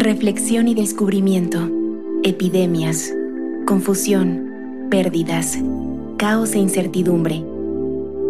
Reflexión 0.00 0.66
y 0.66 0.74
descubrimiento. 0.74 1.68
Epidemias. 2.22 3.12
Confusión. 3.66 4.88
Pérdidas. 4.90 5.58
Caos 6.16 6.54
e 6.54 6.58
incertidumbre. 6.58 7.44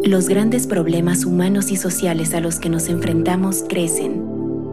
Los 0.03 0.29
grandes 0.29 0.67
problemas 0.67 1.25
humanos 1.25 1.71
y 1.71 1.77
sociales 1.77 2.35
a 2.35 2.41
los 2.41 2.59
que 2.59 2.71
nos 2.71 2.89
enfrentamos 2.89 3.65
crecen. 3.69 4.21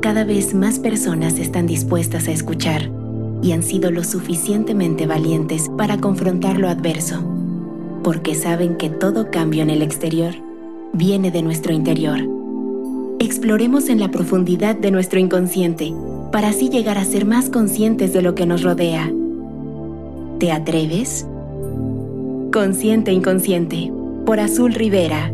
Cada 0.02 0.24
vez 0.24 0.56
más 0.56 0.80
personas 0.80 1.38
están 1.38 1.68
dispuestas 1.68 2.28
a 2.28 2.32
escuchar 2.32 2.90
y 3.44 3.52
han 3.52 3.62
sido 3.62 3.92
lo 3.92 4.04
suficientemente 4.04 5.06
valientes 5.06 5.70
para 5.78 6.00
confrontar 6.00 6.58
lo 6.58 6.68
adverso, 6.68 7.24
porque 8.04 8.34
saben 8.34 8.76
que 8.76 8.90
todo 8.90 9.30
cambio 9.30 9.62
en 9.62 9.70
el 9.70 9.84
exterior 9.84 10.34
viene 10.94 11.30
de 11.30 11.44
nuestro 11.44 11.74
interior. 11.74 12.28
Exploremos 13.20 13.90
en 13.90 14.00
la 14.00 14.10
profundidad 14.10 14.76
de 14.76 14.90
nuestro 14.90 15.20
inconsciente 15.20 15.94
para 16.38 16.50
así 16.50 16.70
llegar 16.70 17.00
a 17.00 17.04
ser 17.04 17.26
más 17.26 17.50
conscientes 17.50 18.14
de 18.14 18.22
lo 18.22 18.36
que 18.36 18.46
nos 18.46 18.62
rodea. 18.62 19.12
¿Te 20.38 20.52
atreves? 20.52 21.26
Consciente 22.54 23.12
Inconsciente, 23.12 23.92
por 24.24 24.40
Azul 24.40 24.76
Rivera. 24.76 25.32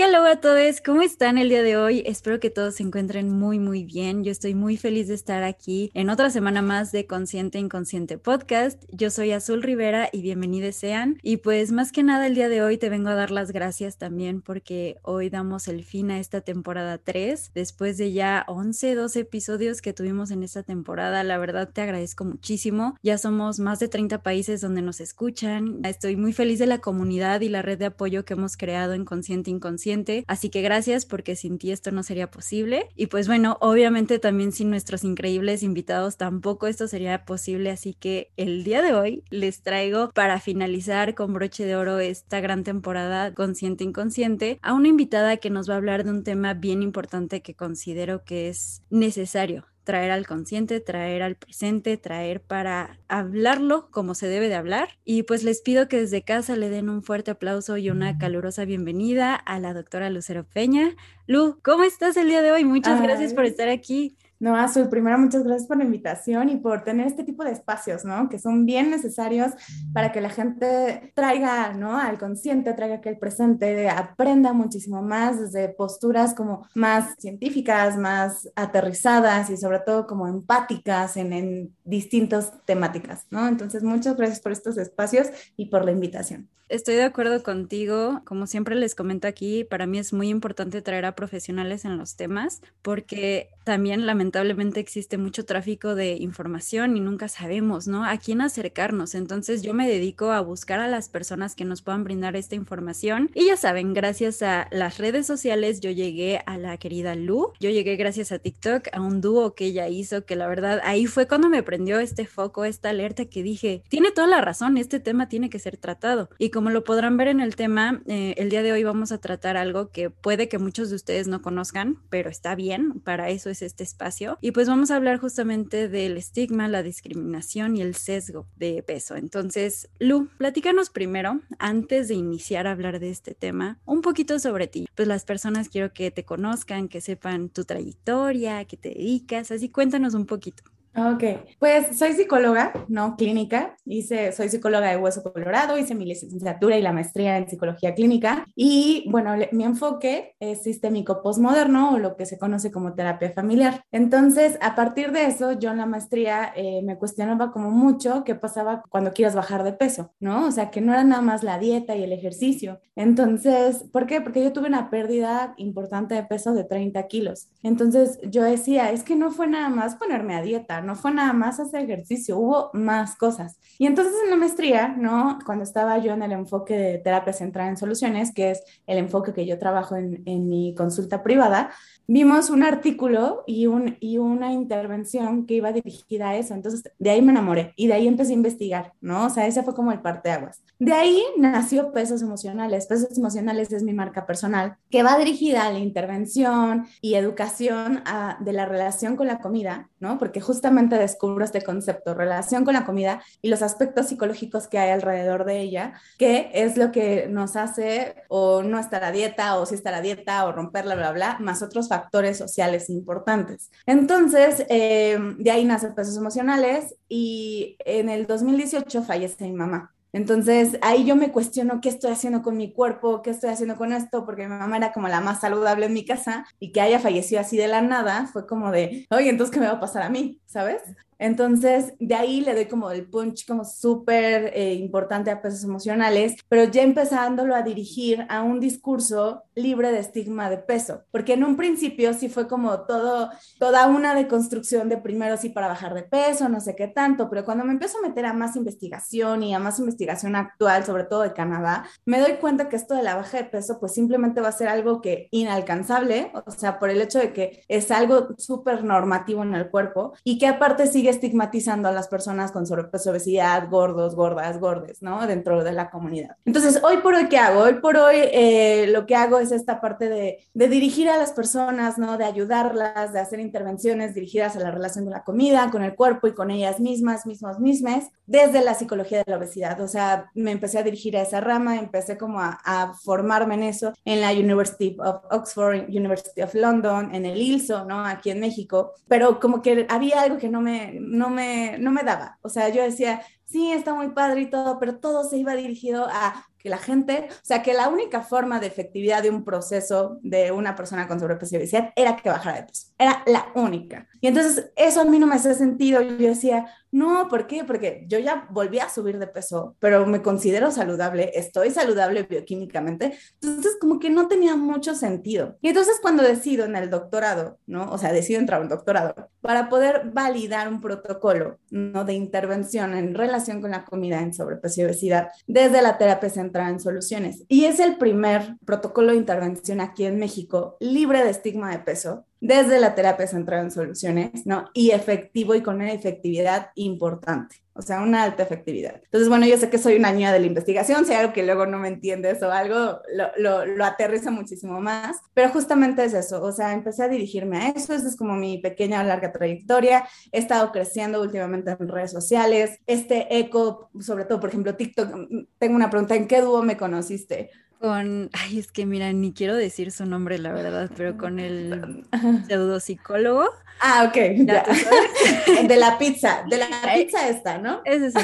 Hello 0.00 0.24
a 0.26 0.36
todos, 0.36 0.80
¿cómo 0.80 1.02
están 1.02 1.38
el 1.38 1.48
día 1.48 1.64
de 1.64 1.76
hoy? 1.76 2.04
Espero 2.06 2.38
que 2.38 2.50
todos 2.50 2.76
se 2.76 2.84
encuentren 2.84 3.36
muy 3.36 3.58
muy 3.58 3.82
bien. 3.82 4.22
Yo 4.22 4.30
estoy 4.30 4.54
muy 4.54 4.76
feliz 4.76 5.08
de 5.08 5.14
estar 5.14 5.42
aquí 5.42 5.90
en 5.92 6.08
otra 6.08 6.30
semana 6.30 6.62
más 6.62 6.92
de 6.92 7.08
Consciente 7.08 7.58
Inconsciente 7.58 8.16
Podcast. 8.16 8.80
Yo 8.92 9.10
soy 9.10 9.32
Azul 9.32 9.60
Rivera 9.60 10.08
y 10.12 10.22
bienvenidos 10.22 10.76
sean. 10.76 11.18
Y 11.24 11.38
pues 11.38 11.72
más 11.72 11.90
que 11.90 12.04
nada 12.04 12.28
el 12.28 12.36
día 12.36 12.48
de 12.48 12.62
hoy 12.62 12.78
te 12.78 12.90
vengo 12.90 13.08
a 13.08 13.16
dar 13.16 13.32
las 13.32 13.50
gracias 13.50 13.98
también 13.98 14.40
porque 14.40 14.98
hoy 15.02 15.30
damos 15.30 15.66
el 15.66 15.82
fin 15.82 16.12
a 16.12 16.20
esta 16.20 16.42
temporada 16.42 16.98
3. 16.98 17.50
Después 17.52 17.98
de 17.98 18.12
ya 18.12 18.44
11, 18.46 18.94
12 18.94 19.18
episodios 19.18 19.82
que 19.82 19.94
tuvimos 19.94 20.30
en 20.30 20.44
esta 20.44 20.62
temporada, 20.62 21.24
la 21.24 21.38
verdad 21.38 21.70
te 21.72 21.80
agradezco 21.80 22.24
muchísimo. 22.24 22.96
Ya 23.02 23.18
somos 23.18 23.58
más 23.58 23.80
de 23.80 23.88
30 23.88 24.22
países 24.22 24.60
donde 24.60 24.80
nos 24.80 25.00
escuchan. 25.00 25.80
Estoy 25.82 26.14
muy 26.14 26.32
feliz 26.32 26.60
de 26.60 26.66
la 26.66 26.78
comunidad 26.78 27.40
y 27.40 27.48
la 27.48 27.62
red 27.62 27.80
de 27.80 27.86
apoyo 27.86 28.24
que 28.24 28.34
hemos 28.34 28.56
creado 28.56 28.94
en 28.94 29.04
Consciente 29.04 29.50
Inconsciente 29.50 29.87
Así 30.26 30.50
que 30.50 30.62
gracias 30.62 31.06
porque 31.06 31.36
sin 31.36 31.58
ti 31.58 31.70
esto 31.72 31.90
no 31.90 32.02
sería 32.02 32.30
posible. 32.30 32.88
Y 32.94 33.06
pues 33.06 33.26
bueno, 33.26 33.56
obviamente 33.60 34.18
también 34.18 34.52
sin 34.52 34.70
nuestros 34.70 35.04
increíbles 35.04 35.62
invitados 35.62 36.16
tampoco 36.16 36.66
esto 36.66 36.88
sería 36.88 37.24
posible. 37.24 37.70
Así 37.70 37.94
que 37.94 38.30
el 38.36 38.64
día 38.64 38.82
de 38.82 38.94
hoy 38.94 39.24
les 39.30 39.62
traigo 39.62 40.10
para 40.10 40.40
finalizar 40.40 41.14
con 41.14 41.32
broche 41.32 41.64
de 41.64 41.76
oro 41.76 41.98
esta 41.98 42.40
gran 42.40 42.64
temporada 42.64 43.32
Consciente 43.34 43.84
Inconsciente 43.84 44.58
a 44.62 44.74
una 44.74 44.88
invitada 44.88 45.38
que 45.38 45.50
nos 45.50 45.68
va 45.68 45.74
a 45.74 45.78
hablar 45.78 46.04
de 46.04 46.10
un 46.10 46.24
tema 46.24 46.54
bien 46.54 46.82
importante 46.82 47.42
que 47.42 47.54
considero 47.54 48.24
que 48.24 48.48
es 48.48 48.82
necesario 48.90 49.66
traer 49.88 50.10
al 50.10 50.26
consciente, 50.26 50.80
traer 50.80 51.22
al 51.22 51.36
presente, 51.36 51.96
traer 51.96 52.42
para 52.42 52.98
hablarlo 53.08 53.90
como 53.90 54.14
se 54.14 54.28
debe 54.28 54.50
de 54.50 54.54
hablar. 54.54 54.90
Y 55.06 55.22
pues 55.22 55.44
les 55.44 55.62
pido 55.62 55.88
que 55.88 55.96
desde 55.96 56.20
casa 56.20 56.56
le 56.56 56.68
den 56.68 56.90
un 56.90 57.02
fuerte 57.02 57.30
aplauso 57.30 57.78
y 57.78 57.88
una 57.88 58.18
calurosa 58.18 58.66
bienvenida 58.66 59.34
a 59.34 59.58
la 59.58 59.72
doctora 59.72 60.10
Lucero 60.10 60.44
Peña. 60.44 60.94
Lu, 61.26 61.58
¿cómo 61.62 61.84
estás 61.84 62.18
el 62.18 62.28
día 62.28 62.42
de 62.42 62.52
hoy? 62.52 62.66
Muchas 62.66 63.00
gracias 63.00 63.32
por 63.32 63.46
estar 63.46 63.70
aquí. 63.70 64.17
No, 64.40 64.54
Azul, 64.54 64.88
primero 64.88 65.18
muchas 65.18 65.42
gracias 65.42 65.66
por 65.66 65.78
la 65.78 65.84
invitación 65.84 66.48
y 66.48 66.56
por 66.56 66.84
tener 66.84 67.08
este 67.08 67.24
tipo 67.24 67.42
de 67.42 67.50
espacios, 67.50 68.04
¿no? 68.04 68.28
Que 68.28 68.38
son 68.38 68.66
bien 68.66 68.88
necesarios 68.88 69.52
para 69.92 70.12
que 70.12 70.20
la 70.20 70.30
gente 70.30 71.12
traiga, 71.16 71.72
¿no? 71.72 71.98
Al 71.98 72.18
consciente, 72.18 72.72
traiga 72.72 73.00
que 73.00 73.08
el 73.08 73.18
presente, 73.18 73.88
aprenda 73.88 74.52
muchísimo 74.52 75.02
más 75.02 75.40
desde 75.40 75.68
posturas 75.70 76.34
como 76.34 76.68
más 76.74 77.16
científicas, 77.18 77.96
más 77.96 78.48
aterrizadas 78.54 79.50
y 79.50 79.56
sobre 79.56 79.80
todo 79.80 80.06
como 80.06 80.28
empáticas 80.28 81.16
en, 81.16 81.32
en 81.32 81.76
distintas 81.84 82.52
temáticas, 82.64 83.26
¿no? 83.30 83.48
Entonces, 83.48 83.82
muchas 83.82 84.16
gracias 84.16 84.40
por 84.40 84.52
estos 84.52 84.78
espacios 84.78 85.28
y 85.56 85.66
por 85.66 85.84
la 85.84 85.90
invitación. 85.90 86.48
Estoy 86.68 86.96
de 86.96 87.04
acuerdo 87.04 87.42
contigo. 87.42 88.20
Como 88.26 88.46
siempre 88.46 88.74
les 88.74 88.94
comento 88.94 89.26
aquí, 89.26 89.64
para 89.64 89.86
mí 89.86 89.98
es 89.98 90.12
muy 90.12 90.28
importante 90.28 90.82
traer 90.82 91.06
a 91.06 91.14
profesionales 91.14 91.86
en 91.86 91.96
los 91.96 92.16
temas 92.16 92.60
porque 92.82 93.48
también 93.64 94.04
lamentablemente 94.04 94.78
existe 94.78 95.16
mucho 95.16 95.46
tráfico 95.46 95.94
de 95.94 96.16
información 96.16 96.96
y 96.96 97.00
nunca 97.00 97.28
sabemos, 97.28 97.86
¿no? 97.86 98.04
A 98.04 98.18
quién 98.18 98.42
acercarnos. 98.42 99.14
Entonces 99.14 99.62
yo 99.62 99.72
me 99.72 99.88
dedico 99.88 100.30
a 100.30 100.42
buscar 100.42 100.80
a 100.80 100.88
las 100.88 101.08
personas 101.08 101.54
que 101.54 101.64
nos 101.64 101.80
puedan 101.80 102.04
brindar 102.04 102.36
esta 102.36 102.54
información. 102.54 103.30
Y 103.34 103.46
ya 103.46 103.56
saben, 103.56 103.94
gracias 103.94 104.42
a 104.42 104.68
las 104.70 104.98
redes 104.98 105.26
sociales 105.26 105.80
yo 105.80 105.90
llegué 105.90 106.42
a 106.44 106.58
la 106.58 106.76
querida 106.76 107.14
Lu. 107.14 107.52
Yo 107.60 107.70
llegué 107.70 107.96
gracias 107.96 108.30
a 108.30 108.38
TikTok 108.38 108.88
a 108.92 109.00
un 109.00 109.22
dúo 109.22 109.54
que 109.54 109.66
ella 109.66 109.88
hizo, 109.88 110.26
que 110.26 110.36
la 110.36 110.46
verdad 110.48 110.80
ahí 110.84 111.06
fue 111.06 111.26
cuando 111.26 111.48
me 111.48 111.62
prendió 111.62 111.98
este 111.98 112.26
foco, 112.26 112.66
esta 112.66 112.90
alerta 112.90 113.24
que 113.24 113.42
dije, 113.42 113.82
tiene 113.88 114.10
toda 114.10 114.26
la 114.26 114.42
razón, 114.42 114.76
este 114.76 115.00
tema 115.00 115.30
tiene 115.30 115.48
que 115.48 115.58
ser 115.58 115.78
tratado. 115.78 116.28
Como 116.58 116.70
lo 116.70 116.82
podrán 116.82 117.16
ver 117.16 117.28
en 117.28 117.38
el 117.38 117.54
tema, 117.54 118.02
eh, 118.08 118.34
el 118.36 118.50
día 118.50 118.64
de 118.64 118.72
hoy 118.72 118.82
vamos 118.82 119.12
a 119.12 119.18
tratar 119.18 119.56
algo 119.56 119.92
que 119.92 120.10
puede 120.10 120.48
que 120.48 120.58
muchos 120.58 120.90
de 120.90 120.96
ustedes 120.96 121.28
no 121.28 121.40
conozcan, 121.40 122.02
pero 122.10 122.30
está 122.30 122.56
bien, 122.56 122.98
para 122.98 123.30
eso 123.30 123.48
es 123.48 123.62
este 123.62 123.84
espacio. 123.84 124.38
Y 124.40 124.50
pues 124.50 124.66
vamos 124.66 124.90
a 124.90 124.96
hablar 124.96 125.18
justamente 125.18 125.88
del 125.88 126.16
estigma, 126.16 126.66
la 126.66 126.82
discriminación 126.82 127.76
y 127.76 127.82
el 127.82 127.94
sesgo 127.94 128.48
de 128.56 128.82
peso. 128.82 129.14
Entonces, 129.14 129.88
Lu, 130.00 130.30
platícanos 130.36 130.90
primero, 130.90 131.42
antes 131.60 132.08
de 132.08 132.14
iniciar 132.14 132.66
a 132.66 132.72
hablar 132.72 132.98
de 132.98 133.10
este 133.10 133.34
tema, 133.34 133.78
un 133.84 134.02
poquito 134.02 134.40
sobre 134.40 134.66
ti. 134.66 134.88
Pues 134.96 135.06
las 135.06 135.24
personas 135.24 135.68
quiero 135.68 135.92
que 135.92 136.10
te 136.10 136.24
conozcan, 136.24 136.88
que 136.88 137.00
sepan 137.00 137.50
tu 137.50 137.66
trayectoria, 137.66 138.64
que 138.64 138.76
te 138.76 138.88
dedicas, 138.88 139.52
así 139.52 139.68
cuéntanos 139.68 140.14
un 140.14 140.26
poquito. 140.26 140.64
Ok, 140.96 141.22
pues 141.60 141.96
soy 141.96 142.12
psicóloga, 142.14 142.72
no 142.88 143.16
clínica. 143.16 143.76
Hice, 143.84 144.32
soy 144.32 144.48
psicóloga 144.48 144.90
de 144.90 144.96
Hueso 144.96 145.22
Colorado, 145.22 145.78
hice 145.78 145.94
mi 145.94 146.04
licenciatura 146.04 146.76
y 146.76 146.82
la 146.82 146.92
maestría 146.92 147.36
en 147.36 147.48
psicología 147.48 147.94
clínica. 147.94 148.46
Y 148.56 149.04
bueno, 149.08 149.34
mi 149.52 149.64
enfoque 149.64 150.34
es 150.40 150.62
sistémico 150.62 151.22
postmoderno 151.22 151.94
o 151.94 151.98
lo 151.98 152.16
que 152.16 152.26
se 152.26 152.38
conoce 152.38 152.72
como 152.72 152.94
terapia 152.94 153.32
familiar. 153.32 153.84
Entonces, 153.92 154.58
a 154.60 154.74
partir 154.74 155.12
de 155.12 155.26
eso, 155.26 155.52
yo 155.52 155.70
en 155.70 155.78
la 155.78 155.86
maestría 155.86 156.52
eh, 156.56 156.82
me 156.82 156.98
cuestionaba 156.98 157.52
como 157.52 157.70
mucho 157.70 158.24
qué 158.24 158.34
pasaba 158.34 158.82
cuando 158.88 159.12
quieras 159.12 159.36
bajar 159.36 159.62
de 159.62 159.74
peso, 159.74 160.12
¿no? 160.18 160.46
O 160.46 160.50
sea, 160.50 160.70
que 160.70 160.80
no 160.80 160.92
era 160.92 161.04
nada 161.04 161.22
más 161.22 161.44
la 161.44 161.58
dieta 161.58 161.94
y 161.94 162.02
el 162.02 162.12
ejercicio. 162.12 162.80
Entonces, 162.96 163.84
¿por 163.92 164.06
qué? 164.06 164.20
Porque 164.20 164.42
yo 164.42 164.52
tuve 164.52 164.66
una 164.66 164.90
pérdida 164.90 165.54
importante 165.58 166.16
de 166.16 166.24
peso 166.24 166.54
de 166.54 166.64
30 166.64 167.06
kilos. 167.06 167.48
Entonces, 167.62 168.18
yo 168.24 168.42
decía, 168.42 168.90
es 168.90 169.04
que 169.04 169.14
no 169.14 169.30
fue 169.30 169.46
nada 169.46 169.68
más 169.68 169.94
ponerme 169.94 170.34
a 170.34 170.42
dieta, 170.42 170.77
no 170.80 170.96
fue 170.96 171.12
nada 171.12 171.32
más 171.32 171.60
hacer 171.60 171.82
ejercicio, 171.82 172.38
hubo 172.38 172.70
más 172.72 173.16
cosas. 173.16 173.58
Y 173.78 173.86
entonces 173.86 174.14
en 174.24 174.30
la 174.30 174.36
maestría, 174.36 174.88
¿no? 174.88 175.38
Cuando 175.44 175.64
estaba 175.64 175.98
yo 175.98 176.12
en 176.12 176.22
el 176.22 176.32
enfoque 176.32 176.76
de 176.76 176.98
terapia 176.98 177.32
centrada 177.32 177.68
en 177.68 177.76
soluciones, 177.76 178.32
que 178.32 178.52
es 178.52 178.62
el 178.86 178.98
enfoque 178.98 179.32
que 179.32 179.46
yo 179.46 179.58
trabajo 179.58 179.96
en, 179.96 180.22
en 180.26 180.48
mi 180.48 180.74
consulta 180.74 181.22
privada, 181.22 181.70
vimos 182.08 182.48
un 182.48 182.62
artículo 182.62 183.44
y, 183.46 183.66
un, 183.66 183.98
y 184.00 184.16
una 184.16 184.52
intervención 184.52 185.44
que 185.46 185.54
iba 185.54 185.72
dirigida 185.72 186.30
a 186.30 186.36
eso. 186.36 186.54
Entonces, 186.54 186.90
de 186.98 187.10
ahí 187.10 187.20
me 187.20 187.32
enamoré 187.32 187.74
y 187.76 187.86
de 187.86 187.92
ahí 187.92 188.08
empecé 188.08 188.32
a 188.32 188.34
investigar, 188.34 188.92
¿no? 189.02 189.26
O 189.26 189.30
sea, 189.30 189.46
ese 189.46 189.62
fue 189.62 189.74
como 189.74 189.92
el 189.92 190.00
parteaguas. 190.00 190.62
De 190.78 190.94
ahí 190.94 191.22
nació 191.36 191.92
Pesos 191.92 192.22
Emocionales. 192.22 192.86
Pesos 192.86 193.16
Emocionales 193.18 193.70
es 193.72 193.82
mi 193.82 193.92
marca 193.92 194.24
personal 194.24 194.78
que 194.90 195.02
va 195.02 195.18
dirigida 195.18 195.66
a 195.66 195.72
la 195.72 195.80
intervención 195.80 196.86
y 197.02 197.14
educación 197.14 198.02
de 198.40 198.52
la 198.54 198.64
relación 198.64 199.16
con 199.16 199.26
la 199.26 199.40
comida, 199.40 199.90
¿no? 200.00 200.18
Porque 200.18 200.40
justamente 200.40 200.96
descubro 200.96 201.44
este 201.44 201.62
concepto, 201.62 202.14
relación 202.14 202.64
con 202.64 202.72
la 202.72 202.86
comida 202.86 203.22
y 203.42 203.50
los 203.50 203.60
aspectos 203.60 204.06
psicológicos 204.06 204.66
que 204.66 204.78
hay 204.78 204.90
alrededor 204.90 205.44
de 205.44 205.60
ella, 205.60 205.92
que 206.16 206.50
es 206.54 206.78
lo 206.78 206.90
que 206.90 207.26
nos 207.28 207.56
hace 207.56 208.14
o 208.28 208.62
no 208.62 208.78
estar 208.78 209.04
a 209.04 209.12
dieta 209.12 209.58
o 209.58 209.66
si 209.66 209.74
estar 209.74 209.92
a 209.92 210.00
dieta 210.00 210.46
o 210.46 210.52
romperla, 210.52 210.94
bla, 210.94 211.12
bla, 211.12 211.36
más 211.40 211.60
otros 211.60 211.88
factores 211.88 211.97
factores 212.00 212.36
sociales 212.36 212.90
importantes. 212.90 213.70
Entonces, 213.86 214.64
eh, 214.68 215.18
de 215.38 215.50
ahí 215.50 215.64
nacen 215.64 215.94
pesos 215.94 216.16
emocionales 216.16 216.94
y 217.08 217.76
en 217.84 218.08
el 218.08 218.26
2018 218.26 219.02
fallece 219.02 219.44
mi 219.44 219.52
mamá. 219.52 219.92
Entonces 220.12 220.78
ahí 220.80 221.04
yo 221.04 221.16
me 221.16 221.32
cuestiono 221.32 221.80
qué 221.80 221.90
estoy 221.90 222.12
haciendo 222.12 222.42
con 222.42 222.56
mi 222.56 222.72
cuerpo, 222.72 223.20
qué 223.22 223.30
estoy 223.30 223.50
haciendo 223.50 223.76
con 223.76 223.92
esto, 223.92 224.24
porque 224.24 224.44
mi 224.44 224.54
mamá 224.54 224.76
era 224.78 224.92
como 224.92 225.08
la 225.08 225.20
más 225.20 225.40
saludable 225.40 225.86
en 225.86 225.92
mi 225.92 226.04
casa 226.04 226.46
y 226.58 226.72
que 226.72 226.80
haya 226.80 226.98
fallecido 226.98 227.40
así 227.40 227.56
de 227.56 227.68
la 227.68 227.82
nada 227.82 228.26
fue 228.26 228.46
como 228.46 228.70
de, 228.70 229.06
oye, 229.10 229.28
entonces, 229.28 229.52
¿qué 229.52 229.60
me 229.60 229.66
va 229.66 229.74
a 229.74 229.80
pasar 229.80 230.02
a 230.02 230.08
mí? 230.08 230.40
¿Sabes? 230.46 230.82
Entonces, 231.18 231.94
de 231.98 232.14
ahí 232.14 232.40
le 232.40 232.54
doy 232.54 232.66
como 232.66 232.90
el 232.90 233.06
punch 233.08 233.46
como 233.46 233.64
súper 233.64 234.52
eh, 234.54 234.74
importante 234.74 235.30
a 235.30 235.42
pesos 235.42 235.64
emocionales, 235.64 236.36
pero 236.48 236.64
ya 236.64 236.82
empezándolo 236.82 237.54
a 237.54 237.62
dirigir 237.62 238.26
a 238.28 238.42
un 238.42 238.60
discurso 238.60 239.44
libre 239.54 239.90
de 239.90 239.98
estigma 239.98 240.48
de 240.50 240.58
peso, 240.58 241.02
porque 241.10 241.32
en 241.32 241.44
un 241.44 241.56
principio 241.56 242.14
sí 242.14 242.28
fue 242.28 242.46
como 242.46 242.82
todo, 242.82 243.30
toda 243.58 243.88
una 243.88 244.14
deconstrucción 244.14 244.88
de 244.88 244.98
primero 244.98 245.36
sí 245.36 245.48
para 245.48 245.66
bajar 245.66 245.94
de 245.94 246.04
peso, 246.04 246.48
no 246.48 246.60
sé 246.60 246.76
qué 246.76 246.86
tanto, 246.86 247.28
pero 247.28 247.44
cuando 247.44 247.64
me 247.64 247.72
empiezo 247.72 247.98
a 247.98 248.02
meter 248.02 248.24
a 248.26 248.32
más 248.32 248.54
investigación 248.54 249.42
y 249.42 249.54
a 249.54 249.58
más 249.58 249.78
investigación 249.80 250.36
actual, 250.36 250.84
sobre 250.84 251.04
todo 251.04 251.22
de 251.22 251.32
Canadá, 251.32 251.84
me 252.04 252.20
doy 252.20 252.34
cuenta 252.34 252.68
que 252.68 252.76
esto 252.76 252.94
de 252.94 253.02
la 253.02 253.16
baja 253.16 253.38
de 253.38 253.44
peso 253.44 253.80
pues 253.80 253.94
simplemente 253.94 254.40
va 254.40 254.48
a 254.48 254.52
ser 254.52 254.68
algo 254.68 255.00
que 255.00 255.28
inalcanzable, 255.32 256.30
o 256.46 256.50
sea, 256.52 256.78
por 256.78 256.90
el 256.90 257.00
hecho 257.00 257.18
de 257.18 257.32
que 257.32 257.64
es 257.68 257.90
algo 257.90 258.28
súper 258.38 258.84
normativo 258.84 259.42
en 259.42 259.54
el 259.54 259.70
cuerpo 259.70 260.12
y 260.22 260.38
que 260.38 260.46
aparte 260.46 260.86
sigue 260.86 261.07
estigmatizando 261.08 261.88
a 261.88 261.92
las 261.92 262.08
personas 262.08 262.52
con 262.52 262.66
sobrepeso, 262.66 263.10
obesidad, 263.10 263.68
gordos, 263.68 264.14
gordas, 264.14 264.58
gordes, 264.58 265.02
¿no? 265.02 265.26
Dentro 265.26 265.64
de 265.64 265.72
la 265.72 265.90
comunidad. 265.90 266.36
Entonces, 266.44 266.80
hoy 266.82 266.98
por 266.98 267.14
hoy, 267.14 267.28
¿qué 267.28 267.38
hago? 267.38 267.60
Hoy 267.60 267.74
por 267.74 267.96
hoy 267.96 268.16
eh, 268.16 268.86
lo 268.88 269.06
que 269.06 269.16
hago 269.16 269.38
es 269.38 269.52
esta 269.52 269.80
parte 269.80 270.08
de, 270.08 270.38
de 270.54 270.68
dirigir 270.68 271.08
a 271.08 271.16
las 271.16 271.32
personas, 271.32 271.98
¿no? 271.98 272.18
De 272.18 272.24
ayudarlas, 272.24 273.12
de 273.12 273.20
hacer 273.20 273.40
intervenciones 273.40 274.14
dirigidas 274.14 274.56
a 274.56 274.60
la 274.60 274.70
relación 274.70 275.04
con 275.04 275.12
la 275.12 275.24
comida, 275.24 275.70
con 275.70 275.82
el 275.82 275.94
cuerpo 275.94 276.26
y 276.26 276.34
con 276.34 276.50
ellas 276.50 276.80
mismas, 276.80 277.26
mismos, 277.26 277.58
mismas, 277.58 278.08
desde 278.26 278.62
la 278.62 278.74
psicología 278.74 279.18
de 279.18 279.30
la 279.30 279.38
obesidad. 279.38 279.80
O 279.80 279.88
sea, 279.88 280.30
me 280.34 280.52
empecé 280.52 280.78
a 280.78 280.82
dirigir 280.82 281.16
a 281.16 281.22
esa 281.22 281.40
rama, 281.40 281.78
empecé 281.78 282.16
como 282.18 282.40
a, 282.40 282.58
a 282.64 282.94
formarme 282.94 283.54
en 283.54 283.62
eso 283.64 283.92
en 284.04 284.20
la 284.20 284.32
University 284.32 284.96
of 285.00 285.22
Oxford, 285.30 285.88
University 285.88 286.42
of 286.42 286.54
London, 286.54 287.14
en 287.14 287.26
el 287.26 287.40
ILSO, 287.40 287.84
¿no? 287.84 288.04
Aquí 288.04 288.30
en 288.30 288.40
México, 288.40 288.92
pero 289.08 289.40
como 289.40 289.62
que 289.62 289.86
había 289.88 290.22
algo 290.22 290.38
que 290.38 290.48
no 290.48 290.60
me, 290.60 290.97
no 291.00 291.30
me, 291.30 291.78
no 291.78 291.90
me 291.90 292.02
daba. 292.02 292.38
O 292.42 292.48
sea, 292.48 292.68
yo 292.68 292.82
decía, 292.82 293.22
sí, 293.44 293.72
está 293.72 293.94
muy 293.94 294.10
padre 294.10 294.42
y 294.42 294.50
todo, 294.50 294.78
pero 294.78 294.98
todo 294.98 295.24
se 295.24 295.38
iba 295.38 295.54
dirigido 295.54 296.06
a 296.10 296.46
que 296.58 296.68
la 296.68 296.78
gente, 296.78 297.28
o 297.30 297.44
sea, 297.44 297.62
que 297.62 297.72
la 297.72 297.88
única 297.88 298.22
forma 298.22 298.60
de 298.60 298.66
efectividad 298.66 299.22
de 299.22 299.30
un 299.30 299.44
proceso 299.44 300.18
de 300.22 300.50
una 300.52 300.74
persona 300.74 301.06
con 301.06 301.20
sobrepeso 301.20 301.54
y 301.54 301.58
obesidad 301.58 301.92
era 301.94 302.16
que 302.16 302.28
bajara 302.28 302.56
de 302.56 302.62
peso. 302.64 302.88
Era 302.98 303.22
la 303.26 303.46
única. 303.54 304.08
Y 304.20 304.28
entonces 304.28 304.70
eso 304.76 305.00
a 305.00 305.04
mí 305.04 305.18
no 305.18 305.26
me 305.26 305.36
hacía 305.36 305.54
sentido. 305.54 306.00
Yo 306.02 306.28
decía, 306.28 306.66
no, 306.90 307.28
¿por 307.28 307.46
qué? 307.46 307.64
Porque 307.64 308.04
yo 308.08 308.18
ya 308.18 308.46
volví 308.50 308.78
a 308.78 308.88
subir 308.88 309.18
de 309.18 309.26
peso, 309.26 309.76
pero 309.78 310.06
me 310.06 310.22
considero 310.22 310.70
saludable, 310.70 311.32
estoy 311.34 311.70
saludable 311.70 312.22
bioquímicamente. 312.22 313.18
Entonces 313.42 313.76
como 313.80 313.98
que 313.98 314.10
no 314.10 314.28
tenía 314.28 314.56
mucho 314.56 314.94
sentido. 314.94 315.58
Y 315.60 315.68
entonces 315.68 315.98
cuando 316.00 316.22
decido 316.22 316.64
en 316.64 316.76
el 316.76 316.90
doctorado, 316.90 317.58
¿no? 317.66 317.90
O 317.92 317.98
sea, 317.98 318.12
decido 318.12 318.40
entrar 318.40 318.60
a 318.60 318.62
un 318.62 318.68
doctorado 318.68 319.28
para 319.40 319.68
poder 319.68 320.10
validar 320.12 320.68
un 320.68 320.80
protocolo, 320.80 321.58
¿no? 321.70 322.04
De 322.04 322.14
intervención 322.14 322.94
en 322.94 323.14
relación 323.14 323.60
con 323.60 323.70
la 323.70 323.84
comida 323.84 324.20
en 324.20 324.32
sobrepeso 324.32 324.80
y 324.80 324.84
obesidad 324.84 325.28
desde 325.46 325.82
la 325.82 325.98
terapia 325.98 326.30
central 326.30 326.72
en 326.72 326.80
soluciones. 326.80 327.44
Y 327.48 327.64
es 327.66 327.80
el 327.80 327.96
primer 327.96 328.56
protocolo 328.64 329.12
de 329.12 329.18
intervención 329.18 329.80
aquí 329.80 330.04
en 330.04 330.18
México 330.18 330.76
libre 330.80 331.22
de 331.22 331.30
estigma 331.30 331.70
de 331.70 331.80
peso 331.80 332.24
desde 332.40 332.80
la 332.80 332.94
terapia 332.94 333.26
centrada 333.26 333.62
en 333.62 333.70
soluciones, 333.70 334.46
¿no? 334.46 334.70
Y 334.72 334.90
efectivo 334.90 335.54
y 335.54 335.62
con 335.62 335.76
una 335.76 335.92
efectividad 335.92 336.70
importante, 336.76 337.56
o 337.72 337.82
sea, 337.82 338.00
una 338.00 338.22
alta 338.22 338.44
efectividad. 338.44 339.00
Entonces, 339.04 339.28
bueno, 339.28 339.46
yo 339.46 339.56
sé 339.58 339.70
que 339.70 339.78
soy 339.78 339.96
una 339.96 340.12
niña 340.12 340.32
de 340.32 340.40
la 340.40 340.46
investigación, 340.46 341.04
si 341.04 341.12
hay 341.12 341.20
algo 341.20 341.32
que 341.32 341.42
luego 341.42 341.66
no 341.66 341.78
me 341.78 341.88
entiendes 341.88 342.42
o 342.42 342.50
algo, 342.50 343.00
lo, 343.12 343.28
lo, 343.38 343.66
lo 343.66 343.84
aterriza 343.84 344.30
muchísimo 344.30 344.80
más, 344.80 345.16
pero 345.34 345.50
justamente 345.50 346.04
es 346.04 346.14
eso, 346.14 346.42
o 346.42 346.52
sea, 346.52 346.72
empecé 346.72 347.02
a 347.02 347.08
dirigirme 347.08 347.58
a 347.58 347.68
eso, 347.70 347.92
esa 347.92 348.08
es 348.08 348.16
como 348.16 348.34
mi 348.34 348.58
pequeña 348.58 349.02
larga 349.02 349.32
trayectoria, 349.32 350.06
he 350.30 350.38
estado 350.38 350.70
creciendo 350.70 351.20
últimamente 351.20 351.76
en 351.78 351.88
redes 351.88 352.12
sociales, 352.12 352.78
este 352.86 353.38
eco, 353.38 353.90
sobre 354.00 354.24
todo, 354.24 354.38
por 354.38 354.50
ejemplo, 354.50 354.76
TikTok, 354.76 355.10
tengo 355.58 355.74
una 355.74 355.90
pregunta, 355.90 356.14
¿en 356.14 356.28
qué 356.28 356.40
dúo 356.40 356.62
me 356.62 356.76
conociste? 356.76 357.50
Con, 357.80 358.30
ay, 358.32 358.58
es 358.58 358.72
que 358.72 358.86
mira, 358.86 359.12
ni 359.12 359.32
quiero 359.32 359.54
decir 359.54 359.92
su 359.92 360.04
nombre, 360.04 360.38
la 360.38 360.52
verdad, 360.52 360.90
pero 360.96 361.16
con 361.16 361.38
el 361.38 362.04
pseudopsicólogo. 362.48 363.50
Ah, 363.80 364.04
ok, 364.08 364.16
ya. 364.44 364.64
De 365.68 365.76
la 365.76 365.96
pizza, 365.98 366.44
de 366.48 366.56
la 366.56 366.66
pizza 366.94 367.28
esta, 367.28 367.58
¿no? 367.58 367.80
Ese 367.84 368.06
es 368.06 368.14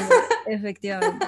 efectivamente. 0.47 1.25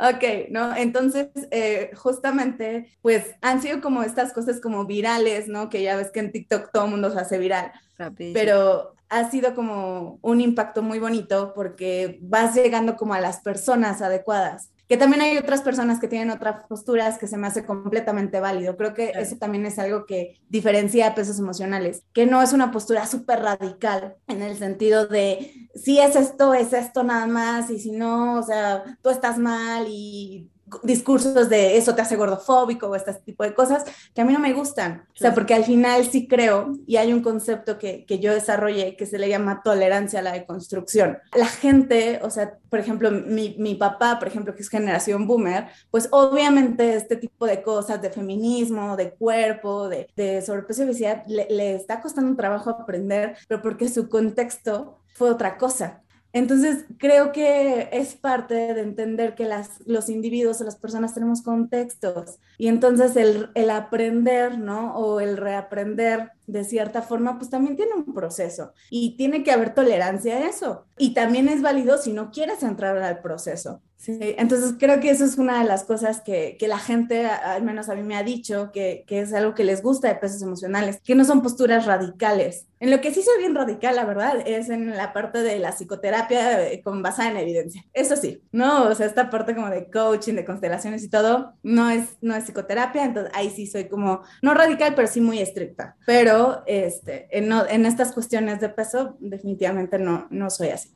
ok, 0.00 0.50
¿no? 0.50 0.74
Entonces, 0.74 1.28
eh, 1.50 1.90
justamente, 1.94 2.96
pues 3.02 3.34
han 3.42 3.60
sido 3.60 3.82
como 3.82 4.02
estas 4.02 4.32
cosas 4.32 4.60
como 4.60 4.86
virales, 4.86 5.48
¿no? 5.48 5.68
Que 5.68 5.82
ya 5.82 5.96
ves 5.96 6.10
que 6.10 6.20
en 6.20 6.32
TikTok 6.32 6.70
todo 6.72 6.86
el 6.86 6.90
mundo 6.90 7.10
se 7.10 7.18
hace 7.18 7.38
viral. 7.38 7.72
Pero 8.16 8.94
ha 9.10 9.30
sido 9.30 9.54
como 9.54 10.18
un 10.22 10.40
impacto 10.40 10.82
muy 10.82 10.98
bonito 10.98 11.52
porque 11.54 12.18
vas 12.22 12.54
llegando 12.54 12.96
como 12.96 13.12
a 13.12 13.20
las 13.20 13.40
personas 13.40 14.00
adecuadas 14.00 14.70
que 14.88 14.96
también 14.96 15.22
hay 15.22 15.38
otras 15.38 15.62
personas 15.62 16.00
que 16.00 16.08
tienen 16.08 16.30
otras 16.30 16.64
posturas 16.66 17.18
que 17.18 17.26
se 17.26 17.36
me 17.36 17.46
hace 17.46 17.64
completamente 17.64 18.40
válido. 18.40 18.76
Creo 18.76 18.94
que 18.94 19.12
eso 19.14 19.36
también 19.36 19.64
es 19.64 19.78
algo 19.78 20.06
que 20.06 20.40
diferencia 20.48 21.06
a 21.06 21.14
pesos 21.14 21.38
emocionales, 21.38 22.04
que 22.12 22.26
no 22.26 22.42
es 22.42 22.52
una 22.52 22.70
postura 22.70 23.06
súper 23.06 23.40
radical 23.40 24.16
en 24.26 24.42
el 24.42 24.56
sentido 24.56 25.06
de 25.06 25.68
si 25.74 25.98
es 25.98 26.16
esto, 26.16 26.54
es 26.54 26.72
esto 26.72 27.02
nada 27.04 27.26
más, 27.26 27.70
y 27.70 27.78
si 27.78 27.92
no, 27.92 28.38
o 28.38 28.42
sea, 28.42 28.98
tú 29.02 29.10
estás 29.10 29.38
mal 29.38 29.86
y 29.88 30.50
discursos 30.82 31.48
de 31.48 31.76
eso 31.76 31.94
te 31.94 32.02
hace 32.02 32.16
gordofóbico 32.16 32.86
o 32.86 32.96
este 32.96 33.12
tipo 33.14 33.44
de 33.44 33.54
cosas 33.54 33.84
que 34.14 34.20
a 34.20 34.24
mí 34.24 34.32
no 34.32 34.38
me 34.38 34.52
gustan. 34.52 35.06
O 35.14 35.18
sea, 35.18 35.34
porque 35.34 35.54
al 35.54 35.64
final 35.64 36.04
sí 36.04 36.26
creo, 36.26 36.72
y 36.86 36.96
hay 36.96 37.12
un 37.12 37.22
concepto 37.22 37.78
que, 37.78 38.04
que 38.06 38.18
yo 38.18 38.32
desarrollé 38.32 38.96
que 38.96 39.06
se 39.06 39.18
le 39.18 39.28
llama 39.28 39.62
tolerancia 39.62 40.20
a 40.20 40.22
la 40.22 40.32
deconstrucción. 40.32 41.18
La 41.34 41.46
gente, 41.46 42.20
o 42.22 42.30
sea, 42.30 42.58
por 42.68 42.78
ejemplo, 42.78 43.10
mi, 43.10 43.56
mi 43.58 43.74
papá, 43.74 44.18
por 44.18 44.28
ejemplo, 44.28 44.54
que 44.54 44.62
es 44.62 44.68
generación 44.68 45.26
boomer, 45.26 45.68
pues 45.90 46.08
obviamente 46.10 46.94
este 46.94 47.16
tipo 47.16 47.46
de 47.46 47.62
cosas 47.62 48.00
de 48.00 48.10
feminismo, 48.10 48.96
de 48.96 49.10
cuerpo, 49.10 49.88
de, 49.88 50.08
de 50.16 50.42
sobrepeso 50.42 50.82
y 50.82 50.86
obesidad, 50.86 51.24
le, 51.26 51.46
le 51.50 51.74
está 51.74 52.00
costando 52.00 52.30
un 52.30 52.36
trabajo 52.36 52.70
aprender, 52.70 53.36
pero 53.48 53.62
porque 53.62 53.88
su 53.88 54.08
contexto 54.08 54.98
fue 55.14 55.30
otra 55.30 55.56
cosa. 55.58 56.02
Entonces, 56.32 56.86
creo 56.98 57.32
que 57.32 57.88
es 57.92 58.14
parte 58.14 58.54
de 58.54 58.80
entender 58.80 59.34
que 59.34 59.44
las, 59.44 59.80
los 59.86 60.08
individuos 60.08 60.60
o 60.60 60.64
las 60.64 60.76
personas 60.76 61.12
tenemos 61.12 61.42
contextos 61.42 62.38
y 62.56 62.68
entonces 62.68 63.16
el, 63.16 63.50
el, 63.54 63.70
aprender, 63.70 64.58
¿no? 64.58 64.96
O 64.96 65.20
el 65.20 65.36
reaprender 65.36 66.32
de 66.46 66.64
cierta 66.64 67.02
forma, 67.02 67.38
pues 67.38 67.50
también 67.50 67.76
tiene 67.76 67.94
un 67.94 68.14
proceso 68.14 68.72
y 68.90 69.16
tiene 69.16 69.44
que 69.44 69.52
haber 69.52 69.74
tolerancia 69.74 70.36
a 70.36 70.48
eso. 70.48 70.86
Y 70.96 71.14
también 71.14 71.48
es 71.48 71.60
válido 71.60 71.98
si 71.98 72.12
no 72.12 72.30
quieres 72.30 72.62
entrar 72.62 72.96
al 72.98 73.20
proceso. 73.20 73.82
Sí, 74.02 74.18
entonces 74.20 74.74
creo 74.80 74.98
que 74.98 75.10
eso 75.10 75.24
es 75.24 75.38
una 75.38 75.60
de 75.60 75.64
las 75.64 75.84
cosas 75.84 76.22
que, 76.22 76.56
que 76.58 76.66
la 76.66 76.80
gente, 76.80 77.24
al 77.24 77.62
menos 77.62 77.88
a 77.88 77.94
mí 77.94 78.02
me 78.02 78.16
ha 78.16 78.24
dicho, 78.24 78.72
que, 78.72 79.04
que, 79.06 79.20
es 79.20 79.32
algo 79.32 79.54
que 79.54 79.62
les 79.62 79.80
gusta 79.80 80.08
de 80.08 80.16
pesos 80.16 80.42
emocionales, 80.42 80.98
que 81.04 81.14
no 81.14 81.24
son 81.24 81.40
posturas 81.40 81.86
radicales. 81.86 82.66
En 82.80 82.90
lo 82.90 83.00
que 83.00 83.14
sí 83.14 83.22
soy 83.22 83.38
bien 83.38 83.54
radical, 83.54 83.94
la 83.94 84.04
verdad, 84.04 84.42
es 84.44 84.68
en 84.68 84.90
la 84.96 85.12
parte 85.12 85.40
de 85.42 85.60
la 85.60 85.70
psicoterapia 85.70 86.68
eh, 86.68 86.82
con 86.82 87.00
basada 87.00 87.30
en 87.30 87.36
evidencia. 87.36 87.84
Eso 87.92 88.16
sí, 88.16 88.42
¿no? 88.50 88.88
O 88.88 88.94
sea, 88.96 89.06
esta 89.06 89.30
parte 89.30 89.54
como 89.54 89.70
de 89.70 89.88
coaching, 89.88 90.34
de 90.34 90.44
constelaciones 90.44 91.04
y 91.04 91.08
todo, 91.08 91.54
no 91.62 91.88
es, 91.88 92.16
no 92.22 92.34
es 92.34 92.42
psicoterapia, 92.42 93.04
entonces 93.04 93.32
ahí 93.36 93.50
sí 93.50 93.68
soy 93.68 93.88
como, 93.88 94.22
no 94.42 94.52
radical, 94.52 94.96
pero 94.96 95.06
sí 95.06 95.20
muy 95.20 95.38
estricta. 95.38 95.94
Pero 96.06 96.64
este, 96.66 97.28
en, 97.30 97.52
en 97.52 97.86
estas 97.86 98.10
cuestiones 98.10 98.60
de 98.60 98.68
peso, 98.68 99.16
definitivamente 99.20 100.00
no, 100.00 100.26
no 100.30 100.50
soy 100.50 100.70
así. 100.70 100.92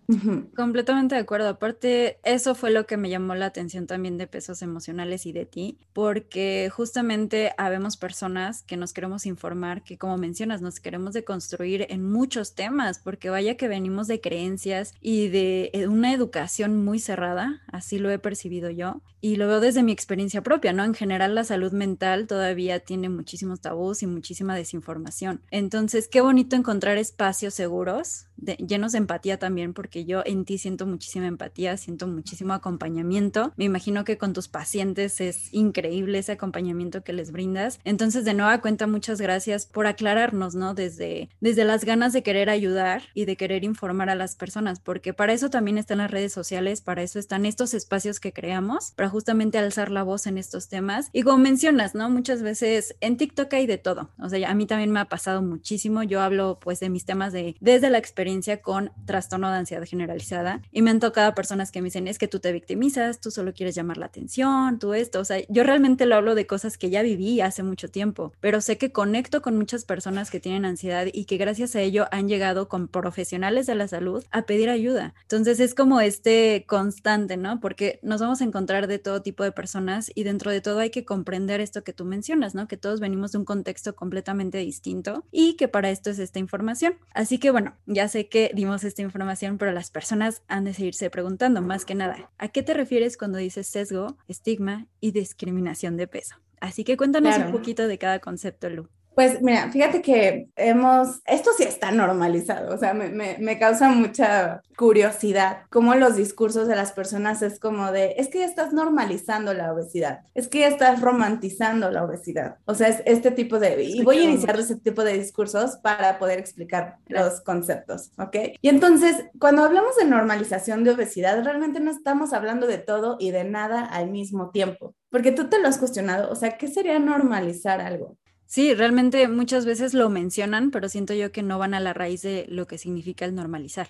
Completamente 0.56 1.14
de 1.14 1.20
acuerdo. 1.20 1.50
Aparte, 1.50 2.18
eso 2.24 2.56
fue 2.56 2.72
lo 2.72 2.84
que 2.84 2.95
me 2.96 3.10
llamó 3.10 3.34
la 3.34 3.46
atención 3.46 3.86
también 3.86 4.18
de 4.18 4.26
pesos 4.26 4.62
emocionales 4.62 5.26
y 5.26 5.32
de 5.32 5.46
ti, 5.46 5.78
porque 5.92 6.70
justamente 6.72 7.52
habemos 7.58 7.96
personas 7.96 8.62
que 8.62 8.76
nos 8.76 8.92
queremos 8.92 9.26
informar, 9.26 9.82
que 9.82 9.98
como 9.98 10.16
mencionas, 10.18 10.62
nos 10.62 10.80
queremos 10.80 11.14
deconstruir 11.14 11.86
en 11.90 12.10
muchos 12.10 12.54
temas, 12.54 12.98
porque 12.98 13.30
vaya 13.30 13.56
que 13.56 13.68
venimos 13.68 14.06
de 14.06 14.20
creencias 14.20 14.94
y 15.00 15.28
de 15.28 15.70
eh, 15.72 15.86
una 15.86 16.12
educación 16.12 16.84
muy 16.84 16.98
cerrada, 16.98 17.62
así 17.68 17.98
lo 17.98 18.10
he 18.10 18.18
percibido 18.18 18.70
yo, 18.70 19.02
y 19.20 19.36
lo 19.36 19.48
veo 19.48 19.60
desde 19.60 19.82
mi 19.82 19.92
experiencia 19.92 20.42
propia, 20.42 20.72
¿no? 20.72 20.84
En 20.84 20.94
general 20.94 21.34
la 21.34 21.44
salud 21.44 21.72
mental 21.72 22.26
todavía 22.26 22.80
tiene 22.80 23.08
muchísimos 23.08 23.60
tabús 23.60 24.02
y 24.02 24.06
muchísima 24.06 24.54
desinformación. 24.54 25.40
Entonces, 25.50 26.08
qué 26.08 26.20
bonito 26.20 26.54
encontrar 26.54 26.96
espacios 26.96 27.54
seguros, 27.54 28.25
de, 28.36 28.56
llenos 28.56 28.92
de 28.92 28.98
empatía 28.98 29.38
también, 29.38 29.72
porque 29.72 30.04
yo 30.04 30.22
en 30.24 30.44
ti 30.44 30.58
siento 30.58 30.86
muchísima 30.86 31.26
empatía, 31.26 31.76
siento 31.76 32.06
muchísimo 32.06 32.52
acompañamiento. 32.52 33.52
Me 33.56 33.64
imagino 33.64 34.04
que 34.04 34.18
con 34.18 34.32
tus 34.32 34.48
pacientes 34.48 35.20
es 35.20 35.52
increíble 35.52 36.18
ese 36.18 36.32
acompañamiento 36.32 37.02
que 37.02 37.12
les 37.12 37.32
brindas. 37.32 37.80
Entonces, 37.84 38.24
de 38.24 38.34
nueva 38.34 38.60
cuenta, 38.60 38.86
muchas 38.86 39.20
gracias 39.20 39.66
por 39.66 39.86
aclararnos, 39.86 40.54
¿no? 40.54 40.74
Desde, 40.74 41.30
desde 41.40 41.64
las 41.64 41.84
ganas 41.84 42.12
de 42.12 42.22
querer 42.22 42.50
ayudar 42.50 43.02
y 43.14 43.24
de 43.24 43.36
querer 43.36 43.64
informar 43.64 44.10
a 44.10 44.14
las 44.14 44.36
personas, 44.36 44.80
porque 44.80 45.14
para 45.14 45.32
eso 45.32 45.50
también 45.50 45.78
están 45.78 45.98
las 45.98 46.10
redes 46.10 46.32
sociales, 46.32 46.80
para 46.80 47.02
eso 47.02 47.18
están 47.18 47.46
estos 47.46 47.74
espacios 47.74 48.20
que 48.20 48.32
creamos, 48.32 48.92
para 48.92 49.08
justamente 49.08 49.58
alzar 49.58 49.90
la 49.90 50.02
voz 50.02 50.26
en 50.26 50.38
estos 50.38 50.68
temas. 50.68 51.08
Y 51.12 51.22
como 51.22 51.38
mencionas, 51.38 51.94
¿no? 51.94 52.10
Muchas 52.10 52.42
veces 52.42 52.96
en 53.00 53.16
TikTok 53.16 53.52
hay 53.54 53.66
de 53.66 53.78
todo. 53.78 54.10
O 54.18 54.28
sea, 54.28 54.50
a 54.50 54.54
mí 54.54 54.66
también 54.66 54.90
me 54.90 55.00
ha 55.00 55.06
pasado 55.06 55.42
muchísimo. 55.42 56.02
Yo 56.02 56.20
hablo 56.20 56.58
pues 56.60 56.80
de 56.80 56.90
mis 56.90 57.04
temas 57.04 57.32
de 57.32 57.56
desde 57.60 57.90
la 57.90 57.98
experiencia 57.98 58.25
con 58.62 58.90
trastorno 59.04 59.50
de 59.50 59.58
ansiedad 59.58 59.84
generalizada 59.84 60.60
y 60.72 60.82
me 60.82 60.90
han 60.90 61.00
tocado 61.00 61.34
personas 61.34 61.70
que 61.70 61.80
me 61.80 61.86
dicen, 61.86 62.08
es 62.08 62.18
que 62.18 62.28
tú 62.28 62.40
te 62.40 62.52
victimizas, 62.52 63.20
tú 63.20 63.30
solo 63.30 63.52
quieres 63.54 63.74
llamar 63.74 63.98
la 63.98 64.06
atención, 64.06 64.78
tú 64.78 64.94
esto, 64.94 65.20
o 65.20 65.24
sea, 65.24 65.38
yo 65.48 65.62
realmente 65.62 66.06
lo 66.06 66.16
hablo 66.16 66.34
de 66.34 66.46
cosas 66.46 66.76
que 66.76 66.90
ya 66.90 67.02
viví 67.02 67.40
hace 67.40 67.62
mucho 67.62 67.88
tiempo, 67.88 68.32
pero 68.40 68.60
sé 68.60 68.78
que 68.78 68.92
conecto 68.92 69.42
con 69.42 69.56
muchas 69.56 69.84
personas 69.84 70.30
que 70.30 70.40
tienen 70.40 70.64
ansiedad 70.64 71.06
y 71.12 71.24
que 71.24 71.36
gracias 71.36 71.76
a 71.76 71.80
ello 71.80 72.06
han 72.10 72.28
llegado 72.28 72.68
con 72.68 72.88
profesionales 72.88 73.66
de 73.66 73.74
la 73.74 73.88
salud 73.88 74.24
a 74.30 74.42
pedir 74.42 74.70
ayuda. 74.70 75.14
Entonces 75.22 75.60
es 75.60 75.74
como 75.74 76.00
este 76.00 76.64
constante, 76.66 77.36
¿no? 77.36 77.60
Porque 77.60 78.00
nos 78.02 78.20
vamos 78.20 78.40
a 78.40 78.44
encontrar 78.44 78.86
de 78.86 78.98
todo 78.98 79.22
tipo 79.22 79.44
de 79.44 79.52
personas 79.52 80.10
y 80.14 80.24
dentro 80.24 80.50
de 80.50 80.60
todo 80.60 80.80
hay 80.80 80.90
que 80.90 81.04
comprender 81.04 81.60
esto 81.60 81.84
que 81.84 81.92
tú 81.92 82.04
mencionas, 82.04 82.54
¿no? 82.54 82.66
Que 82.68 82.76
todos 82.76 83.00
venimos 83.00 83.32
de 83.32 83.38
un 83.38 83.44
contexto 83.44 83.94
completamente 83.94 84.58
distinto 84.58 85.24
y 85.30 85.54
que 85.54 85.68
para 85.68 85.90
esto 85.90 86.10
es 86.10 86.18
esta 86.18 86.38
información. 86.38 86.94
Así 87.14 87.38
que 87.38 87.50
bueno, 87.50 87.74
ya 87.86 88.08
sé 88.16 88.28
que 88.28 88.50
dimos 88.54 88.82
esta 88.82 89.02
información, 89.02 89.58
pero 89.58 89.72
las 89.72 89.90
personas 89.90 90.42
han 90.48 90.64
de 90.64 90.72
seguirse 90.72 91.10
preguntando 91.10 91.60
más 91.60 91.84
que 91.84 91.94
nada, 91.94 92.30
¿a 92.38 92.48
qué 92.48 92.62
te 92.62 92.72
refieres 92.72 93.18
cuando 93.18 93.36
dices 93.36 93.66
sesgo, 93.66 94.16
estigma 94.26 94.86
y 95.00 95.10
discriminación 95.10 95.98
de 95.98 96.06
peso? 96.06 96.36
Así 96.58 96.82
que 96.82 96.96
cuéntanos 96.96 97.36
un 97.36 97.52
poquito 97.52 97.86
de 97.86 97.98
cada 97.98 98.20
concepto, 98.20 98.70
Lu. 98.70 98.88
Pues 99.16 99.40
mira, 99.40 99.70
fíjate 99.70 100.02
que 100.02 100.50
hemos, 100.56 101.22
esto 101.24 101.50
sí 101.56 101.62
está 101.62 101.90
normalizado, 101.90 102.74
o 102.74 102.76
sea, 102.76 102.92
me, 102.92 103.08
me, 103.08 103.38
me, 103.40 103.58
causa 103.58 103.88
mucha 103.88 104.60
curiosidad 104.76 105.62
cómo 105.70 105.94
los 105.94 106.16
discursos 106.16 106.68
de 106.68 106.76
las 106.76 106.92
personas 106.92 107.40
es 107.40 107.58
como 107.58 107.92
de, 107.92 108.16
es 108.18 108.28
que 108.28 108.40
ya 108.40 108.44
estás 108.44 108.74
normalizando 108.74 109.54
la 109.54 109.72
obesidad, 109.72 110.20
es 110.34 110.48
que 110.48 110.58
ya 110.58 110.68
estás 110.68 111.00
romantizando 111.00 111.90
la 111.90 112.04
obesidad, 112.04 112.58
o 112.66 112.74
sea, 112.74 112.88
es 112.88 113.02
este 113.06 113.30
tipo 113.30 113.58
de, 113.58 113.82
y 113.84 114.02
voy 114.02 114.18
a 114.18 114.24
iniciar 114.24 114.60
ese 114.60 114.76
tipo 114.76 115.02
de 115.02 115.14
discursos 115.14 115.78
para 115.78 116.18
poder 116.18 116.38
explicar 116.38 116.98
los 117.06 117.40
conceptos, 117.40 118.10
¿ok? 118.18 118.36
Y 118.60 118.68
entonces, 118.68 119.16
cuando 119.38 119.64
hablamos 119.64 119.96
de 119.96 120.04
normalización 120.04 120.84
de 120.84 120.90
obesidad, 120.90 121.42
realmente 121.42 121.80
no 121.80 121.90
estamos 121.90 122.34
hablando 122.34 122.66
de 122.66 122.76
todo 122.76 123.16
y 123.18 123.30
de 123.30 123.44
nada 123.44 123.82
al 123.82 124.10
mismo 124.10 124.50
tiempo, 124.50 124.94
porque 125.08 125.32
tú 125.32 125.48
te 125.48 125.58
lo 125.58 125.68
has 125.68 125.78
cuestionado, 125.78 126.30
o 126.30 126.34
sea, 126.34 126.58
¿qué 126.58 126.68
sería 126.68 126.98
normalizar 126.98 127.80
algo? 127.80 128.18
Sí, 128.46 128.74
realmente 128.74 129.26
muchas 129.28 129.66
veces 129.66 129.92
lo 129.92 130.08
mencionan, 130.08 130.70
pero 130.70 130.88
siento 130.88 131.14
yo 131.14 131.32
que 131.32 131.42
no 131.42 131.58
van 131.58 131.74
a 131.74 131.80
la 131.80 131.92
raíz 131.92 132.22
de 132.22 132.46
lo 132.48 132.66
que 132.66 132.78
significa 132.78 133.24
el 133.24 133.34
normalizar. 133.34 133.88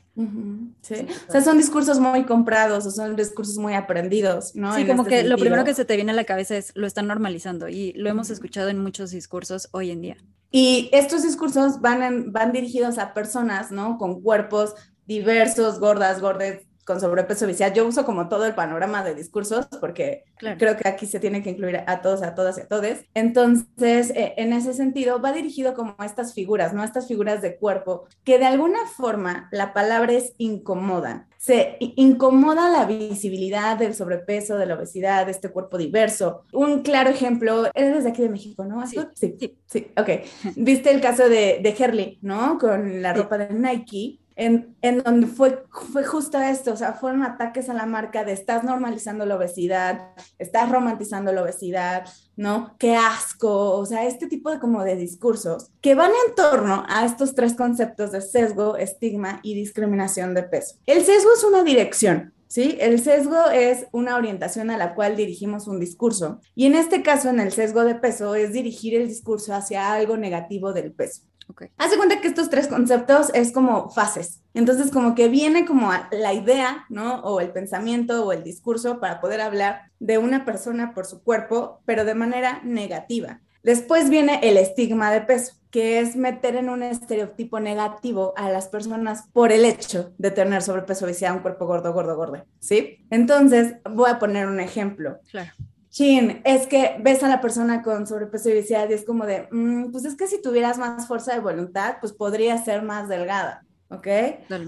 sí. 0.81 1.07
O 1.29 1.33
sea, 1.33 1.43
son 1.43 1.59
discursos 1.59 2.01
muy 2.01 2.25
comprados 2.25 2.87
o 2.87 2.91
son 2.91 3.17
discursos 3.17 3.59
muy 3.59 3.75
aprendidos, 3.75 4.55
¿no? 4.55 4.75
Sí, 4.75 4.87
como 4.87 5.03
este 5.03 5.23
que 5.23 5.29
lo 5.29 5.37
primero 5.37 5.65
que 5.65 5.75
se 5.75 5.85
te 5.85 5.97
viene 5.97 6.13
a 6.13 6.15
la 6.15 6.25
cabeza 6.25 6.57
es 6.57 6.73
lo 6.75 6.87
están 6.87 7.07
normalizando 7.07 7.69
y 7.69 7.93
lo 7.93 8.09
hemos 8.09 8.31
escuchado 8.31 8.69
en 8.69 8.79
muchos 8.79 9.11
discursos 9.11 9.69
hoy 9.73 9.91
en 9.91 10.01
día. 10.01 10.17
Y 10.51 10.89
estos 10.93 11.23
discursos 11.23 11.81
van, 11.81 12.33
van 12.33 12.53
dirigidos 12.53 12.99
a 12.99 13.13
personas, 13.13 13.71
¿no? 13.71 13.99
Con 13.99 14.23
cuerpos 14.23 14.75
diversos, 15.07 15.79
gordas, 15.79 16.21
gordes, 16.21 16.66
con 16.87 17.01
sobrepeso 17.01 17.45
obesidad. 17.45 17.75
Yo 17.75 17.87
uso 17.87 18.07
como 18.07 18.29
todo 18.29 18.47
el 18.47 18.55
panorama 18.55 19.03
de 19.03 19.15
discursos 19.15 19.67
porque 19.81 20.25
creo 20.39 20.77
que 20.77 20.89
aquí 20.89 21.07
se 21.07 21.19
tiene 21.19 21.43
que 21.43 21.51
incluir 21.51 21.83
a 21.85 22.01
todos, 22.01 22.23
a 22.23 22.35
todas 22.35 22.57
y 22.59 22.61
a 22.61 22.69
todes. 22.69 23.05
Entonces, 23.13 24.11
eh, 24.11 24.35
en 24.37 24.53
ese 24.53 24.73
sentido, 24.73 25.21
va 25.21 25.33
dirigido 25.33 25.75
como 25.75 25.97
a 25.99 26.07
estas 26.07 26.33
figuras, 26.33 26.73
¿no? 26.73 26.85
Estas 26.85 27.09
figuras 27.09 27.43
de 27.43 27.57
cuerpo 27.57 28.07
que 28.23 28.39
de 28.39 28.47
alguna 28.47 28.87
forma 28.97 29.49
la 29.51 29.75
palabra 29.75 30.13
es 30.13 30.35
incomoda. 30.39 31.27
Se 31.39 31.77
incomoda 31.81 32.71
la 32.71 32.87
visibilidad 32.87 33.77
del 33.77 33.95
sobrepeso, 33.95 34.57
de 34.57 34.67
la 34.67 34.75
obesidad, 34.75 35.27
de 35.27 35.33
este 35.33 35.51
cuerpo 35.51 35.79
diverso. 35.79 36.45
Un 36.53 36.83
claro 36.83 37.11
ejemplo, 37.11 37.67
eres 37.75 37.97
desde 37.97 38.11
aquí 38.11 38.23
de 38.23 38.29
México, 38.29 38.65
¿no? 38.65 38.87
Sí, 38.87 38.99
sí, 39.15 39.57
sí, 39.67 39.91
ok. 39.97 40.09
Viste 40.55 40.91
el 40.91 41.01
caso 41.01 41.29
de, 41.29 41.59
de 41.63 41.77
Herley, 41.77 42.19
¿no? 42.23 42.59
Con 42.59 43.03
la 43.03 43.13
ropa 43.13 43.39
de 43.39 43.53
Nike 43.53 44.21
en, 44.37 45.03
donde 45.03 45.27
fue, 45.27 45.65
fue 45.93 46.05
justo 46.05 46.39
esto, 46.39 46.75
o 46.75 46.77
sea, 46.77 46.93
fueron 46.93 47.23
ataques 47.23 47.71
a 47.71 47.75
la 47.75 47.87
marca 47.87 48.23
de 48.23 48.33
estás 48.33 48.65
normalizando 48.65 49.25
la 49.25 49.37
obesidad, 49.37 50.11
estás 50.39 50.71
romantizando 50.71 51.33
la 51.33 51.43
obesidad, 51.43 52.07
¿no? 52.37 52.77
Qué 52.79 52.95
asco, 52.95 53.73
o 53.73 53.87
sea, 53.87 54.07
este 54.07 54.27
tipo 54.27 54.51
de 54.51 54.59
como 54.59 54.85
de 54.85 54.97
discursos 54.97 55.71
que 55.81 55.95
van 55.95 56.11
en 56.29 56.35
torno 56.35 56.85
a 56.89 57.07
estos 57.07 57.35
tres 57.35 57.55
conceptos 57.55 58.13
de 58.13 58.21
sesgo, 58.21 58.77
estigma 58.77 59.41
y 59.43 59.55
discriminación 59.55 60.35
de 60.35 60.43
peso. 60.43 60.77
El 60.85 61.03
sesgo 61.03 61.31
es 61.35 61.43
una 61.43 61.65
dirección, 61.65 62.35
¿sí? 62.47 62.77
El 62.79 63.01
sesgo 63.01 63.49
es 63.51 63.87
una 63.93 64.17
orientación 64.17 64.71
a 64.71 64.77
la 64.77 64.95
cual 64.95 65.17
dirigimos 65.17 65.67
un 65.67 65.81
discurso 65.81 66.41
y 66.55 66.67
en 66.67 66.75
este 66.75 67.03
caso, 67.03 67.31
en 67.31 67.41
el 67.41 67.53
sesgo 67.53 67.85
de 67.85 67.95
peso, 67.95 68.35
es 68.35 68.53
dirigir 68.53 68.95
el 68.95 69.09
discurso 69.09 69.55
hacia 69.55 69.95
algo 69.95 70.19
negativo 70.19 70.75
del 70.75 70.93
peso. 70.93 71.23
Okay. 71.49 71.69
Hace 71.79 71.97
cuenta 71.97 72.21
que 72.21 72.29
estos 72.29 72.51
tres 72.51 72.67
conceptos 72.67 73.31
es 73.33 73.53
como 73.53 73.91
fases. 73.91 74.43
Entonces, 74.53 74.91
como 74.91 75.15
que 75.15 75.29
viene 75.29 75.65
como 75.65 75.91
la 76.11 76.33
idea, 76.33 76.87
¿no? 76.89 77.21
O 77.21 77.41
el 77.41 77.51
pensamiento 77.51 78.25
o 78.25 78.33
el 78.33 78.43
discurso 78.43 79.01
para 79.01 79.21
poder 79.21 79.41
hablar 79.41 79.91
de 80.01 80.19
una 80.19 80.45
persona 80.45 80.93
por 80.93 81.07
su 81.07 81.23
cuerpo, 81.23 81.81
pero 81.85 82.05
de 82.05 82.15
manera 82.15 82.61
negativa. 82.65 83.41
Después 83.63 84.11
viene 84.11 84.41
el 84.43 84.57
estigma 84.57 85.11
de 85.11 85.23
peso, 85.23 85.55
que 85.71 85.99
es 85.99 86.15
meter 86.15 86.57
en 86.57 86.69
un 86.69 86.83
estereotipo 86.83 87.59
negativo 87.59 88.33
a 88.37 88.49
las 88.51 88.69
personas 88.69 89.25
por 89.33 89.51
el 89.51 89.65
hecho 89.65 90.15
de 90.19 90.31
tener 90.31 90.63
sobrepeso, 90.63 91.05
obesidad, 91.05 91.35
un 91.35 91.41
cuerpo 91.41 91.67
gordo, 91.67 91.93
gordo, 91.93 92.17
gordo, 92.17 92.45
¿sí? 92.61 93.05
Entonces, 93.11 93.77
voy 93.91 94.11
a 94.11 94.19
poner 94.19 94.47
un 94.47 94.61
ejemplo. 94.61 95.19
Claro 95.31 95.53
chin, 95.97 96.43
es 96.45 96.67
que 96.67 96.97
ves 97.01 97.23
a 97.23 97.29
la 97.29 97.41
persona 97.41 97.83
con 97.83 98.07
sobrepeso 98.07 98.51
y 98.51 98.53
obesidad 98.53 98.91
y 98.91 98.93
es 98.93 99.07
como 99.07 99.25
de, 99.25 99.49
mm, 99.51 99.93
pues 99.93 100.05
es 100.05 100.15
que 100.15 100.27
si 100.27 100.43
tuvieras 100.43 100.77
más 100.77 101.09
fuerza 101.09 101.33
de 101.33 101.41
voluntad, 101.41 101.97
pues 102.01 102.13
podría 102.13 102.63
ser 102.63 102.83
más 102.83 103.09
delgada, 103.09 103.65
¿ok? 103.89 104.07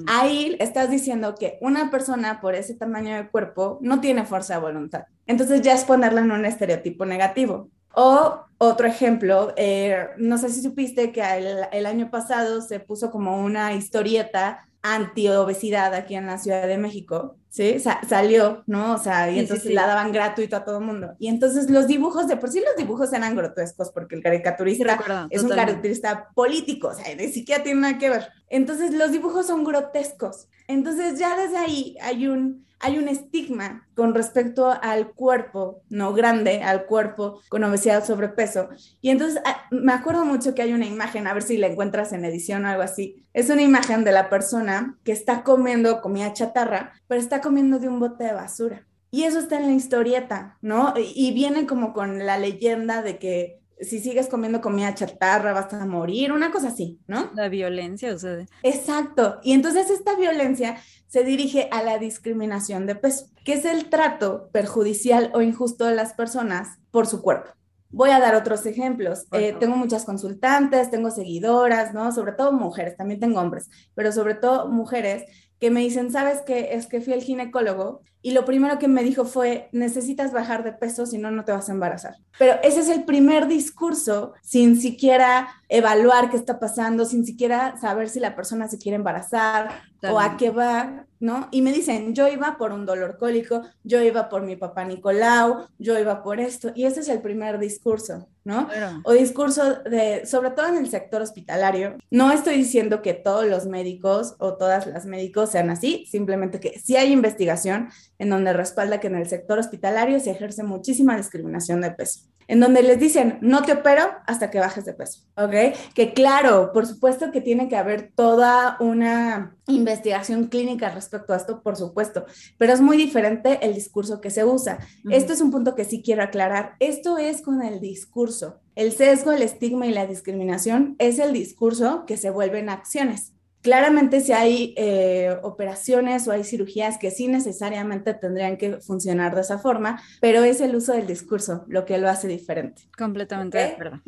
Ahí 0.06 0.56
estás 0.58 0.90
diciendo 0.90 1.34
que 1.34 1.58
una 1.60 1.90
persona 1.90 2.40
por 2.40 2.54
ese 2.54 2.72
tamaño 2.72 3.14
de 3.14 3.28
cuerpo 3.28 3.78
no 3.82 4.00
tiene 4.00 4.24
fuerza 4.24 4.54
de 4.54 4.60
voluntad. 4.60 5.04
Entonces 5.26 5.60
ya 5.60 5.74
es 5.74 5.84
ponerla 5.84 6.22
en 6.22 6.30
un 6.30 6.46
estereotipo 6.46 7.04
negativo. 7.04 7.68
O 7.92 8.46
otro 8.56 8.86
ejemplo, 8.86 9.52
eh, 9.56 10.08
no 10.16 10.38
sé 10.38 10.48
si 10.48 10.62
supiste 10.62 11.12
que 11.12 11.20
el, 11.20 11.58
el 11.72 11.84
año 11.84 12.10
pasado 12.10 12.62
se 12.62 12.80
puso 12.80 13.10
como 13.10 13.38
una 13.44 13.74
historieta 13.74 14.66
anti-obesidad 14.80 15.92
aquí 15.92 16.14
en 16.14 16.26
la 16.26 16.38
Ciudad 16.38 16.66
de 16.66 16.78
México, 16.78 17.36
¿sí? 17.58 17.82
salió, 18.08 18.62
¿no? 18.66 18.94
O 18.94 18.98
sea, 18.98 19.30
y 19.32 19.40
entonces 19.40 19.72
la 19.72 19.84
daban 19.84 20.12
gratuito 20.12 20.56
a 20.56 20.64
todo 20.64 20.78
el 20.78 20.84
mundo. 20.84 21.16
Y 21.18 21.26
entonces 21.26 21.68
los 21.68 21.88
dibujos, 21.88 22.28
de 22.28 22.36
por 22.36 22.50
sí 22.50 22.60
los 22.60 22.76
dibujos 22.76 23.12
eran 23.12 23.34
grotescos, 23.34 23.90
porque 23.90 24.14
el 24.14 24.22
caricaturista 24.22 25.26
es 25.28 25.42
un 25.42 25.48
caricaturista 25.48 26.28
político, 26.34 26.88
o 26.88 26.94
sea, 26.94 27.12
ni 27.16 27.28
siquiera 27.28 27.64
tiene 27.64 27.80
nada 27.80 27.98
que 27.98 28.10
ver. 28.10 28.28
Entonces 28.48 28.94
los 28.94 29.10
dibujos 29.10 29.48
son 29.48 29.64
grotescos. 29.64 30.46
Entonces 30.68 31.18
ya 31.18 31.36
desde 31.36 31.56
ahí 31.56 31.96
hay 32.00 32.28
un 32.28 32.68
hay 32.80 32.98
un 32.98 33.08
estigma 33.08 33.86
con 33.94 34.14
respecto 34.14 34.70
al 34.80 35.12
cuerpo, 35.12 35.82
no 35.88 36.12
grande, 36.12 36.62
al 36.62 36.86
cuerpo 36.86 37.40
con 37.48 37.64
obesidad, 37.64 38.04
sobrepeso. 38.04 38.68
Y 39.00 39.10
entonces 39.10 39.40
ah, 39.44 39.64
me 39.70 39.92
acuerdo 39.92 40.24
mucho 40.24 40.54
que 40.54 40.62
hay 40.62 40.72
una 40.72 40.86
imagen, 40.86 41.26
a 41.26 41.34
ver 41.34 41.42
si 41.42 41.56
la 41.56 41.66
encuentras 41.66 42.12
en 42.12 42.24
edición 42.24 42.64
o 42.64 42.68
algo 42.68 42.82
así. 42.82 43.24
Es 43.32 43.50
una 43.50 43.62
imagen 43.62 44.04
de 44.04 44.12
la 44.12 44.30
persona 44.30 44.96
que 45.04 45.12
está 45.12 45.42
comiendo 45.42 46.00
comida 46.00 46.32
chatarra, 46.32 46.92
pero 47.08 47.20
está 47.20 47.40
comiendo 47.40 47.47
de 47.50 47.88
un 47.88 47.98
bote 47.98 48.24
de 48.24 48.32
basura. 48.32 48.86
Y 49.10 49.22
eso 49.22 49.38
está 49.38 49.58
en 49.58 49.66
la 49.66 49.72
historieta, 49.72 50.58
¿no? 50.60 50.92
Y 50.96 51.32
viene 51.32 51.66
como 51.66 51.94
con 51.94 52.26
la 52.26 52.38
leyenda 52.38 53.02
de 53.02 53.18
que 53.18 53.60
si 53.80 54.00
sigues 54.00 54.28
comiendo 54.28 54.60
comida 54.60 54.94
chatarra 54.94 55.52
vas 55.52 55.72
a 55.72 55.86
morir, 55.86 56.32
una 56.32 56.50
cosa 56.50 56.68
así, 56.68 57.00
¿no? 57.06 57.30
La 57.34 57.48
violencia, 57.48 58.12
o 58.12 58.18
sea. 58.18 58.44
Exacto. 58.62 59.38
Y 59.42 59.52
entonces 59.52 59.88
esta 59.88 60.14
violencia 60.16 60.76
se 61.06 61.24
dirige 61.24 61.68
a 61.72 61.82
la 61.82 61.98
discriminación 61.98 62.86
de 62.86 62.96
peso, 62.96 63.26
que 63.44 63.54
es 63.54 63.64
el 63.64 63.88
trato 63.88 64.50
perjudicial 64.52 65.30
o 65.32 65.40
injusto 65.40 65.86
de 65.86 65.94
las 65.94 66.12
personas 66.12 66.78
por 66.90 67.06
su 67.06 67.22
cuerpo. 67.22 67.50
Voy 67.90 68.10
a 68.10 68.20
dar 68.20 68.34
otros 68.34 68.66
ejemplos. 68.66 69.26
Eh, 69.32 69.56
tengo 69.58 69.74
muchas 69.74 70.04
consultantes, 70.04 70.90
tengo 70.90 71.10
seguidoras, 71.10 71.94
¿no? 71.94 72.12
Sobre 72.12 72.32
todo 72.32 72.52
mujeres, 72.52 72.96
también 72.98 73.20
tengo 73.20 73.40
hombres, 73.40 73.70
pero 73.94 74.12
sobre 74.12 74.34
todo 74.34 74.68
mujeres 74.68 75.24
que 75.60 75.70
me 75.70 75.80
dicen, 75.80 76.10
¿sabes 76.12 76.42
qué? 76.46 76.74
Es 76.74 76.86
que 76.86 77.00
fui 77.00 77.12
al 77.12 77.22
ginecólogo 77.22 78.02
y 78.20 78.32
lo 78.32 78.44
primero 78.44 78.78
que 78.78 78.88
me 78.88 79.04
dijo 79.04 79.24
fue, 79.24 79.68
necesitas 79.72 80.32
bajar 80.32 80.64
de 80.64 80.72
peso, 80.72 81.06
si 81.06 81.18
no, 81.18 81.30
no 81.30 81.44
te 81.44 81.52
vas 81.52 81.68
a 81.68 81.72
embarazar. 81.72 82.16
Pero 82.38 82.54
ese 82.62 82.80
es 82.80 82.88
el 82.88 83.04
primer 83.04 83.46
discurso 83.46 84.32
sin 84.42 84.80
siquiera 84.80 85.48
evaluar 85.68 86.30
qué 86.30 86.36
está 86.36 86.58
pasando, 86.58 87.04
sin 87.04 87.24
siquiera 87.24 87.76
saber 87.78 88.08
si 88.08 88.20
la 88.20 88.34
persona 88.34 88.68
se 88.68 88.78
quiere 88.78 88.96
embarazar 88.96 89.82
o 90.02 90.18
a 90.18 90.36
qué 90.36 90.50
va, 90.50 91.06
¿no? 91.20 91.48
Y 91.50 91.62
me 91.62 91.72
dicen, 91.72 92.14
yo 92.14 92.28
iba 92.28 92.56
por 92.56 92.72
un 92.72 92.86
dolor 92.86 93.18
cólico, 93.18 93.62
yo 93.82 94.00
iba 94.00 94.28
por 94.28 94.42
mi 94.42 94.56
papá 94.56 94.84
Nicolau, 94.84 95.66
yo 95.78 95.98
iba 95.98 96.22
por 96.22 96.40
esto. 96.40 96.70
Y 96.74 96.84
ese 96.84 97.00
es 97.00 97.08
el 97.08 97.20
primer 97.20 97.58
discurso, 97.58 98.28
¿no? 98.44 98.68
O 99.04 99.12
discurso 99.12 99.74
de, 99.82 100.24
sobre 100.26 100.50
todo 100.50 100.68
en 100.68 100.76
el 100.76 100.88
sector 100.88 101.20
hospitalario. 101.20 101.96
No 102.10 102.30
estoy 102.30 102.56
diciendo 102.56 103.02
que 103.02 103.14
todos 103.14 103.46
los 103.46 103.66
médicos 103.66 104.36
o 104.38 104.54
todas 104.54 104.86
las 104.86 105.06
médicos 105.06 105.50
sean 105.50 105.70
así, 105.70 106.06
simplemente 106.08 106.60
que 106.60 106.78
si 106.78 106.96
hay 106.96 107.12
investigación 107.12 107.88
en 108.18 108.30
donde 108.30 108.52
respalda 108.52 109.00
que 109.00 109.06
en 109.06 109.16
el 109.16 109.28
sector 109.28 109.58
hospitalario 109.58 110.18
se 110.20 110.32
ejerce 110.32 110.62
muchísima 110.62 111.16
discriminación 111.16 111.80
de 111.80 111.92
peso. 111.92 112.20
en 112.50 112.60
donde 112.60 112.82
les 112.82 112.98
dicen, 112.98 113.36
no 113.42 113.62
te 113.62 113.72
opero 113.72 114.04
hasta 114.26 114.50
que 114.50 114.58
bajes 114.58 114.86
de 114.86 114.94
peso, 114.94 115.20
¿ok? 115.36 115.76
Que 115.94 116.14
claro, 116.14 116.72
por 116.72 116.86
supuesto 116.86 117.30
que 117.30 117.42
tiene 117.42 117.68
que 117.68 117.76
haber 117.76 118.10
toda 118.14 118.78
una 118.80 119.54
investigación 119.66 120.46
clínica 120.46 120.88
respecto 120.88 121.34
a 121.34 121.36
esto, 121.36 121.62
por 121.62 121.76
supuesto, 121.76 122.24
pero 122.56 122.72
es 122.72 122.80
muy 122.80 122.96
diferente 122.96 123.58
el 123.60 123.74
discurso 123.74 124.22
que 124.22 124.30
se 124.30 124.46
usa. 124.46 124.78
Esto 125.10 125.34
es 125.34 125.42
un 125.42 125.50
punto 125.50 125.74
que 125.74 125.84
sí 125.84 126.02
quiero 126.02 126.22
aclarar. 126.22 126.74
Esto 126.80 127.18
es 127.18 127.42
con 127.42 127.62
el 127.62 127.80
discurso. 127.80 128.60
El 128.74 128.92
sesgo, 128.92 129.32
el 129.32 129.42
estigma 129.42 129.86
y 129.86 129.92
la 129.92 130.06
discriminación 130.06 130.96
es 130.98 131.18
el 131.18 131.34
discurso 131.34 132.06
que 132.06 132.16
se 132.16 132.30
vuelven 132.30 132.70
acciones. 132.70 133.34
Claramente 133.68 134.22
si 134.22 134.32
hay 134.32 134.72
eh, 134.78 135.36
operaciones 135.42 136.26
o 136.26 136.32
hay 136.32 136.42
cirugías 136.42 136.96
que 136.96 137.10
sí 137.10 137.28
necesariamente 137.28 138.14
tendrían 138.14 138.56
que 138.56 138.80
funcionar 138.80 139.34
de 139.34 139.42
esa 139.42 139.58
forma, 139.58 140.00
pero 140.22 140.42
es 140.42 140.62
el 140.62 140.74
uso 140.74 140.94
del 140.94 141.06
discurso 141.06 141.66
lo 141.68 141.84
que 141.84 141.98
lo 141.98 142.08
hace 142.08 142.28
diferente. 142.28 142.88
Completamente 142.96 143.58
de 143.58 143.64
acuerdo. 143.64 144.00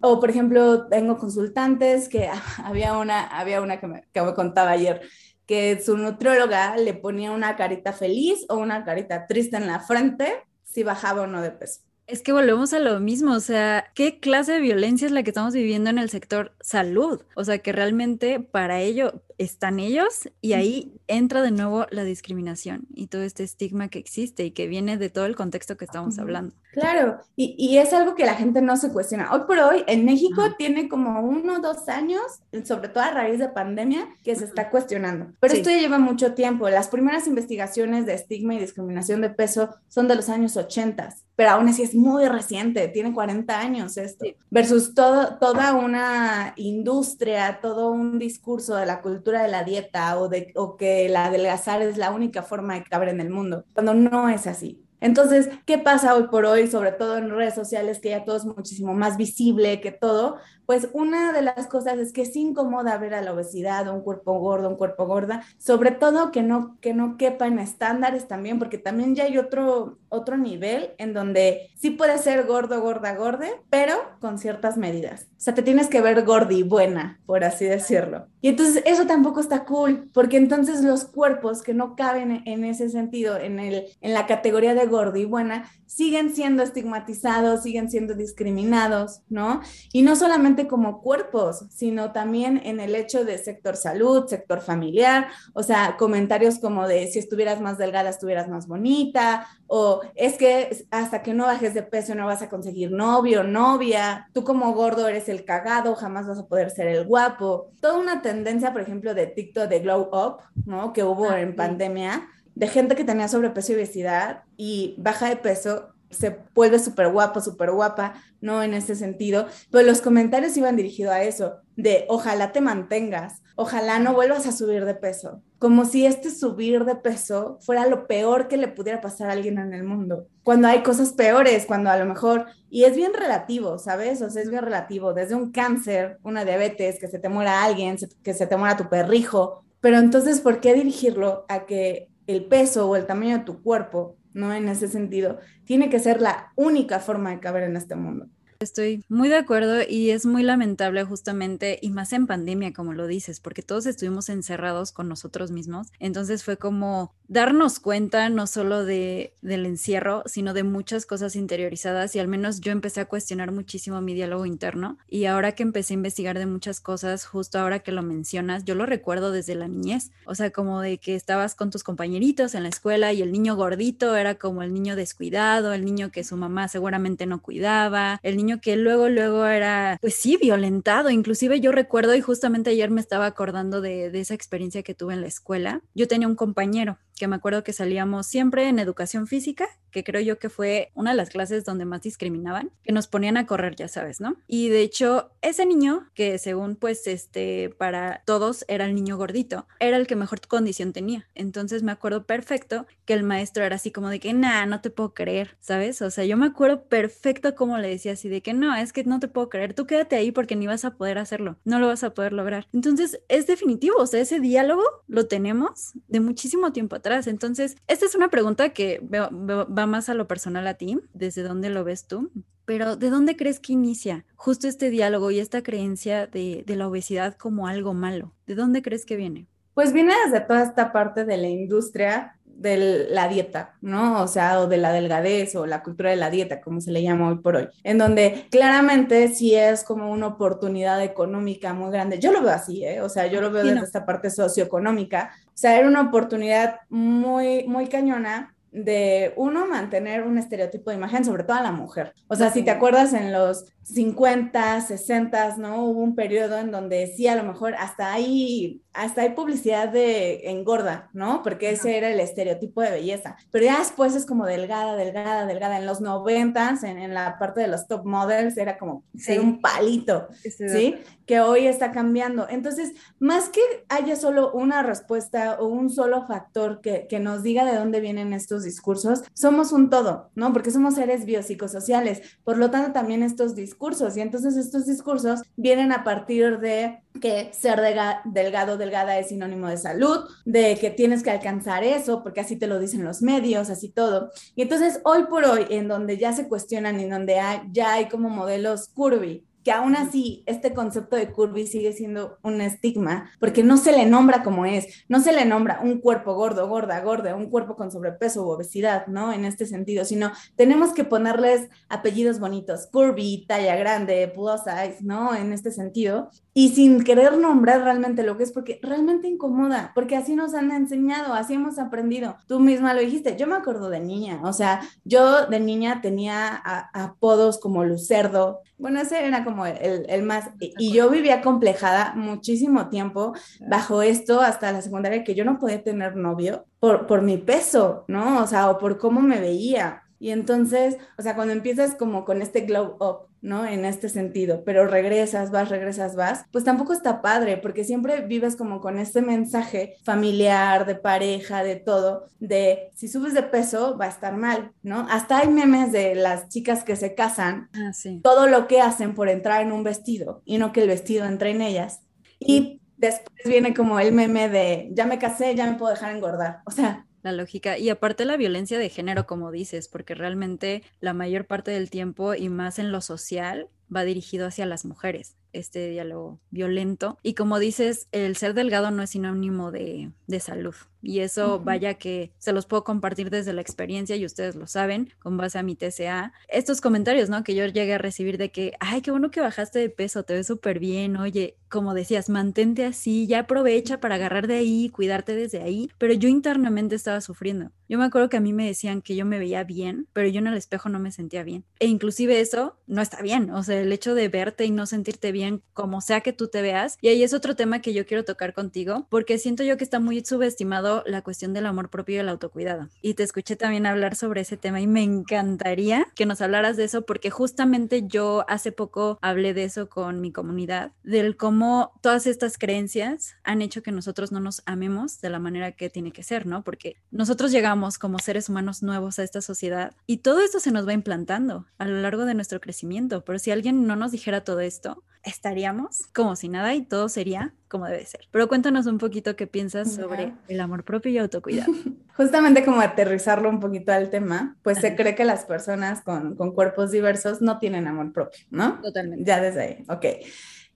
O 0.00 0.18
por 0.18 0.28
ejemplo, 0.28 0.88
tengo 0.88 1.18
consultantes 1.18 2.08
que 2.08 2.28
había 2.64 2.98
una, 2.98 3.28
había 3.28 3.60
una 3.60 3.78
que 3.78 3.86
me, 3.86 4.02
que 4.12 4.22
me 4.22 4.34
contaba 4.34 4.72
ayer 4.72 5.02
que 5.46 5.80
su 5.80 5.96
nutrióloga 5.96 6.76
le 6.76 6.92
ponía 6.92 7.30
una 7.30 7.54
carita 7.54 7.92
feliz 7.92 8.44
o 8.48 8.56
una 8.56 8.84
carita 8.84 9.28
triste 9.28 9.56
en 9.56 9.68
la 9.68 9.78
frente 9.78 10.42
si 10.64 10.82
bajaba 10.82 11.22
o 11.22 11.26
no 11.28 11.42
de 11.42 11.52
peso. 11.52 11.82
Es 12.10 12.22
que 12.22 12.32
volvemos 12.32 12.72
a 12.72 12.80
lo 12.80 12.98
mismo, 12.98 13.34
o 13.34 13.40
sea, 13.40 13.86
¿qué 13.94 14.18
clase 14.18 14.54
de 14.54 14.60
violencia 14.60 15.06
es 15.06 15.12
la 15.12 15.22
que 15.22 15.30
estamos 15.30 15.54
viviendo 15.54 15.90
en 15.90 15.98
el 15.98 16.10
sector 16.10 16.52
salud? 16.60 17.22
O 17.36 17.44
sea, 17.44 17.58
que 17.58 17.70
realmente 17.70 18.40
para 18.40 18.80
ello 18.80 19.22
están 19.40 19.80
ellos 19.80 20.28
y 20.42 20.52
ahí 20.52 20.92
entra 21.06 21.40
de 21.40 21.50
nuevo 21.50 21.86
la 21.90 22.04
discriminación 22.04 22.86
y 22.94 23.06
todo 23.06 23.22
este 23.22 23.42
estigma 23.42 23.88
que 23.88 23.98
existe 23.98 24.44
y 24.44 24.50
que 24.50 24.66
viene 24.66 24.98
de 24.98 25.08
todo 25.08 25.24
el 25.24 25.34
contexto 25.34 25.78
que 25.78 25.86
estamos 25.86 26.18
hablando. 26.18 26.54
Claro, 26.72 27.20
y, 27.36 27.56
y, 27.58 27.78
es 27.78 27.92
algo 27.94 28.14
que 28.14 28.26
la 28.26 28.34
gente 28.34 28.60
no 28.60 28.76
se 28.76 28.92
cuestiona. 28.92 29.32
Hoy 29.32 29.40
por 29.46 29.58
hoy, 29.58 29.82
en 29.86 30.04
México 30.04 30.42
tiene 30.58 30.88
como 30.88 31.20
uno 31.20 31.54
o 31.54 31.58
dos 31.60 31.88
años, 31.88 32.22
sobre 32.64 32.88
todo 32.90 33.02
a 33.02 33.10
raíz 33.10 33.38
de 33.38 33.48
pandemia, 33.48 34.08
que 34.22 34.36
se 34.36 34.44
está 34.44 34.68
cuestionando. 34.70 35.32
Pero 35.40 35.54
esto 35.54 35.70
ya 35.70 35.78
lleva 35.78 35.98
mucho 35.98 36.34
tiempo. 36.34 36.68
Las 36.68 36.88
primeras 36.88 37.26
investigaciones 37.26 38.06
de 38.06 38.14
estigma 38.14 38.54
y 38.54 38.60
discriminación 38.60 39.22
de 39.22 39.30
peso 39.30 39.74
son 39.88 40.06
de 40.06 40.16
los 40.16 40.28
años 40.28 40.56
80, 40.56 41.08
pero 41.34 41.50
aún 41.50 41.68
así 41.68 41.82
es 41.82 41.94
muy 42.00 42.26
reciente, 42.26 42.88
tiene 42.88 43.12
40 43.12 43.58
años 43.58 43.96
esto, 43.96 44.24
versus 44.50 44.94
todo, 44.94 45.38
toda 45.38 45.74
una 45.74 46.54
industria, 46.56 47.60
todo 47.60 47.90
un 47.90 48.18
discurso 48.18 48.76
de 48.76 48.86
la 48.86 49.00
cultura 49.02 49.42
de 49.42 49.48
la 49.48 49.64
dieta 49.64 50.18
o, 50.18 50.28
de, 50.28 50.52
o 50.56 50.76
que 50.76 51.08
la 51.08 51.26
adelgazar 51.26 51.82
es 51.82 51.96
la 51.96 52.10
única 52.10 52.42
forma 52.42 52.74
de 52.74 52.84
caber 52.84 53.10
en 53.10 53.20
el 53.20 53.30
mundo, 53.30 53.64
cuando 53.74 53.94
no 53.94 54.28
es 54.28 54.46
así. 54.46 54.82
Entonces, 55.00 55.48
¿qué 55.64 55.78
pasa 55.78 56.14
hoy 56.14 56.28
por 56.28 56.44
hoy, 56.44 56.66
sobre 56.66 56.92
todo 56.92 57.16
en 57.16 57.30
redes 57.30 57.54
sociales, 57.54 58.00
que 58.00 58.10
ya 58.10 58.24
todo 58.24 58.36
es 58.36 58.44
muchísimo 58.44 58.92
más 58.92 59.16
visible 59.16 59.80
que 59.80 59.92
todo? 59.92 60.36
Pues 60.70 60.88
una 60.92 61.32
de 61.32 61.42
las 61.42 61.66
cosas 61.66 61.98
es 61.98 62.12
que 62.12 62.22
es 62.22 62.36
incómoda 62.36 62.96
ver 62.96 63.12
a 63.14 63.22
la 63.22 63.32
obesidad, 63.32 63.92
un 63.92 64.02
cuerpo 64.02 64.38
gordo, 64.38 64.68
un 64.68 64.76
cuerpo 64.76 65.04
gorda, 65.04 65.42
sobre 65.58 65.90
todo 65.90 66.30
que 66.30 66.44
no, 66.44 66.78
que 66.80 66.94
no 66.94 67.16
quepa 67.16 67.48
en 67.48 67.58
estándares 67.58 68.28
también, 68.28 68.60
porque 68.60 68.78
también 68.78 69.16
ya 69.16 69.24
hay 69.24 69.36
otro, 69.36 69.98
otro 70.10 70.36
nivel 70.36 70.90
en 70.98 71.12
donde 71.12 71.70
sí 71.74 71.90
puede 71.90 72.18
ser 72.18 72.46
gordo, 72.46 72.80
gorda, 72.80 73.16
gorde, 73.16 73.50
pero 73.68 73.96
con 74.20 74.38
ciertas 74.38 74.76
medidas. 74.76 75.26
O 75.32 75.40
sea, 75.40 75.56
te 75.56 75.62
tienes 75.62 75.88
que 75.88 76.02
ver 76.02 76.24
gordi, 76.24 76.62
buena, 76.62 77.18
por 77.26 77.42
así 77.42 77.64
decirlo. 77.64 78.28
Y 78.40 78.50
entonces 78.50 78.84
eso 78.86 79.08
tampoco 79.08 79.40
está 79.40 79.64
cool, 79.64 80.08
porque 80.14 80.36
entonces 80.36 80.84
los 80.84 81.04
cuerpos 81.04 81.62
que 81.62 81.74
no 81.74 81.96
caben 81.96 82.44
en 82.46 82.64
ese 82.64 82.90
sentido, 82.90 83.36
en, 83.38 83.58
el, 83.58 83.86
en 84.00 84.14
la 84.14 84.28
categoría 84.28 84.74
de 84.74 84.86
gordo 84.86 85.16
y 85.16 85.24
buena, 85.24 85.68
siguen 85.86 86.32
siendo 86.34 86.62
estigmatizados, 86.62 87.64
siguen 87.64 87.90
siendo 87.90 88.14
discriminados, 88.14 89.22
¿no? 89.28 89.60
Y 89.92 90.02
no 90.02 90.14
solamente 90.14 90.59
como 90.66 91.00
cuerpos, 91.00 91.66
sino 91.70 92.12
también 92.12 92.60
en 92.64 92.80
el 92.80 92.94
hecho 92.94 93.24
de 93.24 93.38
sector 93.38 93.76
salud, 93.76 94.26
sector 94.26 94.60
familiar, 94.60 95.28
o 95.52 95.62
sea, 95.62 95.96
comentarios 95.98 96.58
como 96.58 96.86
de 96.86 97.06
si 97.08 97.18
estuvieras 97.18 97.60
más 97.60 97.78
delgada, 97.78 98.10
estuvieras 98.10 98.48
más 98.48 98.66
bonita, 98.66 99.46
o 99.66 100.00
es 100.14 100.36
que 100.36 100.86
hasta 100.90 101.22
que 101.22 101.34
no 101.34 101.46
bajes 101.46 101.74
de 101.74 101.82
peso 101.82 102.14
no 102.14 102.26
vas 102.26 102.42
a 102.42 102.48
conseguir 102.48 102.90
novio, 102.90 103.44
novia, 103.44 104.28
tú 104.32 104.44
como 104.44 104.72
gordo 104.72 105.06
eres 105.08 105.28
el 105.28 105.44
cagado, 105.44 105.94
jamás 105.94 106.26
vas 106.26 106.38
a 106.38 106.46
poder 106.46 106.70
ser 106.70 106.88
el 106.88 107.06
guapo. 107.06 107.70
Toda 107.80 107.98
una 107.98 108.22
tendencia, 108.22 108.72
por 108.72 108.82
ejemplo, 108.82 109.14
de 109.14 109.26
TikTok 109.26 109.68
de 109.68 109.80
Glow 109.80 110.10
Up, 110.12 110.38
¿no? 110.66 110.92
Que 110.92 111.04
hubo 111.04 111.30
ah, 111.30 111.40
en 111.40 111.54
pandemia 111.54 112.28
de 112.54 112.68
gente 112.68 112.94
que 112.94 113.04
tenía 113.04 113.28
sobrepeso 113.28 113.72
y 113.72 113.76
obesidad 113.76 114.42
y 114.56 114.94
baja 114.98 115.28
de 115.28 115.36
peso, 115.36 115.94
se 116.10 116.38
vuelve 116.54 116.78
súper 116.78 117.10
guapo, 117.10 117.40
súper 117.40 117.70
guapa, 117.70 118.14
¿no? 118.40 118.62
En 118.62 118.74
ese 118.74 118.94
sentido. 118.94 119.46
Pero 119.70 119.86
los 119.86 120.00
comentarios 120.00 120.56
iban 120.56 120.76
dirigidos 120.76 121.12
a 121.12 121.22
eso, 121.22 121.56
de 121.76 122.04
ojalá 122.08 122.52
te 122.52 122.60
mantengas, 122.60 123.42
ojalá 123.56 123.98
no 123.98 124.12
vuelvas 124.12 124.46
a 124.46 124.52
subir 124.52 124.84
de 124.84 124.94
peso. 124.94 125.42
Como 125.58 125.84
si 125.84 126.06
este 126.06 126.30
subir 126.30 126.84
de 126.84 126.96
peso 126.96 127.58
fuera 127.60 127.86
lo 127.86 128.06
peor 128.06 128.48
que 128.48 128.56
le 128.56 128.68
pudiera 128.68 129.00
pasar 129.00 129.30
a 129.30 129.32
alguien 129.32 129.58
en 129.58 129.72
el 129.72 129.84
mundo. 129.84 130.26
Cuando 130.42 130.68
hay 130.68 130.82
cosas 130.82 131.12
peores, 131.12 131.66
cuando 131.66 131.90
a 131.90 131.96
lo 131.96 132.06
mejor, 132.06 132.46
y 132.70 132.84
es 132.84 132.96
bien 132.96 133.12
relativo, 133.14 133.78
¿sabes? 133.78 134.22
O 134.22 134.30
sea, 134.30 134.42
es 134.42 134.50
bien 134.50 134.62
relativo, 134.62 135.14
desde 135.14 135.34
un 135.34 135.52
cáncer, 135.52 136.18
una 136.22 136.44
diabetes, 136.44 136.98
que 136.98 137.08
se 137.08 137.18
te 137.18 137.28
muera 137.28 137.62
alguien, 137.62 137.96
que 138.22 138.34
se 138.34 138.46
te 138.46 138.56
muera 138.56 138.76
tu 138.76 138.88
perrijo. 138.88 139.64
Pero 139.80 139.98
entonces, 139.98 140.40
¿por 140.40 140.60
qué 140.60 140.74
dirigirlo 140.74 141.44
a 141.48 141.66
que 141.66 142.08
el 142.26 142.44
peso 142.44 142.88
o 142.88 142.96
el 142.96 143.06
tamaño 143.06 143.38
de 143.38 143.44
tu 143.44 143.62
cuerpo, 143.62 144.16
¿no? 144.32 144.52
En 144.52 144.68
ese 144.68 144.88
sentido, 144.88 145.38
tiene 145.64 145.90
que 145.90 145.98
ser 145.98 146.20
la 146.20 146.52
única 146.56 147.00
forma 147.00 147.30
de 147.30 147.40
caber 147.40 147.64
en 147.64 147.76
este 147.76 147.94
mundo. 147.96 148.26
Estoy 148.62 149.02
muy 149.08 149.30
de 149.30 149.36
acuerdo 149.36 149.80
y 149.88 150.10
es 150.10 150.26
muy 150.26 150.42
lamentable 150.42 151.02
justamente, 151.04 151.78
y 151.80 151.88
más 151.88 152.12
en 152.12 152.26
pandemia, 152.26 152.74
como 152.74 152.92
lo 152.92 153.06
dices, 153.06 153.40
porque 153.40 153.62
todos 153.62 153.86
estuvimos 153.86 154.28
encerrados 154.28 154.92
con 154.92 155.08
nosotros 155.08 155.50
mismos. 155.50 155.86
Entonces 155.98 156.44
fue 156.44 156.58
como 156.58 157.14
darnos 157.26 157.78
cuenta 157.78 158.28
no 158.28 158.46
solo 158.46 158.84
de, 158.84 159.32
del 159.40 159.64
encierro, 159.64 160.24
sino 160.26 160.52
de 160.52 160.64
muchas 160.64 161.06
cosas 161.06 161.36
interiorizadas 161.36 162.14
y 162.16 162.18
al 162.18 162.26
menos 162.26 162.60
yo 162.60 162.72
empecé 162.72 163.00
a 163.00 163.04
cuestionar 163.04 163.52
muchísimo 163.52 164.00
mi 164.02 164.14
diálogo 164.14 164.44
interno 164.46 164.98
y 165.08 165.26
ahora 165.26 165.52
que 165.52 165.62
empecé 165.62 165.94
a 165.94 165.98
investigar 165.98 166.38
de 166.38 166.46
muchas 166.46 166.80
cosas, 166.80 167.24
justo 167.24 167.60
ahora 167.60 167.78
que 167.78 167.92
lo 167.92 168.02
mencionas, 168.02 168.64
yo 168.64 168.74
lo 168.74 168.84
recuerdo 168.84 169.30
desde 169.30 169.54
la 169.54 169.68
niñez, 169.68 170.10
o 170.26 170.34
sea, 170.34 170.50
como 170.50 170.80
de 170.80 170.98
que 170.98 171.14
estabas 171.14 171.54
con 171.54 171.70
tus 171.70 171.84
compañeritos 171.84 172.56
en 172.56 172.64
la 172.64 172.68
escuela 172.68 173.12
y 173.12 173.22
el 173.22 173.30
niño 173.30 173.54
gordito 173.54 174.16
era 174.16 174.34
como 174.34 174.64
el 174.64 174.74
niño 174.74 174.96
descuidado, 174.96 175.72
el 175.72 175.84
niño 175.84 176.10
que 176.10 176.24
su 176.24 176.36
mamá 176.36 176.66
seguramente 176.66 177.26
no 177.26 177.40
cuidaba, 177.40 178.18
el 178.24 178.36
niño 178.36 178.49
que 178.58 178.76
luego, 178.76 179.10
luego 179.10 179.44
era, 179.46 179.98
pues 180.00 180.14
sí, 180.14 180.38
violentado. 180.40 181.10
Inclusive 181.10 181.60
yo 181.60 181.72
recuerdo, 181.72 182.14
y 182.14 182.22
justamente 182.22 182.70
ayer 182.70 182.90
me 182.90 183.02
estaba 183.02 183.26
acordando 183.26 183.82
de, 183.82 184.10
de 184.10 184.20
esa 184.20 184.32
experiencia 184.32 184.82
que 184.82 184.94
tuve 184.94 185.12
en 185.12 185.20
la 185.20 185.28
escuela, 185.28 185.82
yo 185.94 186.08
tenía 186.08 186.26
un 186.26 186.36
compañero 186.36 186.98
que 187.20 187.28
me 187.28 187.36
acuerdo 187.36 187.62
que 187.62 187.74
salíamos 187.74 188.26
siempre 188.26 188.66
en 188.66 188.78
educación 188.78 189.26
física, 189.26 189.68
que 189.90 190.02
creo 190.04 190.22
yo 190.22 190.38
que 190.38 190.48
fue 190.48 190.90
una 190.94 191.10
de 191.10 191.18
las 191.18 191.28
clases 191.28 191.66
donde 191.66 191.84
más 191.84 192.00
discriminaban, 192.00 192.70
que 192.82 192.92
nos 192.92 193.08
ponían 193.08 193.36
a 193.36 193.44
correr, 193.44 193.76
ya 193.76 193.88
sabes, 193.88 194.22
¿no? 194.22 194.36
Y 194.46 194.70
de 194.70 194.80
hecho, 194.80 195.30
ese 195.42 195.66
niño, 195.66 196.08
que 196.14 196.38
según 196.38 196.76
pues 196.76 197.06
este, 197.06 197.74
para 197.76 198.22
todos 198.24 198.64
era 198.68 198.86
el 198.86 198.94
niño 198.94 199.18
gordito, 199.18 199.66
era 199.80 199.98
el 199.98 200.06
que 200.06 200.16
mejor 200.16 200.40
condición 200.40 200.94
tenía. 200.94 201.28
Entonces 201.34 201.82
me 201.82 201.92
acuerdo 201.92 202.24
perfecto 202.24 202.86
que 203.04 203.12
el 203.12 203.22
maestro 203.22 203.64
era 203.64 203.76
así 203.76 203.90
como 203.90 204.08
de 204.08 204.18
que, 204.18 204.32
nah, 204.32 204.64
no 204.64 204.80
te 204.80 204.88
puedo 204.88 205.12
creer, 205.12 205.58
¿sabes? 205.60 206.00
O 206.00 206.10
sea, 206.10 206.24
yo 206.24 206.38
me 206.38 206.46
acuerdo 206.46 206.84
perfecto 206.84 207.54
cómo 207.54 207.76
le 207.76 207.88
decía 207.88 208.12
así 208.12 208.30
de 208.30 208.40
que, 208.40 208.54
no, 208.54 208.74
es 208.74 208.94
que 208.94 209.04
no 209.04 209.20
te 209.20 209.28
puedo 209.28 209.50
creer, 209.50 209.74
tú 209.74 209.86
quédate 209.86 210.16
ahí 210.16 210.32
porque 210.32 210.56
ni 210.56 210.66
vas 210.66 210.86
a 210.86 210.96
poder 210.96 211.18
hacerlo, 211.18 211.58
no 211.64 211.80
lo 211.80 211.88
vas 211.88 212.02
a 212.02 212.14
poder 212.14 212.32
lograr. 212.32 212.66
Entonces, 212.72 213.20
es 213.28 213.46
definitivo, 213.46 213.96
o 213.98 214.06
sea, 214.06 214.22
ese 214.22 214.40
diálogo 214.40 214.84
lo 215.06 215.26
tenemos 215.26 215.92
de 216.08 216.20
muchísimo 216.20 216.72
tiempo 216.72 216.96
atrás 216.96 217.09
entonces, 217.26 217.76
esta 217.86 218.06
es 218.06 218.14
una 218.14 218.28
pregunta 218.28 218.70
que 218.70 219.00
va 219.02 219.86
más 219.86 220.08
a 220.08 220.14
lo 220.14 220.26
personal 220.26 220.66
a 220.66 220.74
ti, 220.74 220.98
desde 221.12 221.42
dónde 221.42 221.70
lo 221.70 221.84
ves 221.84 222.06
tú, 222.06 222.30
pero 222.64 222.96
¿de 222.96 223.10
dónde 223.10 223.36
crees 223.36 223.58
que 223.58 223.72
inicia 223.72 224.24
justo 224.36 224.68
este 224.68 224.90
diálogo 224.90 225.30
y 225.30 225.40
esta 225.40 225.62
creencia 225.62 226.26
de, 226.26 226.62
de 226.66 226.76
la 226.76 226.88
obesidad 226.88 227.34
como 227.34 227.66
algo 227.66 227.94
malo? 227.94 228.32
¿De 228.46 228.54
dónde 228.54 228.82
crees 228.82 229.04
que 229.04 229.16
viene? 229.16 229.46
Pues 229.74 229.92
viene 229.92 230.14
desde 230.24 230.40
toda 230.40 230.62
esta 230.62 230.92
parte 230.92 231.24
de 231.24 231.36
la 231.36 231.48
industria 231.48 232.36
de 232.60 233.06
la 233.08 233.26
dieta, 233.26 233.74
¿no? 233.80 234.22
O 234.22 234.28
sea, 234.28 234.60
o 234.60 234.66
de 234.66 234.76
la 234.76 234.92
delgadez 234.92 235.56
o 235.56 235.64
la 235.64 235.82
cultura 235.82 236.10
de 236.10 236.16
la 236.16 236.28
dieta, 236.28 236.60
como 236.60 236.82
se 236.82 236.92
le 236.92 237.02
llama 237.02 237.30
hoy 237.30 237.38
por 237.38 237.56
hoy, 237.56 237.68
en 237.84 237.96
donde 237.96 238.46
claramente 238.50 239.28
sí 239.28 239.54
es 239.54 239.82
como 239.82 240.10
una 240.10 240.26
oportunidad 240.26 241.02
económica 241.02 241.72
muy 241.72 241.90
grande. 241.90 242.18
Yo 242.18 242.32
lo 242.32 242.42
veo 242.42 242.52
así, 242.52 242.84
¿eh? 242.84 243.00
O 243.00 243.08
sea, 243.08 243.26
yo 243.28 243.40
lo 243.40 243.50
veo 243.50 243.64
desde 243.64 243.80
esta 243.80 244.04
parte 244.04 244.28
socioeconómica. 244.30 245.30
Sea, 245.60 245.76
era 245.76 245.86
una 245.86 246.00
oportunidad 246.00 246.76
muy, 246.88 247.64
muy 247.68 247.86
cañona 247.88 248.54
de 248.72 249.34
uno 249.36 249.66
mantener 249.66 250.22
un 250.22 250.38
estereotipo 250.38 250.88
de 250.88 250.96
imagen, 250.96 251.22
sobre 251.22 251.44
todo 251.44 251.58
a 251.58 251.62
la 251.62 251.70
mujer. 251.70 252.14
O 252.28 252.34
sea, 252.34 252.50
si 252.50 252.62
te 252.62 252.70
acuerdas 252.70 253.12
en 253.12 253.30
los 253.30 253.66
50, 253.82 254.80
60, 254.80 255.58
¿no? 255.58 255.84
Hubo 255.84 256.00
un 256.00 256.14
periodo 256.14 256.56
en 256.56 256.70
donde 256.70 257.12
sí, 257.14 257.28
a 257.28 257.36
lo 257.36 257.44
mejor 257.44 257.74
hasta 257.74 258.10
hay, 258.10 258.80
hasta 258.92 259.22
hay 259.22 259.30
publicidad 259.30 259.88
de 259.88 260.50
engorda, 260.50 261.10
¿no? 261.12 261.42
Porque 261.42 261.70
ese 261.70 261.96
era 261.96 262.10
el 262.10 262.20
estereotipo 262.20 262.82
de 262.82 262.90
belleza. 262.90 263.36
Pero 263.50 263.64
ya 263.64 263.78
después 263.78 264.14
es 264.14 264.26
como 264.26 264.46
delgada, 264.46 264.96
delgada, 264.96 265.46
delgada. 265.46 265.78
En 265.78 265.86
los 265.86 266.00
90, 266.00 266.78
en, 266.82 266.98
en 266.98 267.14
la 267.14 267.38
parte 267.38 267.60
de 267.60 267.68
los 267.68 267.86
top 267.86 268.04
models, 268.04 268.56
era 268.56 268.78
como 268.78 269.04
ser 269.16 269.40
un 269.40 269.60
palito, 269.60 270.28
¿sí? 270.42 270.96
Que 271.26 271.40
hoy 271.40 271.66
está 271.66 271.92
cambiando. 271.92 272.48
Entonces, 272.48 272.92
más 273.18 273.48
que 273.48 273.60
haya 273.88 274.16
solo 274.16 274.52
una 274.52 274.82
respuesta 274.82 275.58
o 275.60 275.66
un 275.66 275.90
solo 275.90 276.26
factor 276.26 276.80
que, 276.80 277.06
que 277.08 277.20
nos 277.20 277.42
diga 277.42 277.64
de 277.64 277.76
dónde 277.76 278.00
vienen 278.00 278.32
estos 278.32 278.64
discursos, 278.64 279.22
somos 279.34 279.72
un 279.72 279.90
todo, 279.90 280.30
¿no? 280.34 280.52
Porque 280.52 280.70
somos 280.70 280.94
seres 280.94 281.24
biopsicosociales. 281.24 282.22
Por 282.42 282.58
lo 282.58 282.70
tanto, 282.70 282.92
también 282.92 283.22
estos 283.22 283.54
discursos 283.54 284.16
y 284.16 284.20
entonces 284.20 284.56
estos 284.56 284.86
discursos 284.86 285.42
vienen 285.56 285.92
a 285.92 286.04
partir 286.04 286.58
de 286.58 287.02
que 287.20 287.50
ser 287.52 287.80
delgado, 288.24 288.76
delgada 288.80 289.16
es 289.18 289.28
sinónimo 289.28 289.68
de 289.68 289.76
salud, 289.76 290.28
de 290.44 290.76
que 290.80 290.90
tienes 290.90 291.22
que 291.22 291.30
alcanzar 291.30 291.84
eso, 291.84 292.24
porque 292.24 292.40
así 292.40 292.56
te 292.56 292.66
lo 292.66 292.80
dicen 292.80 293.04
los 293.04 293.22
medios, 293.22 293.70
así 293.70 293.88
todo. 293.88 294.32
Y 294.56 294.62
entonces 294.62 295.00
hoy 295.04 295.26
por 295.30 295.44
hoy, 295.44 295.66
en 295.70 295.86
donde 295.86 296.18
ya 296.18 296.32
se 296.32 296.48
cuestionan 296.48 296.98
y 296.98 297.08
donde 297.08 297.40
ya 297.70 297.92
hay 297.92 298.08
como 298.08 298.28
modelos 298.28 298.88
curvy, 298.88 299.44
que 299.64 299.72
aún 299.72 299.96
así 299.96 300.42
este 300.46 300.74
concepto 300.74 301.16
de 301.16 301.32
curvy 301.32 301.66
sigue 301.66 301.92
siendo 301.92 302.38
un 302.42 302.60
estigma, 302.60 303.30
porque 303.38 303.62
no 303.62 303.76
se 303.76 303.92
le 303.92 304.06
nombra 304.06 304.42
como 304.42 304.64
es, 304.66 305.04
no 305.08 305.20
se 305.20 305.32
le 305.32 305.44
nombra 305.44 305.80
un 305.82 306.00
cuerpo 306.00 306.34
gordo, 306.34 306.68
gorda, 306.68 307.00
gorda, 307.00 307.34
un 307.34 307.50
cuerpo 307.50 307.76
con 307.76 307.90
sobrepeso 307.90 308.44
u 308.44 308.50
obesidad, 308.50 309.06
¿no? 309.06 309.32
En 309.32 309.44
este 309.44 309.66
sentido, 309.66 310.04
sino 310.04 310.32
tenemos 310.56 310.92
que 310.92 311.04
ponerles 311.04 311.68
apellidos 311.88 312.40
bonitos, 312.40 312.86
curvy, 312.86 313.44
talla 313.46 313.76
grande, 313.76 314.30
plus 314.34 314.60
size, 314.64 314.98
¿no? 315.02 315.34
En 315.34 315.52
este 315.52 315.70
sentido, 315.70 316.30
y 316.52 316.70
sin 316.70 317.04
querer 317.04 317.38
nombrar 317.38 317.82
realmente 317.82 318.22
lo 318.22 318.36
que 318.36 318.44
es, 318.44 318.52
porque 318.52 318.80
realmente 318.82 319.28
incomoda, 319.28 319.92
porque 319.94 320.16
así 320.16 320.34
nos 320.34 320.54
han 320.54 320.70
enseñado, 320.70 321.34
así 321.34 321.54
hemos 321.54 321.78
aprendido. 321.78 322.36
Tú 322.46 322.60
misma 322.60 322.94
lo 322.94 323.00
dijiste, 323.00 323.36
yo 323.36 323.46
me 323.46 323.56
acuerdo 323.56 323.88
de 323.88 324.00
niña, 324.00 324.40
o 324.42 324.52
sea, 324.52 324.80
yo 325.04 325.46
de 325.46 325.60
niña 325.60 326.00
tenía 326.00 326.60
apodos 326.92 327.58
como 327.58 327.84
Lucerdo, 327.84 328.60
bueno, 328.80 329.00
ese 329.00 329.24
era 329.26 329.44
como 329.44 329.66
el, 329.66 330.06
el 330.08 330.22
más, 330.22 330.50
y 330.58 330.92
yo 330.92 331.10
vivía 331.10 331.42
complejada 331.42 332.14
muchísimo 332.16 332.88
tiempo 332.88 333.34
bajo 333.68 334.02
esto 334.02 334.40
hasta 334.40 334.72
la 334.72 334.82
secundaria, 334.82 335.22
que 335.22 335.34
yo 335.34 335.44
no 335.44 335.58
podía 335.58 335.82
tener 335.82 336.16
novio 336.16 336.66
por, 336.78 337.06
por 337.06 337.22
mi 337.22 337.36
peso, 337.36 338.04
¿no? 338.08 338.42
O 338.42 338.46
sea, 338.46 338.70
o 338.70 338.78
por 338.78 338.98
cómo 338.98 339.20
me 339.20 339.38
veía. 339.40 340.02
Y 340.20 340.30
entonces, 340.30 340.98
o 341.18 341.22
sea, 341.22 341.34
cuando 341.34 341.54
empiezas 341.54 341.94
como 341.94 342.26
con 342.26 342.42
este 342.42 342.60
glow 342.60 342.96
up, 343.00 343.30
¿no? 343.40 343.66
En 343.66 343.86
este 343.86 344.10
sentido, 344.10 344.64
pero 344.66 344.86
regresas, 344.86 345.50
vas, 345.50 345.70
regresas, 345.70 346.14
vas, 346.14 346.44
pues 346.52 346.62
tampoco 346.62 346.92
está 346.92 347.22
padre, 347.22 347.56
porque 347.56 347.84
siempre 347.84 348.20
vives 348.20 348.54
como 348.54 348.82
con 348.82 348.98
este 348.98 349.22
mensaje 349.22 349.94
familiar, 350.04 350.84
de 350.84 350.94
pareja, 350.94 351.64
de 351.64 351.76
todo, 351.76 352.26
de 352.38 352.90
si 352.94 353.08
subes 353.08 353.32
de 353.32 353.42
peso 353.42 353.96
va 353.98 354.04
a 354.04 354.10
estar 354.10 354.36
mal, 354.36 354.72
¿no? 354.82 355.06
Hasta 355.10 355.38
hay 355.38 355.48
memes 355.48 355.90
de 355.90 356.14
las 356.14 356.50
chicas 356.50 356.84
que 356.84 356.96
se 356.96 357.14
casan, 357.14 357.70
ah, 357.72 357.92
todo 358.22 358.46
lo 358.46 358.66
que 358.66 358.82
hacen 358.82 359.14
por 359.14 359.30
entrar 359.30 359.62
en 359.62 359.72
un 359.72 359.84
vestido 359.84 360.42
y 360.44 360.58
no 360.58 360.72
que 360.72 360.82
el 360.82 360.88
vestido 360.88 361.24
entre 361.24 361.50
en 361.52 361.62
ellas. 361.62 362.02
Y 362.38 362.82
después 362.98 363.46
viene 363.46 363.72
como 363.72 363.98
el 363.98 364.12
meme 364.12 364.50
de 364.50 364.90
ya 364.92 365.06
me 365.06 365.18
casé, 365.18 365.54
ya 365.54 365.66
me 365.66 365.78
puedo 365.78 365.92
dejar 365.92 366.14
engordar. 366.14 366.60
O 366.66 366.70
sea, 366.70 367.06
la 367.22 367.32
lógica. 367.32 367.78
Y 367.78 367.88
aparte 367.90 368.24
la 368.24 368.36
violencia 368.36 368.78
de 368.78 368.88
género, 368.88 369.26
como 369.26 369.50
dices, 369.50 369.88
porque 369.88 370.14
realmente 370.14 370.82
la 371.00 371.14
mayor 371.14 371.46
parte 371.46 371.70
del 371.70 371.90
tiempo 371.90 372.34
y 372.34 372.48
más 372.48 372.78
en 372.78 372.92
lo 372.92 373.00
social 373.00 373.68
va 373.94 374.04
dirigido 374.04 374.46
hacia 374.46 374.66
las 374.66 374.84
mujeres 374.84 375.36
este 375.52 375.90
diálogo 375.90 376.38
violento. 376.50 377.18
Y 377.22 377.34
como 377.34 377.58
dices, 377.58 378.08
el 378.12 378.36
ser 378.36 378.54
delgado 378.54 378.90
no 378.90 379.02
es 379.02 379.10
sinónimo 379.10 379.70
de, 379.70 380.10
de 380.26 380.40
salud. 380.40 380.74
Y 381.02 381.20
eso 381.20 381.60
vaya 381.60 381.94
que 381.94 382.30
se 382.38 382.52
los 382.52 382.66
puedo 382.66 382.84
compartir 382.84 383.30
desde 383.30 383.54
la 383.54 383.62
experiencia 383.62 384.16
y 384.16 384.26
ustedes 384.26 384.54
lo 384.54 384.66
saben 384.66 385.12
con 385.18 385.36
base 385.36 385.58
a 385.58 385.62
mi 385.62 385.74
TCA. 385.74 386.32
Estos 386.48 386.80
comentarios, 386.80 387.30
¿no? 387.30 387.42
Que 387.42 387.54
yo 387.54 387.64
llegué 387.66 387.94
a 387.94 387.98
recibir 387.98 388.36
de 388.36 388.50
que, 388.50 388.74
ay, 388.80 389.00
qué 389.00 389.10
bueno 389.10 389.30
que 389.30 389.40
bajaste 389.40 389.78
de 389.78 389.88
peso, 389.88 390.24
te 390.24 390.34
ves 390.34 390.46
súper 390.46 390.78
bien, 390.78 391.16
oye, 391.16 391.56
como 391.70 391.94
decías, 391.94 392.28
mantente 392.28 392.84
así, 392.84 393.26
ya 393.26 393.40
aprovecha 393.40 394.00
para 394.00 394.16
agarrar 394.16 394.46
de 394.46 394.56
ahí, 394.56 394.90
cuidarte 394.90 395.34
desde 395.34 395.62
ahí. 395.62 395.90
Pero 395.96 396.12
yo 396.12 396.28
internamente 396.28 396.96
estaba 396.96 397.20
sufriendo. 397.22 397.70
Yo 397.88 397.96
me 397.98 398.04
acuerdo 398.04 398.28
que 398.28 398.36
a 398.36 398.40
mí 398.40 398.52
me 398.52 398.66
decían 398.66 399.02
que 399.02 399.16
yo 399.16 399.24
me 399.24 399.38
veía 399.38 399.64
bien, 399.64 400.06
pero 400.12 400.28
yo 400.28 400.40
en 400.40 400.48
el 400.48 400.54
espejo 400.54 400.88
no 400.90 400.98
me 400.98 401.12
sentía 401.12 401.44
bien. 401.44 401.64
E 401.78 401.86
inclusive 401.86 402.40
eso 402.40 402.76
no 402.86 403.00
está 403.00 403.22
bien. 403.22 403.50
O 403.50 403.62
sea, 403.62 403.79
el 403.80 403.92
hecho 403.92 404.14
de 404.14 404.28
verte 404.28 404.64
y 404.64 404.70
no 404.70 404.86
sentirte 404.86 405.32
bien 405.32 405.62
como 405.72 406.00
sea 406.00 406.20
que 406.20 406.32
tú 406.32 406.48
te 406.48 406.62
veas. 406.62 406.98
Y 407.00 407.08
ahí 407.08 407.22
es 407.22 407.34
otro 407.34 407.56
tema 407.56 407.80
que 407.80 407.92
yo 407.92 408.06
quiero 408.06 408.24
tocar 408.24 408.54
contigo, 408.54 409.06
porque 409.08 409.38
siento 409.38 409.62
yo 409.62 409.76
que 409.76 409.84
está 409.84 410.00
muy 410.00 410.24
subestimado 410.24 411.02
la 411.06 411.22
cuestión 411.22 411.52
del 411.52 411.66
amor 411.66 411.90
propio 411.90 412.16
y 412.16 412.18
el 412.18 412.28
autocuidado. 412.28 412.88
Y 413.02 413.14
te 413.14 413.22
escuché 413.22 413.56
también 413.56 413.86
hablar 413.86 414.14
sobre 414.14 414.42
ese 414.42 414.56
tema 414.56 414.80
y 414.80 414.86
me 414.86 415.02
encantaría 415.02 416.06
que 416.14 416.26
nos 416.26 416.40
hablaras 416.40 416.76
de 416.76 416.84
eso, 416.84 417.02
porque 417.02 417.30
justamente 417.30 418.06
yo 418.06 418.44
hace 418.48 418.72
poco 418.72 419.18
hablé 419.22 419.54
de 419.54 419.64
eso 419.64 419.88
con 419.88 420.20
mi 420.20 420.32
comunidad, 420.32 420.92
del 421.02 421.36
cómo 421.36 421.92
todas 422.00 422.26
estas 422.26 422.58
creencias 422.58 423.34
han 423.44 423.62
hecho 423.62 423.82
que 423.82 423.92
nosotros 423.92 424.32
no 424.32 424.40
nos 424.40 424.62
amemos 424.66 425.20
de 425.20 425.30
la 425.30 425.38
manera 425.38 425.72
que 425.72 425.90
tiene 425.90 426.12
que 426.12 426.22
ser, 426.22 426.46
¿no? 426.46 426.62
Porque 426.62 426.96
nosotros 427.10 427.50
llegamos 427.52 427.98
como 427.98 428.18
seres 428.18 428.48
humanos 428.48 428.82
nuevos 428.82 429.18
a 429.18 429.22
esta 429.22 429.40
sociedad 429.40 429.92
y 430.06 430.18
todo 430.18 430.40
esto 430.40 430.60
se 430.60 430.72
nos 430.72 430.86
va 430.86 430.92
implantando 430.92 431.66
a 431.78 431.86
lo 431.86 432.00
largo 432.00 432.24
de 432.24 432.34
nuestro 432.34 432.60
crecimiento, 432.60 433.24
pero 433.24 433.38
si 433.38 433.50
alguien 433.50 433.69
no 433.72 433.96
nos 433.96 434.12
dijera 434.12 434.44
todo 434.44 434.60
esto, 434.60 435.02
estaríamos 435.22 436.06
como 436.14 436.36
si 436.36 436.48
nada 436.48 436.74
y 436.74 436.82
todo 436.82 437.08
sería 437.08 437.54
como 437.68 437.86
debe 437.86 438.04
ser. 438.04 438.22
Pero 438.30 438.48
cuéntanos 438.48 438.86
un 438.86 438.98
poquito 438.98 439.36
qué 439.36 439.46
piensas 439.46 439.92
sobre 439.92 440.32
el 440.48 440.60
amor 440.60 440.84
propio 440.84 441.12
y 441.12 441.18
autocuidado. 441.18 441.72
Justamente 442.16 442.64
como 442.64 442.80
aterrizarlo 442.80 443.48
un 443.48 443.60
poquito 443.60 443.92
al 443.92 444.10
tema, 444.10 444.56
pues 444.62 444.78
se 444.78 444.96
cree 444.96 445.14
que 445.14 445.24
las 445.24 445.44
personas 445.44 446.02
con, 446.02 446.36
con 446.36 446.52
cuerpos 446.52 446.90
diversos 446.90 447.40
no 447.40 447.58
tienen 447.58 447.86
amor 447.86 448.12
propio, 448.12 448.44
¿no? 448.50 448.80
Totalmente. 448.80 449.24
Ya 449.24 449.40
desde 449.40 449.62
ahí, 449.62 449.84
ok. 449.88 450.06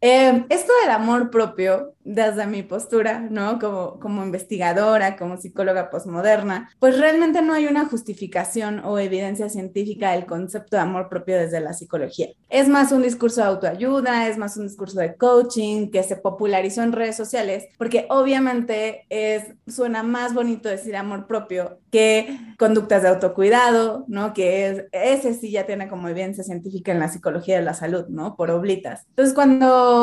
Eh, 0.06 0.44
esto 0.50 0.70
del 0.82 0.90
amor 0.90 1.30
propio, 1.30 1.94
desde 2.04 2.46
mi 2.46 2.62
postura, 2.62 3.20
¿no? 3.20 3.58
Como, 3.58 3.98
como 3.98 4.22
investigadora, 4.22 5.16
como 5.16 5.38
psicóloga 5.38 5.88
posmoderna, 5.88 6.68
pues 6.78 6.98
realmente 6.98 7.40
no 7.40 7.54
hay 7.54 7.64
una 7.64 7.86
justificación 7.86 8.82
o 8.84 8.98
evidencia 8.98 9.48
científica 9.48 10.12
del 10.12 10.26
concepto 10.26 10.76
de 10.76 10.82
amor 10.82 11.08
propio 11.08 11.38
desde 11.38 11.60
la 11.60 11.72
psicología. 11.72 12.28
Es 12.50 12.68
más 12.68 12.92
un 12.92 13.00
discurso 13.00 13.40
de 13.40 13.46
autoayuda, 13.46 14.28
es 14.28 14.36
más 14.36 14.58
un 14.58 14.64
discurso 14.64 15.00
de 15.00 15.16
coaching 15.16 15.90
que 15.90 16.02
se 16.02 16.16
popularizó 16.16 16.82
en 16.82 16.92
redes 16.92 17.16
sociales, 17.16 17.64
porque 17.78 18.04
obviamente 18.10 19.06
es, 19.08 19.54
suena 19.66 20.02
más 20.02 20.34
bonito 20.34 20.68
decir 20.68 20.96
amor 20.96 21.26
propio 21.26 21.78
que 21.90 22.38
conductas 22.58 23.02
de 23.02 23.08
autocuidado, 23.08 24.04
¿no? 24.08 24.34
Que 24.34 24.68
es, 24.68 24.84
ese 24.92 25.32
sí 25.32 25.50
ya 25.50 25.64
tiene 25.64 25.88
como 25.88 26.08
evidencia 26.08 26.44
científica 26.44 26.92
en 26.92 26.98
la 26.98 27.08
psicología 27.08 27.56
de 27.56 27.62
la 27.62 27.72
salud, 27.72 28.04
¿no? 28.08 28.36
Por 28.36 28.50
oblitas. 28.50 29.06
Entonces, 29.10 29.34
cuando 29.34 29.93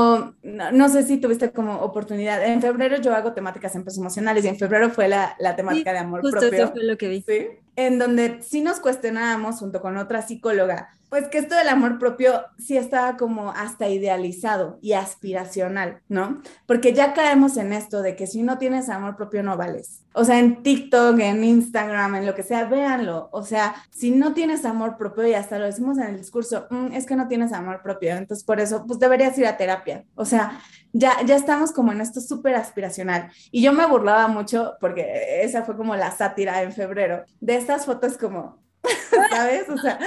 no, 0.43 0.89
sé 0.89 1.03
si 1.03 1.17
tuviste 1.17 1.51
como 1.51 1.79
oportunidad. 1.79 2.43
En 2.45 2.61
febrero 2.61 2.97
yo 2.97 3.13
hago 3.13 3.33
temáticas 3.33 3.75
en 3.75 3.83
pesos 3.83 3.99
emocionales 3.99 4.45
y 4.45 4.47
en 4.47 4.57
febrero 4.57 4.89
fue 4.89 5.07
la, 5.07 5.35
la 5.39 5.55
temática 5.55 5.93
de 5.93 5.99
amor 5.99 6.21
justo 6.21 6.39
propio. 6.39 6.63
Eso 6.63 6.71
fue 6.71 6.83
lo 6.83 6.97
que 6.97 7.07
vi. 7.07 7.21
Sí. 7.21 7.47
En 7.75 7.99
donde 7.99 8.41
sí 8.41 8.61
nos 8.61 8.79
cuestionábamos 8.79 9.59
junto 9.59 9.81
con 9.81 9.97
otra 9.97 10.21
psicóloga 10.21 10.89
pues 11.11 11.27
que 11.27 11.39
esto 11.39 11.55
del 11.55 11.67
amor 11.67 11.99
propio 11.99 12.45
sí 12.57 12.77
estaba 12.77 13.17
como 13.17 13.51
hasta 13.51 13.89
idealizado 13.89 14.79
y 14.81 14.93
aspiracional, 14.93 15.99
¿no? 16.07 16.41
Porque 16.65 16.93
ya 16.93 17.13
caemos 17.13 17.57
en 17.57 17.73
esto 17.73 18.01
de 18.01 18.15
que 18.15 18.27
si 18.27 18.43
no 18.43 18.57
tienes 18.57 18.87
amor 18.87 19.17
propio 19.17 19.43
no 19.43 19.57
vales. 19.57 20.05
O 20.13 20.23
sea, 20.23 20.39
en 20.39 20.63
TikTok, 20.63 21.19
en 21.19 21.43
Instagram, 21.43 22.15
en 22.15 22.25
lo 22.25 22.33
que 22.33 22.43
sea, 22.43 22.63
véanlo. 22.63 23.27
O 23.33 23.43
sea, 23.43 23.75
si 23.89 24.11
no 24.11 24.33
tienes 24.33 24.63
amor 24.63 24.95
propio 24.95 25.27
y 25.27 25.33
hasta 25.33 25.59
lo 25.59 25.65
decimos 25.65 25.97
en 25.97 26.05
el 26.05 26.17
discurso, 26.17 26.67
mm, 26.69 26.93
es 26.93 27.05
que 27.05 27.17
no 27.17 27.27
tienes 27.27 27.51
amor 27.51 27.81
propio, 27.81 28.11
entonces 28.11 28.45
por 28.45 28.61
eso, 28.61 28.85
pues 28.87 28.97
deberías 28.97 29.37
ir 29.37 29.47
a 29.47 29.57
terapia. 29.57 30.05
O 30.15 30.23
sea, 30.23 30.61
ya, 30.93 31.13
ya 31.25 31.35
estamos 31.35 31.71
como 31.71 31.91
en 31.91 32.01
esto 32.01 32.19
súper 32.21 32.55
aspiracional. 32.55 33.31
Y 33.51 33.61
yo 33.61 33.73
me 33.73 33.85
burlaba 33.85 34.27
mucho 34.27 34.75
porque 34.79 35.41
esa 35.43 35.63
fue 35.63 35.77
como 35.77 35.95
la 35.95 36.11
sátira 36.11 36.61
en 36.61 36.73
febrero 36.73 37.23
de 37.39 37.55
estas 37.61 37.85
fotos 37.85 38.17
como 38.17 38.61
¿sabes? 39.31 39.69
O 39.69 39.77
sea, 39.77 39.99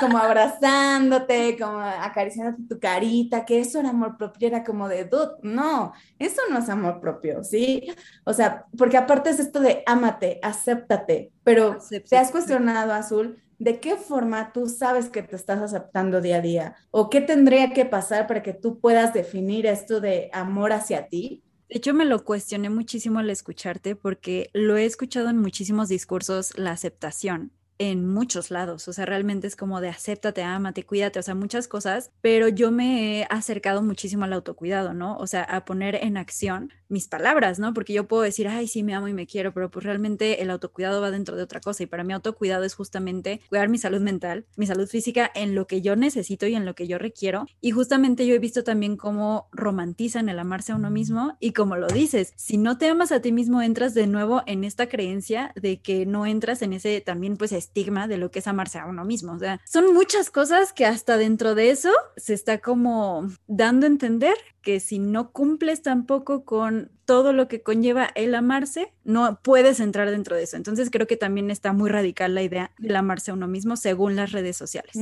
como 0.00 0.18
abrazándote, 0.18 1.56
como 1.58 1.78
acariciándote 1.78 2.62
tu 2.68 2.80
carita, 2.80 3.44
que 3.44 3.60
eso 3.60 3.78
era 3.78 3.90
amor 3.90 4.16
propio, 4.16 4.48
era 4.48 4.64
como 4.64 4.88
de, 4.88 5.04
dude, 5.04 5.36
no, 5.42 5.92
eso 6.18 6.42
no 6.50 6.58
es 6.58 6.68
amor 6.68 7.00
propio, 7.00 7.44
¿sí? 7.44 7.92
O 8.24 8.32
sea, 8.32 8.66
porque 8.76 8.96
aparte 8.96 9.30
es 9.30 9.40
esto 9.40 9.60
de 9.60 9.82
ámate, 9.86 10.40
acéptate, 10.42 11.32
pero 11.44 11.78
¿te 12.08 12.16
has 12.16 12.30
cuestionado, 12.30 12.92
Azul? 12.92 13.42
¿De 13.58 13.80
qué 13.80 13.96
forma 13.96 14.52
tú 14.52 14.68
sabes 14.68 15.08
que 15.10 15.22
te 15.22 15.34
estás 15.34 15.60
aceptando 15.60 16.20
día 16.20 16.36
a 16.36 16.40
día? 16.40 16.76
¿O 16.90 17.10
qué 17.10 17.20
tendría 17.20 17.72
que 17.72 17.84
pasar 17.84 18.28
para 18.28 18.42
que 18.42 18.52
tú 18.52 18.78
puedas 18.80 19.12
definir 19.12 19.66
esto 19.66 20.00
de 20.00 20.30
amor 20.32 20.72
hacia 20.72 21.08
ti? 21.08 21.42
De 21.68 21.78
hecho, 21.78 21.92
me 21.92 22.06
lo 22.06 22.24
cuestioné 22.24 22.70
muchísimo 22.70 23.18
al 23.18 23.30
escucharte 23.30 23.94
porque 23.94 24.50
lo 24.54 24.76
he 24.76 24.86
escuchado 24.86 25.28
en 25.28 25.38
muchísimos 25.38 25.88
discursos, 25.88 26.56
la 26.58 26.70
aceptación 26.72 27.52
en 27.78 28.06
muchos 28.06 28.50
lados, 28.50 28.88
o 28.88 28.92
sea, 28.92 29.06
realmente 29.06 29.46
es 29.46 29.56
como 29.56 29.80
de 29.80 29.88
acéptate, 29.88 30.42
ámate, 30.42 30.84
cuídate, 30.84 31.18
o 31.18 31.22
sea, 31.22 31.34
muchas 31.34 31.68
cosas, 31.68 32.10
pero 32.20 32.48
yo 32.48 32.70
me 32.70 33.20
he 33.20 33.26
acercado 33.30 33.82
muchísimo 33.82 34.24
al 34.24 34.32
autocuidado, 34.32 34.94
¿no? 34.94 35.16
O 35.18 35.26
sea, 35.26 35.42
a 35.42 35.64
poner 35.64 35.96
en 35.96 36.16
acción 36.16 36.72
mis 36.88 37.06
palabras, 37.06 37.58
¿no? 37.58 37.74
Porque 37.74 37.92
yo 37.92 38.08
puedo 38.08 38.22
decir, 38.22 38.48
ay, 38.48 38.66
sí, 38.66 38.82
me 38.82 38.94
amo 38.94 39.08
y 39.08 39.12
me 39.12 39.26
quiero, 39.26 39.52
pero 39.52 39.70
pues 39.70 39.84
realmente 39.84 40.42
el 40.42 40.50
autocuidado 40.50 41.00
va 41.00 41.10
dentro 41.10 41.36
de 41.36 41.42
otra 41.42 41.60
cosa 41.60 41.82
y 41.82 41.86
para 41.86 42.04
mí 42.04 42.12
autocuidado 42.12 42.64
es 42.64 42.74
justamente 42.74 43.40
cuidar 43.48 43.68
mi 43.68 43.78
salud 43.78 44.00
mental, 44.00 44.46
mi 44.56 44.66
salud 44.66 44.88
física 44.88 45.30
en 45.34 45.54
lo 45.54 45.66
que 45.66 45.82
yo 45.82 45.96
necesito 45.96 46.46
y 46.46 46.54
en 46.54 46.64
lo 46.64 46.74
que 46.74 46.88
yo 46.88 46.98
requiero. 46.98 47.46
Y 47.60 47.72
justamente 47.72 48.26
yo 48.26 48.34
he 48.34 48.38
visto 48.38 48.64
también 48.64 48.96
cómo 48.96 49.48
romantizan 49.52 50.28
el 50.28 50.38
amarse 50.38 50.72
a 50.72 50.76
uno 50.76 50.90
mismo 50.90 51.36
y 51.40 51.52
como 51.52 51.76
lo 51.76 51.88
dices, 51.88 52.32
si 52.36 52.56
no 52.56 52.78
te 52.78 52.88
amas 52.88 53.12
a 53.12 53.20
ti 53.20 53.32
mismo, 53.32 53.62
entras 53.62 53.94
de 53.94 54.06
nuevo 54.06 54.42
en 54.46 54.64
esta 54.64 54.88
creencia 54.88 55.52
de 55.54 55.80
que 55.80 56.06
no 56.06 56.26
entras 56.26 56.62
en 56.62 56.72
ese 56.72 57.00
también 57.00 57.36
pues 57.36 57.52
estigma 57.68 58.08
de 58.08 58.16
lo 58.16 58.30
que 58.30 58.40
es 58.40 58.46
amarse 58.46 58.78
a 58.78 58.86
uno 58.86 59.04
mismo. 59.04 59.32
O 59.32 59.38
sea, 59.38 59.60
son 59.64 59.92
muchas 59.94 60.30
cosas 60.30 60.72
que 60.72 60.86
hasta 60.86 61.16
dentro 61.16 61.54
de 61.54 61.70
eso 61.70 61.92
se 62.16 62.34
está 62.34 62.58
como 62.58 63.28
dando 63.46 63.86
a 63.86 63.90
entender 63.90 64.36
que 64.62 64.80
si 64.80 64.98
no 64.98 65.30
cumples 65.32 65.82
tampoco 65.82 66.44
con 66.44 66.90
todo 67.06 67.32
lo 67.32 67.48
que 67.48 67.62
conlleva 67.62 68.10
el 68.14 68.34
amarse, 68.34 68.92
no 69.02 69.40
puedes 69.42 69.80
entrar 69.80 70.10
dentro 70.10 70.36
de 70.36 70.42
eso. 70.42 70.58
Entonces 70.58 70.90
creo 70.90 71.06
que 71.06 71.16
también 71.16 71.50
está 71.50 71.72
muy 71.72 71.88
radical 71.88 72.34
la 72.34 72.42
idea 72.42 72.70
del 72.76 72.94
amarse 72.96 73.30
a 73.30 73.34
uno 73.34 73.48
mismo 73.48 73.78
según 73.78 74.14
las 74.14 74.30
redes 74.32 74.58
sociales. 74.58 74.92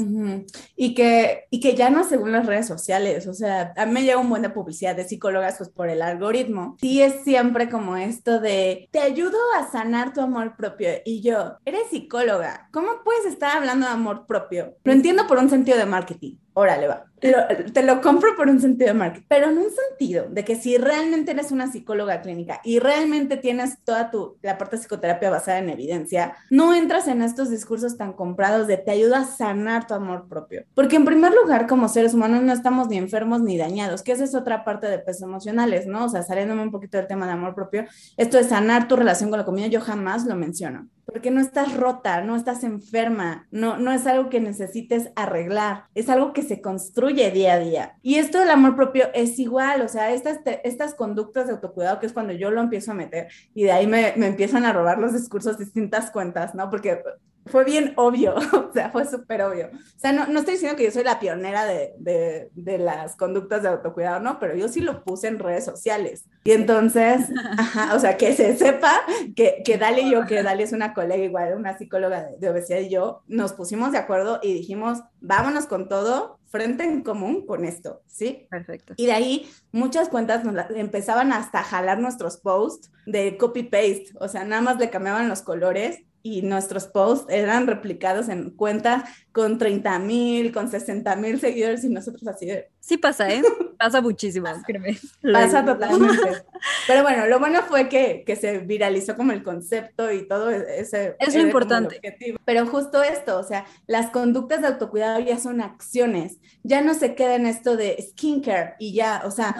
y, 0.76 0.94
que, 0.94 1.46
y 1.50 1.58
que 1.58 1.74
ya 1.74 1.90
no 1.90 2.04
según 2.04 2.30
las 2.30 2.46
redes 2.46 2.68
sociales, 2.68 3.26
o 3.26 3.34
sea, 3.34 3.72
a 3.76 3.86
mí 3.86 3.92
me 3.92 4.04
llega 4.04 4.18
un 4.18 4.30
buen 4.30 4.42
de 4.42 4.50
publicidad 4.50 4.94
de 4.94 5.02
psicólogas 5.02 5.56
pues 5.58 5.68
por 5.68 5.88
el 5.88 6.00
algoritmo. 6.00 6.76
Sí 6.80 7.02
es 7.02 7.24
siempre 7.24 7.68
como 7.68 7.96
esto 7.96 8.38
de, 8.38 8.88
te 8.92 9.00
ayudo 9.00 9.38
a 9.58 9.68
sanar 9.68 10.12
tu 10.12 10.20
amor 10.20 10.54
propio. 10.56 10.90
Y 11.04 11.22
yo, 11.22 11.56
eres 11.64 11.90
psicóloga, 11.90 12.55
¿cómo 12.72 13.02
puedes 13.04 13.26
estar 13.26 13.56
hablando 13.56 13.86
de 13.86 13.92
amor 13.92 14.26
propio? 14.26 14.76
Lo 14.84 14.92
entiendo 14.92 15.26
por 15.26 15.38
un 15.38 15.50
sentido 15.50 15.78
de 15.78 15.86
marketing 15.86 16.36
órale, 16.58 16.88
va. 16.88 17.04
te 17.20 17.82
lo 17.82 18.00
compro 18.00 18.34
por 18.34 18.48
un 18.48 18.60
sentido 18.60 18.88
de 18.88 18.94
marketing, 18.94 19.26
pero 19.28 19.50
en 19.50 19.58
un 19.58 19.68
sentido 19.70 20.26
de 20.30 20.42
que 20.42 20.56
si 20.56 20.78
realmente 20.78 21.32
eres 21.32 21.52
una 21.52 21.70
psicóloga 21.70 22.22
clínica 22.22 22.62
y 22.64 22.78
realmente 22.78 23.36
tienes 23.36 23.84
toda 23.84 24.10
tu, 24.10 24.38
la 24.40 24.56
parte 24.56 24.76
de 24.76 24.82
psicoterapia 24.82 25.28
basada 25.28 25.58
en 25.58 25.68
evidencia, 25.68 26.34
no 26.48 26.74
entras 26.74 27.08
en 27.08 27.20
estos 27.20 27.50
discursos 27.50 27.98
tan 27.98 28.14
comprados 28.14 28.66
de 28.68 28.78
te 28.78 28.90
ayuda 28.90 29.20
a 29.20 29.24
sanar 29.24 29.86
tu 29.86 29.92
amor 29.92 30.28
propio. 30.28 30.64
Porque 30.74 30.96
en 30.96 31.04
primer 31.04 31.34
lugar, 31.34 31.66
como 31.66 31.90
seres 31.90 32.14
humanos 32.14 32.42
no 32.42 32.54
estamos 32.54 32.88
ni 32.88 32.96
enfermos 32.96 33.42
ni 33.42 33.58
dañados, 33.58 34.02
que 34.02 34.12
esa 34.12 34.24
es 34.24 34.34
otra 34.34 34.64
parte 34.64 34.86
de 34.86 34.98
pesos 34.98 35.24
emocionales, 35.24 35.86
¿no? 35.86 36.06
O 36.06 36.08
sea, 36.08 36.22
saliéndome 36.22 36.62
un 36.62 36.70
poquito 36.70 36.96
del 36.96 37.06
tema 37.06 37.26
de 37.26 37.32
amor 37.32 37.54
propio, 37.54 37.84
esto 38.16 38.38
de 38.38 38.44
sanar 38.44 38.88
tu 38.88 38.96
relación 38.96 39.28
con 39.28 39.38
la 39.38 39.44
comida, 39.44 39.66
yo 39.66 39.82
jamás 39.82 40.24
lo 40.24 40.36
menciono 40.36 40.88
porque 41.06 41.30
no 41.30 41.40
estás 41.40 41.74
rota, 41.76 42.20
no 42.22 42.36
estás 42.36 42.64
enferma, 42.64 43.46
no, 43.52 43.78
no 43.78 43.92
es 43.92 44.06
algo 44.06 44.28
que 44.28 44.40
necesites 44.40 45.10
arreglar, 45.14 45.84
es 45.94 46.08
algo 46.08 46.32
que 46.32 46.42
se 46.46 46.60
construye 46.60 47.30
día 47.30 47.54
a 47.54 47.58
día. 47.58 47.98
Y 48.02 48.16
esto 48.16 48.38
del 48.40 48.50
amor 48.50 48.76
propio 48.76 49.06
es 49.14 49.38
igual, 49.38 49.82
o 49.82 49.88
sea, 49.88 50.12
estas, 50.12 50.40
estas 50.64 50.94
conductas 50.94 51.46
de 51.46 51.52
autocuidado, 51.52 52.00
que 52.00 52.06
es 52.06 52.12
cuando 52.12 52.32
yo 52.32 52.50
lo 52.50 52.60
empiezo 52.60 52.92
a 52.92 52.94
meter 52.94 53.28
y 53.54 53.64
de 53.64 53.72
ahí 53.72 53.86
me, 53.86 54.14
me 54.16 54.26
empiezan 54.26 54.64
a 54.64 54.72
robar 54.72 54.98
los 54.98 55.12
discursos 55.12 55.58
distintas 55.58 56.10
cuentas, 56.10 56.54
¿no? 56.54 56.70
Porque 56.70 57.02
fue 57.46 57.64
bien 57.64 57.92
obvio, 57.96 58.34
o 58.52 58.72
sea, 58.72 58.90
fue 58.90 59.04
súper 59.06 59.42
obvio. 59.42 59.70
O 59.72 59.98
sea, 59.98 60.12
no, 60.12 60.26
no, 60.26 60.40
estoy 60.40 60.54
diciendo 60.54 60.76
que 60.76 60.84
yo 60.84 60.90
soy 60.90 61.04
la 61.04 61.18
pionera 61.18 61.64
de, 61.64 61.94
de, 61.98 62.50
de, 62.54 62.78
las 62.78 63.16
conductas 63.16 63.62
de 63.62 63.68
autocuidado, 63.68 64.20
no, 64.20 64.38
pero 64.38 64.56
yo 64.56 64.68
sí 64.68 64.80
lo 64.80 65.04
puse 65.04 65.28
en 65.28 65.38
redes 65.38 65.64
sociales. 65.64 66.24
Y 66.44 66.52
entonces, 66.52 67.26
ajá, 67.58 67.94
o 67.94 67.98
sea, 67.98 68.16
que 68.16 68.32
se 68.32 68.56
sepa 68.56 68.92
que, 69.34 69.62
que 69.64 69.78
Dali 69.78 70.02
y 70.02 70.10
yo, 70.10 70.26
que 70.26 70.42
Dali 70.42 70.62
es 70.62 70.72
una 70.72 70.94
colega 70.94 71.22
igual, 71.22 71.54
una 71.54 71.78
psicóloga 71.78 72.28
de, 72.38 72.50
obesidad 72.50 72.80
y 72.80 72.88
yo, 72.88 73.22
nos 73.26 73.52
pusimos 73.52 73.92
de 73.92 73.98
acuerdo 73.98 74.40
y 74.42 74.52
dijimos, 74.52 75.00
vámonos 75.20 75.66
con 75.66 75.88
todo, 75.88 76.38
frente 76.46 76.84
en 76.84 77.02
común 77.02 77.44
con 77.44 77.64
esto, 77.64 78.02
¿sí? 78.06 78.46
Perfecto. 78.50 78.94
Y 78.96 79.06
de 79.06 79.12
ahí 79.12 79.50
muchas 79.72 80.08
cuentas 80.08 80.44
nos 80.44 80.70
empezaban 80.70 81.32
hasta 81.32 81.58
a 81.60 81.64
jalar 81.64 81.98
nuestros 81.98 82.38
posts 82.38 82.90
de 83.04 83.36
copy-paste, 83.36 84.12
o 84.20 84.28
sea, 84.28 84.44
nada 84.44 84.62
más 84.62 84.78
le 84.78 84.90
cambiaban 84.90 85.28
los 85.28 85.42
colores 85.42 86.05
y 86.26 86.42
nuestros 86.42 86.88
posts 86.88 87.32
eran 87.32 87.68
replicados 87.68 88.28
en 88.28 88.50
cuentas 88.50 89.04
con 89.36 89.58
30 89.58 89.98
mil, 89.98 90.50
con 90.50 90.70
60 90.70 91.14
mil 91.16 91.38
seguidores 91.38 91.84
y 91.84 91.90
nosotros 91.90 92.26
así 92.26 92.46
de... 92.46 92.70
Sí 92.80 92.96
pasa, 92.96 93.28
¿eh? 93.28 93.42
Pasa 93.78 94.00
muchísimo, 94.00 94.48
créeme. 94.66 94.96
Pasa 95.30 95.62
totalmente. 95.62 96.42
Pero 96.86 97.02
bueno, 97.02 97.26
lo 97.26 97.38
bueno 97.38 97.60
fue 97.68 97.90
que, 97.90 98.24
que, 98.26 98.34
se 98.34 98.60
viralizó 98.60 99.14
como 99.14 99.32
el 99.32 99.42
concepto 99.42 100.10
y 100.10 100.26
todo 100.26 100.50
e-, 100.50 100.80
ese... 100.80 101.16
Es 101.18 101.34
lo 101.34 101.42
importante. 101.42 102.00
Pero 102.46 102.66
justo 102.66 103.02
esto, 103.02 103.38
o 103.38 103.42
sea, 103.42 103.66
las 103.86 104.08
conductas 104.08 104.62
de 104.62 104.68
autocuidado 104.68 105.20
ya 105.20 105.38
son 105.38 105.60
acciones, 105.60 106.38
ya 106.62 106.80
no 106.80 106.94
se 106.94 107.14
queda 107.14 107.34
en 107.34 107.44
esto 107.44 107.76
de 107.76 108.02
skincare 108.10 108.76
y 108.78 108.94
ya, 108.94 109.20
o 109.26 109.30
sea, 109.30 109.54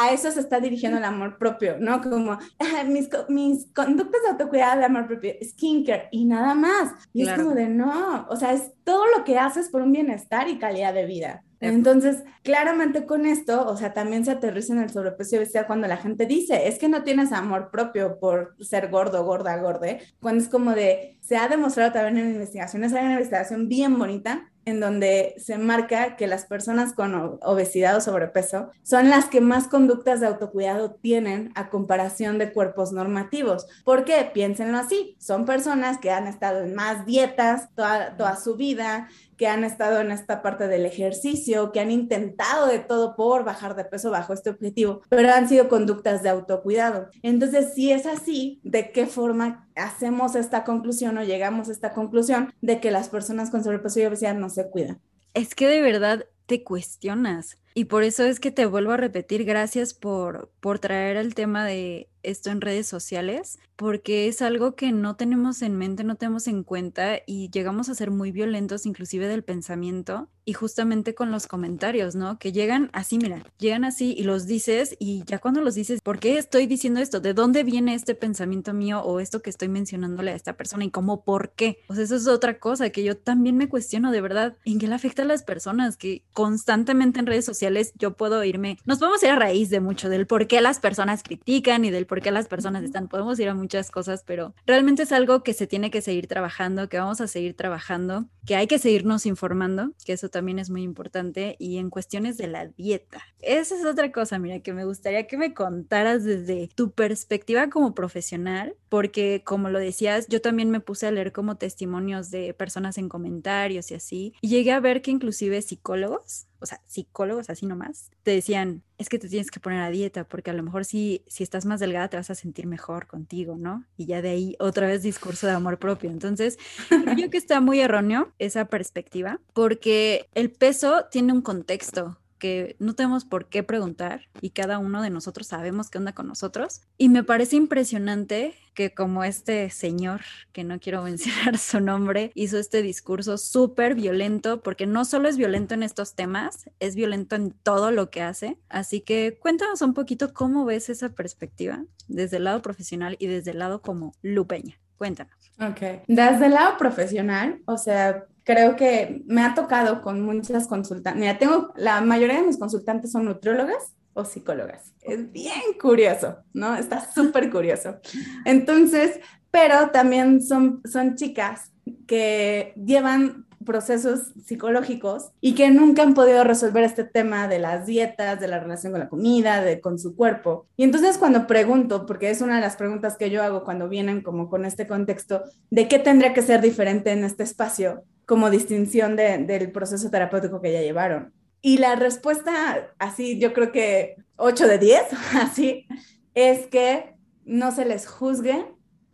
a 0.00 0.12
eso 0.12 0.32
se 0.32 0.40
está 0.40 0.58
dirigiendo 0.58 0.98
el 0.98 1.04
amor 1.04 1.38
propio, 1.38 1.76
¿no? 1.78 2.00
Como 2.00 2.32
ah, 2.32 2.84
mis, 2.84 3.08
mis 3.28 3.70
conductas 3.72 4.22
de 4.22 4.30
autocuidado 4.30 4.80
de 4.80 4.86
amor 4.86 5.06
propio, 5.06 5.34
skincare 5.40 6.08
y 6.10 6.24
nada 6.24 6.56
más. 6.56 6.90
Y 7.12 7.28
es 7.28 7.32
como 7.34 7.54
de 7.54 7.68
no, 7.68 8.26
o 8.28 8.34
sea, 8.34 8.52
es 8.52 8.73
todo 8.84 9.04
lo 9.16 9.24
que 9.24 9.38
haces 9.38 9.70
por 9.70 9.82
un 9.82 9.92
bienestar 9.92 10.48
y 10.48 10.58
calidad 10.58 10.94
de 10.94 11.06
vida. 11.06 11.42
Entonces, 11.60 12.24
claramente 12.42 13.06
con 13.06 13.24
esto, 13.24 13.66
o 13.66 13.76
sea, 13.76 13.94
también 13.94 14.24
se 14.24 14.32
aterriza 14.32 14.74
en 14.74 14.82
el 14.82 14.90
sobrepeso 14.90 15.36
y 15.36 15.38
obesidad 15.38 15.66
cuando 15.66 15.88
la 15.88 15.96
gente 15.96 16.26
dice, 16.26 16.68
es 16.68 16.78
que 16.78 16.88
no 16.88 17.04
tienes 17.04 17.32
amor 17.32 17.70
propio 17.70 18.18
por 18.20 18.54
ser 18.62 18.90
gordo, 18.90 19.24
gorda, 19.24 19.56
gorde, 19.56 20.02
cuando 20.20 20.42
es 20.42 20.50
como 20.50 20.72
de, 20.72 21.16
se 21.22 21.36
ha 21.36 21.48
demostrado 21.48 21.92
también 21.92 22.26
en 22.26 22.34
investigaciones, 22.34 22.92
hay 22.92 23.04
una 23.04 23.14
investigación 23.14 23.68
bien 23.68 23.98
bonita 23.98 24.52
en 24.64 24.80
donde 24.80 25.34
se 25.38 25.58
marca 25.58 26.16
que 26.16 26.26
las 26.26 26.44
personas 26.44 26.92
con 26.92 27.38
obesidad 27.42 27.96
o 27.96 28.00
sobrepeso 28.00 28.70
son 28.82 29.10
las 29.10 29.26
que 29.26 29.40
más 29.40 29.68
conductas 29.68 30.20
de 30.20 30.26
autocuidado 30.26 30.92
tienen 30.92 31.52
a 31.54 31.70
comparación 31.70 32.38
de 32.38 32.52
cuerpos 32.52 32.92
normativos. 32.92 33.66
¿Por 33.84 34.04
qué? 34.04 34.30
Piénsenlo 34.32 34.78
así, 34.78 35.16
son 35.18 35.44
personas 35.44 35.98
que 35.98 36.10
han 36.10 36.26
estado 36.26 36.60
en 36.60 36.74
más 36.74 37.06
dietas 37.06 37.68
toda, 37.74 38.16
toda 38.16 38.36
su 38.36 38.56
vida, 38.56 39.08
que 39.36 39.48
han 39.48 39.64
estado 39.64 40.00
en 40.00 40.10
esta 40.10 40.42
parte 40.42 40.68
del 40.68 40.86
ejercicio, 40.86 41.72
que 41.72 41.80
han 41.80 41.90
intentado 41.90 42.66
de 42.66 42.78
todo 42.78 43.16
por 43.16 43.44
bajar 43.44 43.74
de 43.74 43.84
peso 43.84 44.10
bajo 44.10 44.32
este 44.32 44.50
objetivo, 44.50 45.02
pero 45.08 45.32
han 45.32 45.48
sido 45.48 45.68
conductas 45.68 46.22
de 46.22 46.28
autocuidado. 46.28 47.08
Entonces, 47.22 47.74
si 47.74 47.90
es 47.90 48.06
así, 48.06 48.60
¿de 48.62 48.92
qué 48.92 49.06
forma 49.06 49.63
hacemos 49.76 50.34
esta 50.34 50.64
conclusión 50.64 51.18
o 51.18 51.24
llegamos 51.24 51.68
a 51.68 51.72
esta 51.72 51.92
conclusión 51.92 52.52
de 52.60 52.80
que 52.80 52.90
las 52.90 53.08
personas 53.08 53.50
con 53.50 53.64
sobrepeso 53.64 54.00
y 54.00 54.06
obesidad 54.06 54.34
no 54.34 54.48
se 54.48 54.68
cuidan? 54.70 55.00
Es 55.34 55.54
que 55.54 55.66
de 55.66 55.82
verdad 55.82 56.26
te 56.46 56.62
cuestionas. 56.62 57.58
Y 57.76 57.86
por 57.86 58.04
eso 58.04 58.24
es 58.24 58.38
que 58.38 58.52
te 58.52 58.66
vuelvo 58.66 58.92
a 58.92 58.96
repetir, 58.96 59.44
gracias 59.44 59.94
por, 59.94 60.52
por 60.60 60.78
traer 60.78 61.16
el 61.16 61.34
tema 61.34 61.64
de 61.64 62.08
esto 62.22 62.50
en 62.50 62.60
redes 62.60 62.86
sociales, 62.86 63.58
porque 63.74 64.28
es 64.28 64.42
algo 64.42 64.76
que 64.76 64.92
no 64.92 65.16
tenemos 65.16 65.60
en 65.60 65.76
mente, 65.76 66.04
no 66.04 66.14
tenemos 66.14 66.46
en 66.46 66.62
cuenta 66.62 67.18
y 67.26 67.50
llegamos 67.50 67.88
a 67.88 67.94
ser 67.94 68.12
muy 68.12 68.30
violentos 68.30 68.86
inclusive 68.86 69.26
del 69.26 69.42
pensamiento 69.42 70.28
y 70.44 70.52
justamente 70.52 71.14
con 71.14 71.30
los 71.30 71.46
comentarios, 71.46 72.14
¿no? 72.14 72.38
Que 72.38 72.52
llegan 72.52 72.90
así, 72.92 73.18
mira, 73.18 73.42
llegan 73.58 73.84
así 73.84 74.14
y 74.16 74.24
los 74.24 74.46
dices 74.46 74.96
y 74.98 75.24
ya 75.26 75.38
cuando 75.38 75.60
los 75.60 75.74
dices, 75.74 76.00
¿por 76.02 76.18
qué 76.18 76.38
estoy 76.38 76.66
diciendo 76.66 77.00
esto? 77.00 77.20
¿De 77.20 77.34
dónde 77.34 77.64
viene 77.64 77.94
este 77.94 78.14
pensamiento 78.14 78.72
mío 78.72 79.00
o 79.02 79.20
esto 79.20 79.42
que 79.42 79.50
estoy 79.50 79.68
mencionándole 79.68 80.32
a 80.32 80.36
esta 80.36 80.56
persona 80.56 80.84
y 80.84 80.90
cómo, 80.90 81.24
por 81.24 81.52
qué? 81.52 81.78
Pues 81.86 81.98
eso 81.98 82.16
es 82.16 82.26
otra 82.26 82.58
cosa 82.58 82.90
que 82.90 83.04
yo 83.04 83.16
también 83.16 83.56
me 83.56 83.68
cuestiono 83.68 84.12
de 84.12 84.20
verdad, 84.20 84.56
¿en 84.64 84.78
qué 84.78 84.86
le 84.86 84.94
afecta 84.94 85.22
a 85.22 85.26
las 85.26 85.42
personas 85.42 85.96
que 85.96 86.24
constantemente 86.32 87.20
en 87.20 87.26
redes 87.26 87.44
sociales 87.44 87.92
yo 87.96 88.16
puedo 88.16 88.42
irme, 88.44 88.78
nos 88.84 88.98
podemos 88.98 89.22
ir 89.22 89.30
a 89.30 89.36
raíz 89.36 89.70
de 89.70 89.80
mucho 89.80 90.08
del 90.08 90.26
por 90.26 90.46
qué 90.46 90.60
las 90.60 90.78
personas 90.78 91.22
critican 91.22 91.84
y 91.84 91.90
del 91.90 92.06
por 92.06 92.20
qué 92.20 92.30
las 92.30 92.48
personas 92.48 92.84
están, 92.84 93.08
podemos 93.08 93.38
ir 93.38 93.48
a 93.48 93.54
muchas 93.54 93.90
cosas, 93.90 94.22
pero 94.26 94.54
realmente 94.66 95.04
es 95.04 95.12
algo 95.12 95.42
que 95.42 95.54
se 95.54 95.66
tiene 95.66 95.90
que 95.90 96.02
seguir 96.02 96.26
trabajando, 96.26 96.88
que 96.88 96.98
vamos 96.98 97.20
a 97.20 97.28
seguir 97.28 97.54
trabajando, 97.54 98.26
que 98.46 98.56
hay 98.56 98.66
que 98.66 98.78
seguirnos 98.78 99.26
informando, 99.26 99.92
que 100.04 100.12
eso 100.12 100.28
también 100.34 100.58
es 100.58 100.68
muy 100.68 100.82
importante, 100.82 101.54
y 101.60 101.78
en 101.78 101.90
cuestiones 101.90 102.36
de 102.36 102.48
la 102.48 102.66
dieta. 102.66 103.22
Esa 103.40 103.76
es 103.76 103.84
otra 103.84 104.10
cosa, 104.10 104.40
mira, 104.40 104.58
que 104.58 104.72
me 104.72 104.84
gustaría 104.84 105.28
que 105.28 105.38
me 105.38 105.54
contaras 105.54 106.24
desde 106.24 106.68
tu 106.74 106.90
perspectiva 106.90 107.70
como 107.70 107.94
profesional, 107.94 108.74
porque 108.88 109.42
como 109.44 109.70
lo 109.70 109.78
decías, 109.78 110.26
yo 110.26 110.40
también 110.40 110.70
me 110.70 110.80
puse 110.80 111.06
a 111.06 111.12
leer 111.12 111.30
como 111.30 111.56
testimonios 111.56 112.32
de 112.32 112.52
personas 112.52 112.98
en 112.98 113.08
comentarios 113.08 113.92
y 113.92 113.94
así, 113.94 114.34
y 114.40 114.48
llegué 114.48 114.72
a 114.72 114.80
ver 114.80 115.02
que 115.02 115.12
inclusive 115.12 115.62
psicólogos 115.62 116.48
o 116.64 116.66
sea, 116.66 116.80
psicólogos 116.86 117.50
así 117.50 117.66
nomás, 117.66 118.10
te 118.22 118.30
decían, 118.30 118.82
es 118.96 119.10
que 119.10 119.18
te 119.18 119.28
tienes 119.28 119.50
que 119.50 119.60
poner 119.60 119.82
a 119.82 119.90
dieta 119.90 120.24
porque 120.24 120.50
a 120.50 120.54
lo 120.54 120.62
mejor 120.62 120.86
si, 120.86 121.22
si 121.26 121.42
estás 121.42 121.66
más 121.66 121.78
delgada 121.78 122.08
te 122.08 122.16
vas 122.16 122.30
a 122.30 122.34
sentir 122.34 122.66
mejor 122.66 123.06
contigo, 123.06 123.56
¿no? 123.58 123.84
Y 123.98 124.06
ya 124.06 124.22
de 124.22 124.30
ahí 124.30 124.56
otra 124.58 124.86
vez 124.86 125.02
discurso 125.02 125.46
de 125.46 125.52
amor 125.52 125.78
propio. 125.78 126.10
Entonces, 126.10 126.58
creo 126.88 127.28
que 127.28 127.36
está 127.36 127.60
muy 127.60 127.80
erróneo 127.80 128.32
esa 128.38 128.64
perspectiva 128.64 129.40
porque 129.52 130.26
el 130.34 130.50
peso 130.50 131.04
tiene 131.10 131.34
un 131.34 131.42
contexto 131.42 132.18
que 132.44 132.76
no 132.78 132.92
tenemos 132.94 133.24
por 133.24 133.48
qué 133.48 133.62
preguntar 133.62 134.28
y 134.42 134.50
cada 134.50 134.78
uno 134.78 135.00
de 135.00 135.08
nosotros 135.08 135.46
sabemos 135.46 135.88
qué 135.88 135.96
onda 135.96 136.12
con 136.12 136.26
nosotros. 136.26 136.82
Y 136.98 137.08
me 137.08 137.24
parece 137.24 137.56
impresionante 137.56 138.54
que 138.74 138.92
como 138.92 139.24
este 139.24 139.70
señor, 139.70 140.20
que 140.52 140.62
no 140.62 140.78
quiero 140.78 141.02
mencionar 141.04 141.56
su 141.56 141.80
nombre, 141.80 142.32
hizo 142.34 142.58
este 142.58 142.82
discurso 142.82 143.38
súper 143.38 143.94
violento, 143.94 144.60
porque 144.60 144.84
no 144.84 145.06
solo 145.06 145.30
es 145.30 145.38
violento 145.38 145.72
en 145.72 145.82
estos 145.82 146.16
temas, 146.16 146.68
es 146.80 146.96
violento 146.96 147.34
en 147.34 147.52
todo 147.52 147.90
lo 147.90 148.10
que 148.10 148.20
hace. 148.20 148.58
Así 148.68 149.00
que 149.00 149.38
cuéntanos 149.40 149.80
un 149.80 149.94
poquito 149.94 150.34
cómo 150.34 150.66
ves 150.66 150.90
esa 150.90 151.14
perspectiva 151.14 151.82
desde 152.08 152.36
el 152.36 152.44
lado 152.44 152.60
profesional 152.60 153.16
y 153.18 153.26
desde 153.26 153.52
el 153.52 153.58
lado 153.58 153.80
como 153.80 154.12
lupeña. 154.20 154.78
Cuéntanos. 155.04 155.34
Ok. 155.60 156.06
Desde 156.08 156.46
el 156.46 156.52
lado 156.54 156.78
profesional, 156.78 157.60
o 157.66 157.76
sea, 157.76 158.24
creo 158.42 158.74
que 158.74 159.22
me 159.26 159.42
ha 159.42 159.52
tocado 159.52 160.00
con 160.00 160.22
muchas 160.22 160.66
consultantes. 160.66 161.20
Mira, 161.20 161.36
tengo, 161.36 161.74
la 161.76 162.00
mayoría 162.00 162.36
de 162.36 162.46
mis 162.46 162.56
consultantes 162.56 163.12
son 163.12 163.26
nutriólogas 163.26 163.92
o 164.14 164.24
psicólogas. 164.24 164.94
Es 165.02 165.30
bien 165.30 165.60
curioso, 165.78 166.38
¿no? 166.54 166.74
Está 166.74 167.04
súper 167.12 167.50
curioso. 167.50 167.98
Entonces, 168.46 169.20
pero 169.50 169.90
también 169.90 170.42
son, 170.42 170.80
son 170.90 171.16
chicas 171.16 171.70
que 172.06 172.72
llevan 172.82 173.43
procesos 173.64 174.32
psicológicos 174.44 175.30
y 175.40 175.54
que 175.54 175.70
nunca 175.70 176.02
han 176.02 176.14
podido 176.14 176.44
resolver 176.44 176.84
este 176.84 177.04
tema 177.04 177.48
de 177.48 177.58
las 177.58 177.86
dietas, 177.86 178.40
de 178.40 178.48
la 178.48 178.60
relación 178.60 178.92
con 178.92 179.00
la 179.00 179.08
comida, 179.08 179.62
de 179.62 179.80
con 179.80 179.98
su 179.98 180.14
cuerpo. 180.14 180.66
Y 180.76 180.84
entonces 180.84 181.18
cuando 181.18 181.46
pregunto, 181.46 182.06
porque 182.06 182.30
es 182.30 182.40
una 182.40 182.56
de 182.56 182.60
las 182.60 182.76
preguntas 182.76 183.16
que 183.16 183.30
yo 183.30 183.42
hago 183.42 183.64
cuando 183.64 183.88
vienen 183.88 184.22
como 184.22 184.48
con 184.48 184.64
este 184.64 184.86
contexto, 184.86 185.42
de 185.70 185.88
qué 185.88 185.98
tendría 185.98 186.34
que 186.34 186.42
ser 186.42 186.60
diferente 186.60 187.10
en 187.12 187.24
este 187.24 187.42
espacio 187.42 188.04
como 188.26 188.50
distinción 188.50 189.16
del 189.16 189.70
proceso 189.72 190.10
terapéutico 190.10 190.60
que 190.60 190.72
ya 190.72 190.80
llevaron. 190.80 191.32
Y 191.60 191.78
la 191.78 191.96
respuesta, 191.96 192.92
así 192.98 193.38
yo 193.38 193.52
creo 193.52 193.72
que 193.72 194.16
8 194.36 194.66
de 194.68 194.78
10, 194.78 195.02
así, 195.34 195.86
es 196.34 196.66
que 196.66 197.14
no 197.44 197.72
se 197.72 197.84
les 197.84 198.06
juzgue 198.06 198.66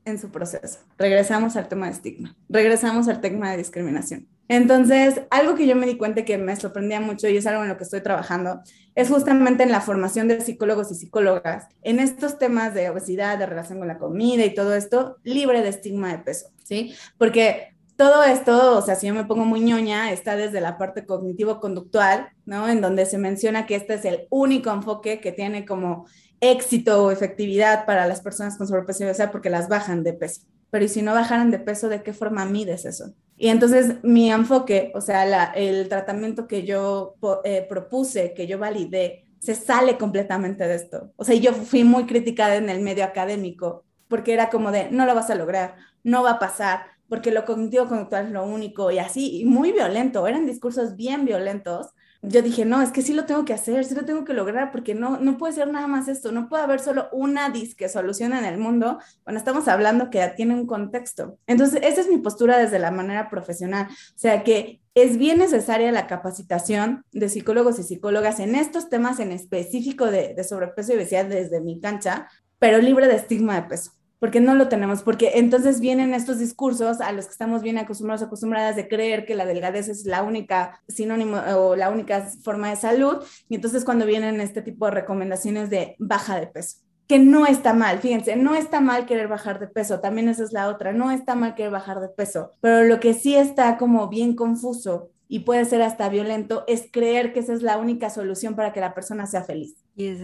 en 0.05 0.19
su 0.19 0.31
proceso. 0.31 0.81
Regresamos 0.99 1.57
al 1.57 1.69
tema 1.69 1.87
de 1.87 1.93
estigma, 1.93 2.37
regresamos 2.49 3.09
al 3.09 3.21
tema 3.21 3.51
de 3.51 3.59
discriminación. 3.59 4.29
Entonces, 4.51 5.23
algo 5.31 5.55
que 5.55 5.65
yo 5.65 5.77
me 5.77 5.87
di 5.87 5.97
cuenta 5.97 6.25
que 6.25 6.37
me 6.37 6.57
sorprendía 6.57 7.01
mucho 7.01 7.29
y 7.29 7.37
es 7.37 7.47
algo 7.47 7.63
en 7.63 7.69
lo 7.69 7.77
que 7.77 7.85
estoy 7.85 8.01
trabajando, 8.01 8.63
es 8.97 9.09
justamente 9.09 9.63
en 9.63 9.71
la 9.71 9.81
formación 9.81 10.27
de 10.27 10.41
psicólogos 10.41 10.91
y 10.91 10.97
psicólogas, 10.97 11.69
en 11.83 12.01
estos 12.01 12.37
temas 12.37 12.75
de 12.75 12.91
obesidad, 12.91 13.39
de 13.39 13.47
relación 13.47 13.79
con 13.79 13.87
la 13.87 13.97
comida 13.97 14.45
y 14.45 14.53
todo 14.53 14.75
esto, 14.75 15.19
libre 15.23 15.63
de 15.63 15.69
estigma 15.69 16.11
de 16.11 16.19
peso, 16.19 16.49
¿sí? 16.65 16.93
Porque 17.17 17.77
todo 17.95 18.25
esto, 18.25 18.77
o 18.77 18.83
sea, 18.83 18.97
si 18.97 19.07
yo 19.07 19.15
me 19.15 19.25
pongo 19.25 19.45
muy 19.45 19.61
ñoña, 19.61 20.11
está 20.11 20.35
desde 20.35 20.61
la 20.61 20.79
parte 20.79 21.07
cognitivo-conductual, 21.07 22.31
¿no? 22.45 22.69
En 22.69 22.81
donde 22.81 23.07
se 23.07 23.19
menciona 23.19 23.67
que 23.67 23.77
este 23.77 23.95
es 23.95 24.05
el 24.05 24.27
único 24.31 24.73
enfoque 24.73 25.21
que 25.21 25.31
tiene 25.31 25.65
como 25.65 26.07
éxito 26.41 27.05
o 27.05 27.13
efectividad 27.13 27.87
para 27.87 28.09
las 28.09 28.21
personas 28.21 28.59
con 28.59 28.67
sobrepeso 28.67 29.05
y 29.05 29.07
obesidad 29.07 29.31
porque 29.31 29.49
las 29.49 29.69
bajan 29.69 30.03
de 30.03 30.13
peso. 30.13 30.41
Pero 30.71 30.85
¿y 30.85 30.89
si 30.89 31.03
no 31.03 31.15
bajaran 31.15 31.53
de 31.53 31.61
peso, 31.61 31.89
de 31.89 32.03
qué 32.03 32.13
forma 32.13 32.45
mides 32.47 32.85
eso? 32.85 33.15
Y 33.42 33.48
entonces 33.48 33.96
mi 34.03 34.31
enfoque, 34.31 34.92
o 34.94 35.00
sea, 35.00 35.44
el 35.55 35.88
tratamiento 35.88 36.46
que 36.46 36.64
yo 36.64 37.14
eh, 37.44 37.64
propuse, 37.66 38.35
que 38.35 38.46
yo 38.46 38.59
validé, 38.59 39.24
se 39.38 39.55
sale 39.55 39.96
completamente 39.96 40.68
de 40.68 40.74
esto. 40.74 41.14
O 41.16 41.24
sea, 41.24 41.35
yo 41.37 41.55
fui 41.55 41.83
muy 41.83 42.05
criticada 42.05 42.57
en 42.57 42.68
el 42.68 42.83
medio 42.83 43.03
académico 43.03 43.87
porque 44.09 44.35
era 44.35 44.50
como 44.50 44.70
de, 44.70 44.90
no 44.90 45.07
lo 45.07 45.14
vas 45.14 45.31
a 45.31 45.37
lograr, 45.37 45.76
no 46.05 46.22
va 46.22 46.33
a 46.33 46.38
pasar, 46.38 46.83
porque 47.09 47.31
lo 47.31 47.46
cognitivo 47.46 47.88
conductual 47.88 48.26
es 48.26 48.33
lo 48.33 48.44
único 48.44 48.90
y 48.90 48.98
así, 48.98 49.40
y 49.40 49.46
muy 49.46 49.72
violento, 49.72 50.26
eran 50.26 50.44
discursos 50.44 50.94
bien 50.94 51.24
violentos. 51.24 51.87
Yo 52.23 52.43
dije, 52.43 52.67
no, 52.67 52.83
es 52.83 52.91
que 52.91 53.01
sí 53.01 53.15
lo 53.15 53.25
tengo 53.25 53.47
que 53.47 53.55
hacer, 53.55 53.85
sí 53.85 53.95
lo 53.95 54.05
tengo 54.05 54.25
que 54.25 54.35
lograr, 54.35 54.71
porque 54.73 54.95
no, 54.95 55.19
no 55.19 55.39
puede 55.39 55.55
ser 55.55 55.69
nada 55.69 55.87
más 55.87 56.07
esto, 56.07 56.33
no 56.33 56.51
puede 56.51 56.63
haber 56.63 56.81
solo 56.81 57.09
una 57.13 57.49
disque 57.49 57.89
solución 57.89 58.35
en 58.35 58.45
el 58.45 58.59
mundo 58.59 58.99
cuando 59.23 59.39
estamos 59.39 59.69
hablando 59.69 60.11
que 60.11 60.27
tiene 60.37 60.55
un 60.55 60.67
contexto. 60.67 61.39
Entonces, 61.47 61.81
esa 61.83 62.03
es 62.03 62.11
mi 62.11 62.19
postura 62.19 62.59
desde 62.59 62.79
la 62.79 62.91
manera 62.91 63.31
profesional, 63.31 63.87
o 63.89 64.19
sea 64.19 64.45
que 64.45 64.83
es 64.95 65.17
bien 65.17 65.39
necesaria 65.39 65.93
la 65.93 66.07
capacitación 66.07 67.05
de 67.13 67.29
psicólogos 67.31 67.79
y 67.79 67.85
psicólogas 67.85 68.39
en 68.39 68.55
estos 68.55 68.91
temas 68.91 69.19
en 69.19 69.33
específico 69.33 70.07
de, 70.07 70.35
de 70.35 70.45
sobrepeso 70.45 70.93
y 70.93 70.97
obesidad 70.97 71.25
desde 71.25 71.61
mi 71.61 71.81
cancha, 71.81 72.29
pero 72.59 72.79
libre 72.79 73.09
de 73.09 73.17
estigma 73.17 73.55
de 73.55 73.69
peso 73.69 73.93
porque 74.21 74.41
no 74.41 74.55
lo 74.55 74.69
tenemos, 74.69 75.03
porque 75.03 75.33
entonces 75.35 75.81
vienen 75.81 76.15
estos 76.15 76.39
discursos 76.39 77.01
a 77.01 77.11
los 77.11 77.25
que 77.25 77.33
estamos 77.33 77.63
bien 77.63 77.79
acostumbrados, 77.79 78.23
acostumbradas 78.23 78.77
de 78.77 78.87
creer 78.87 79.25
que 79.27 79.35
la 79.35 79.47
delgadez 79.47 79.89
es 79.89 80.05
la 80.05 80.23
única 80.23 80.81
sinónimo 80.87 81.39
o 81.57 81.75
la 81.75 81.91
única 81.91 82.23
forma 82.45 82.71
de 82.71 82.77
salud, 82.77 83.25
y 83.49 83.57
entonces 83.57 83.85
cuando 83.85 84.07
vienen 84.07 84.41
este 84.41 84.63
tipo 84.63 84.85
de 84.85 84.93
recomendaciones 84.93 85.71
de 85.71 85.97
baja 85.99 86.39
de 86.39 86.47
peso, 86.47 86.79
que 87.09 87.19
no 87.19 87.47
está 87.47 87.73
mal, 87.73 87.99
fíjense, 87.99 88.37
no 88.37 88.55
está 88.55 88.81
mal 88.81 89.07
querer 89.07 89.27
bajar 89.27 89.59
de 89.59 89.67
peso, 89.67 89.99
también 89.99 90.29
esa 90.29 90.45
es 90.45 90.53
la 90.53 90.69
otra, 90.69 90.93
no 90.93 91.11
está 91.11 91.35
mal 91.35 91.57
querer 91.57 91.73
bajar 91.73 92.01
de 92.01 92.09
peso, 92.09 92.53
pero 92.61 92.85
lo 92.85 93.01
que 93.01 93.15
sí 93.15 93.35
está 93.35 93.79
como 93.79 94.09
bien 94.09 94.37
confuso 94.37 95.11
y 95.31 95.40
puede 95.40 95.64
ser 95.64 95.81
hasta 95.81 96.09
violento 96.09 96.64
es 96.66 96.88
creer 96.90 97.33
que 97.33 97.38
esa 97.40 97.55
es 97.55 97.62
la 97.62 97.79
única 97.79 98.11
solución 98.11 98.57
para 98.57 98.73
que 98.73 98.81
la 98.81 98.93
persona 98.93 99.27
sea 99.27 99.45
feliz, 99.45 99.77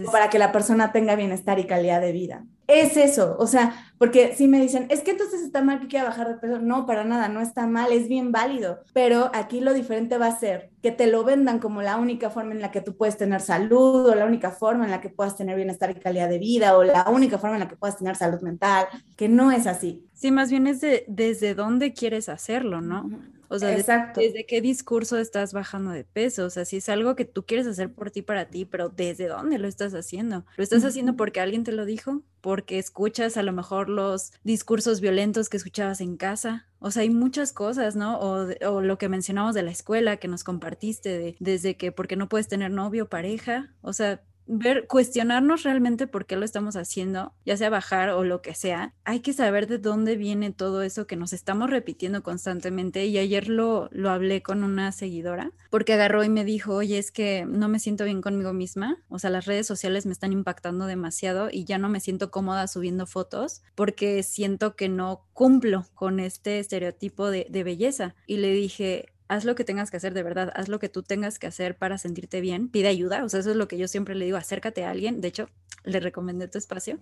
o 0.07 0.11
para 0.11 0.29
que 0.29 0.39
la 0.39 0.53
persona 0.53 0.93
tenga 0.93 1.15
bienestar 1.15 1.59
y 1.61 1.65
calidad 1.65 2.01
de 2.01 2.13
vida 2.13 2.45
es 2.67 2.97
eso, 2.97 3.37
o 3.39 3.47
sea, 3.47 3.93
porque 3.97 4.35
si 4.35 4.49
me 4.49 4.61
dicen, 4.61 4.87
es 4.91 5.01
que 5.03 5.13
entonces 5.13 5.43
está 5.43 5.63
mal 5.63 5.81
que 5.81 5.87
quiera 5.87 6.07
bajar 6.07 6.29
de 6.29 6.35
peso, 6.35 6.59
no, 6.59 6.85
para 6.85 7.05
nada, 7.05 7.29
no 7.29 7.41
está 7.41 7.67
mal, 7.67 7.93
es 7.93 8.09
bien 8.09 8.33
válido, 8.33 8.81
pero 8.93 9.31
aquí 9.35 9.61
lo 9.61 9.73
diferente 9.73 10.19
va 10.19 10.27
a 10.27 10.39
ser 10.39 10.71
que 10.83 10.91
te 10.91 11.07
lo 11.07 11.23
vendan 11.23 11.61
como 11.61 11.81
la 11.83 11.97
única 11.97 12.29
forma 12.29 12.53
en 12.53 12.61
la 12.61 12.73
que 12.73 12.81
tú 12.81 12.97
puedes 12.97 13.17
tener 13.17 13.41
salud 13.41 14.07
o 14.07 14.15
la 14.15 14.27
única 14.27 14.51
forma 14.51 14.85
en 14.85 14.91
la 14.91 15.01
que 15.01 15.11
puedas 15.11 15.37
tener 15.37 15.57
bienestar 15.57 15.91
y 15.91 15.95
calidad 15.95 16.29
de 16.29 16.39
vida 16.39 16.77
o 16.77 16.83
la 16.83 17.09
única 17.09 17.39
forma 17.39 17.57
en 17.57 17.61
la 17.61 17.69
que 17.69 17.77
puedas 17.77 17.99
tener 17.99 18.17
salud 18.17 18.41
mental, 18.41 18.87
que 19.17 19.29
no 19.29 19.53
es 19.53 19.67
así. 19.69 20.05
Sí, 20.13 20.33
más 20.33 20.51
bien 20.51 20.67
es 20.67 20.81
de, 20.81 21.05
desde 21.07 21.55
dónde 21.55 21.93
quieres 21.93 22.29
hacerlo, 22.29 22.81
¿no? 22.81 23.09
O 23.49 23.59
sea, 23.59 23.77
Exacto. 23.77 24.21
Desde, 24.21 24.47
qué 24.47 24.61
discurso 24.61 25.19
estás 25.19 25.53
bajando 25.53 25.91
de 25.91 26.05
peso. 26.05 26.47
O 26.47 26.51
sea, 26.51 26.65
si 26.65 26.79
es 26.79 26.89
algo 26.89 27.17
que 27.17 27.25
tú 27.25 27.45
quieres 27.45 27.67
hacer 27.67 27.93
por 27.93 28.11
ti, 28.11 28.23
para 28.23 28.49
ti, 28.49 28.65
pero 28.65 28.89
¿desde 28.89 29.29
dónde 29.29 29.59
lo 29.59 29.69
estás 29.69 29.95
haciendo? 29.95 30.45
¿Lo 30.57 30.65
estás 30.65 30.85
haciendo 30.85 31.17
porque 31.17 31.41
alguien 31.41 31.65
te 31.65 31.73
lo 31.73 31.85
dijo? 31.85 32.23
porque 32.47 32.79
escuchas 32.79 33.37
a 33.37 33.43
lo 33.43 33.51
mejor 33.51 33.89
los 33.89 34.33
discursos 34.45 35.01
violentos 35.01 35.49
que 35.49 35.57
escuchabas 35.57 36.01
en 36.01 36.17
casa. 36.17 36.69
O 36.79 36.93
sea, 36.93 37.03
hay 37.03 37.11
muchas 37.11 37.53
cosas, 37.53 37.97
¿no? 37.97 38.21
O, 38.21 38.81
lo 38.83 38.99
que 38.99 39.09
mencionamos 39.09 39.53
de 39.53 39.65
la 39.65 39.73
escuela 39.73 40.19
que 40.19 40.29
nos 40.29 40.45
compartiste, 40.45 41.19
de, 41.19 41.37
desde 41.41 41.77
que 41.77 41.91
porque 41.91 42.15
no 42.15 42.29
puedes 42.29 42.47
tener 42.47 42.71
novio 42.71 43.03
o 43.03 43.09
pareja. 43.09 43.75
O 43.81 43.93
sea, 43.93 44.23
ver, 44.47 44.87
cuestionarnos 44.87 45.63
realmente 45.63 46.07
por 46.07 46.27
qué 46.27 46.37
lo 46.37 46.45
estamos 46.45 46.77
haciendo, 46.77 47.35
ya 47.45 47.57
sea 47.57 47.71
bajar 47.71 48.11
o 48.11 48.25
lo 48.25 48.43
que 48.43 48.55
sea, 48.55 48.95
hay 49.05 49.21
que 49.21 49.33
saber 49.33 49.67
de 49.67 49.79
dónde 49.79 50.17
viene 50.17 50.53
todo 50.53 50.83
eso 50.83 51.07
que 51.07 51.17
nos 51.17 51.33
estamos 51.33 51.71
repitiendo 51.71 52.23
constantemente. 52.23 53.07
Y 53.07 53.19
ayer 53.19 53.49
lo, 53.49 53.89
lo 53.93 54.11
hablé 54.11 54.43
con 54.43 54.65
una 54.65 54.93
seguidora, 54.93 55.53
porque 55.71 55.95
agarró 55.95 56.25
y 56.25 56.29
me 56.29 56.45
dijo, 56.45 56.75
oye, 56.75 56.99
es 56.99 57.11
que 57.11 57.45
no 57.47 57.69
me 57.69 57.79
siento 57.79 58.05
bien 58.05 58.23
conmigo 58.23 58.53
misma, 58.53 58.99
o 59.09 59.19
sea, 59.19 59.31
las 59.31 59.47
redes 59.47 59.67
sociales 59.67 60.07
me 60.07 60.13
están 60.13 60.33
impactando 60.33 60.87
demasiado 60.87 61.49
y 61.51 61.65
ya 61.65 61.79
no 61.79 61.89
me 61.89 62.01
siento 62.01 62.31
cómoda 62.31 62.67
subiendo 62.69 63.07
fotos 63.07 63.63
porque 63.75 64.23
siento 64.23 64.77
que 64.77 64.89
no 64.89 65.27
cumplo 65.33 65.87
con 65.95 66.21
este 66.21 66.59
estereotipo 66.59 67.31
de, 67.31 67.47
de 67.51 67.65
belleza. 67.65 68.15
Y 68.27 68.39
le 68.39 68.53
dije, 68.53 69.13
haz 69.29 69.45
lo 69.45 69.55
que 69.55 69.65
tengas 69.65 69.91
que 69.91 69.97
hacer 69.97 70.15
de 70.15 70.23
verdad, 70.23 70.53
haz 70.55 70.69
lo 70.69 70.79
que 70.79 70.89
tú 70.89 71.03
tengas 71.03 71.39
que 71.39 71.47
hacer 71.47 71.77
para 71.77 71.99
sentirte 71.99 72.41
bien, 72.41 72.69
pide 72.69 72.89
ayuda, 72.89 73.25
o 73.25 73.29
sea, 73.29 73.41
eso 73.41 73.51
es 73.51 73.57
lo 73.57 73.69
que 73.69 73.79
yo 73.79 73.89
siempre 73.89 74.15
le 74.15 74.25
digo, 74.25 74.37
acércate 74.37 74.85
a 74.85 74.91
alguien, 74.91 75.21
de 75.21 75.29
hecho, 75.29 75.49
le 75.85 76.01
recomendé 76.01 76.49
tu 76.49 76.59
espacio. 76.59 76.99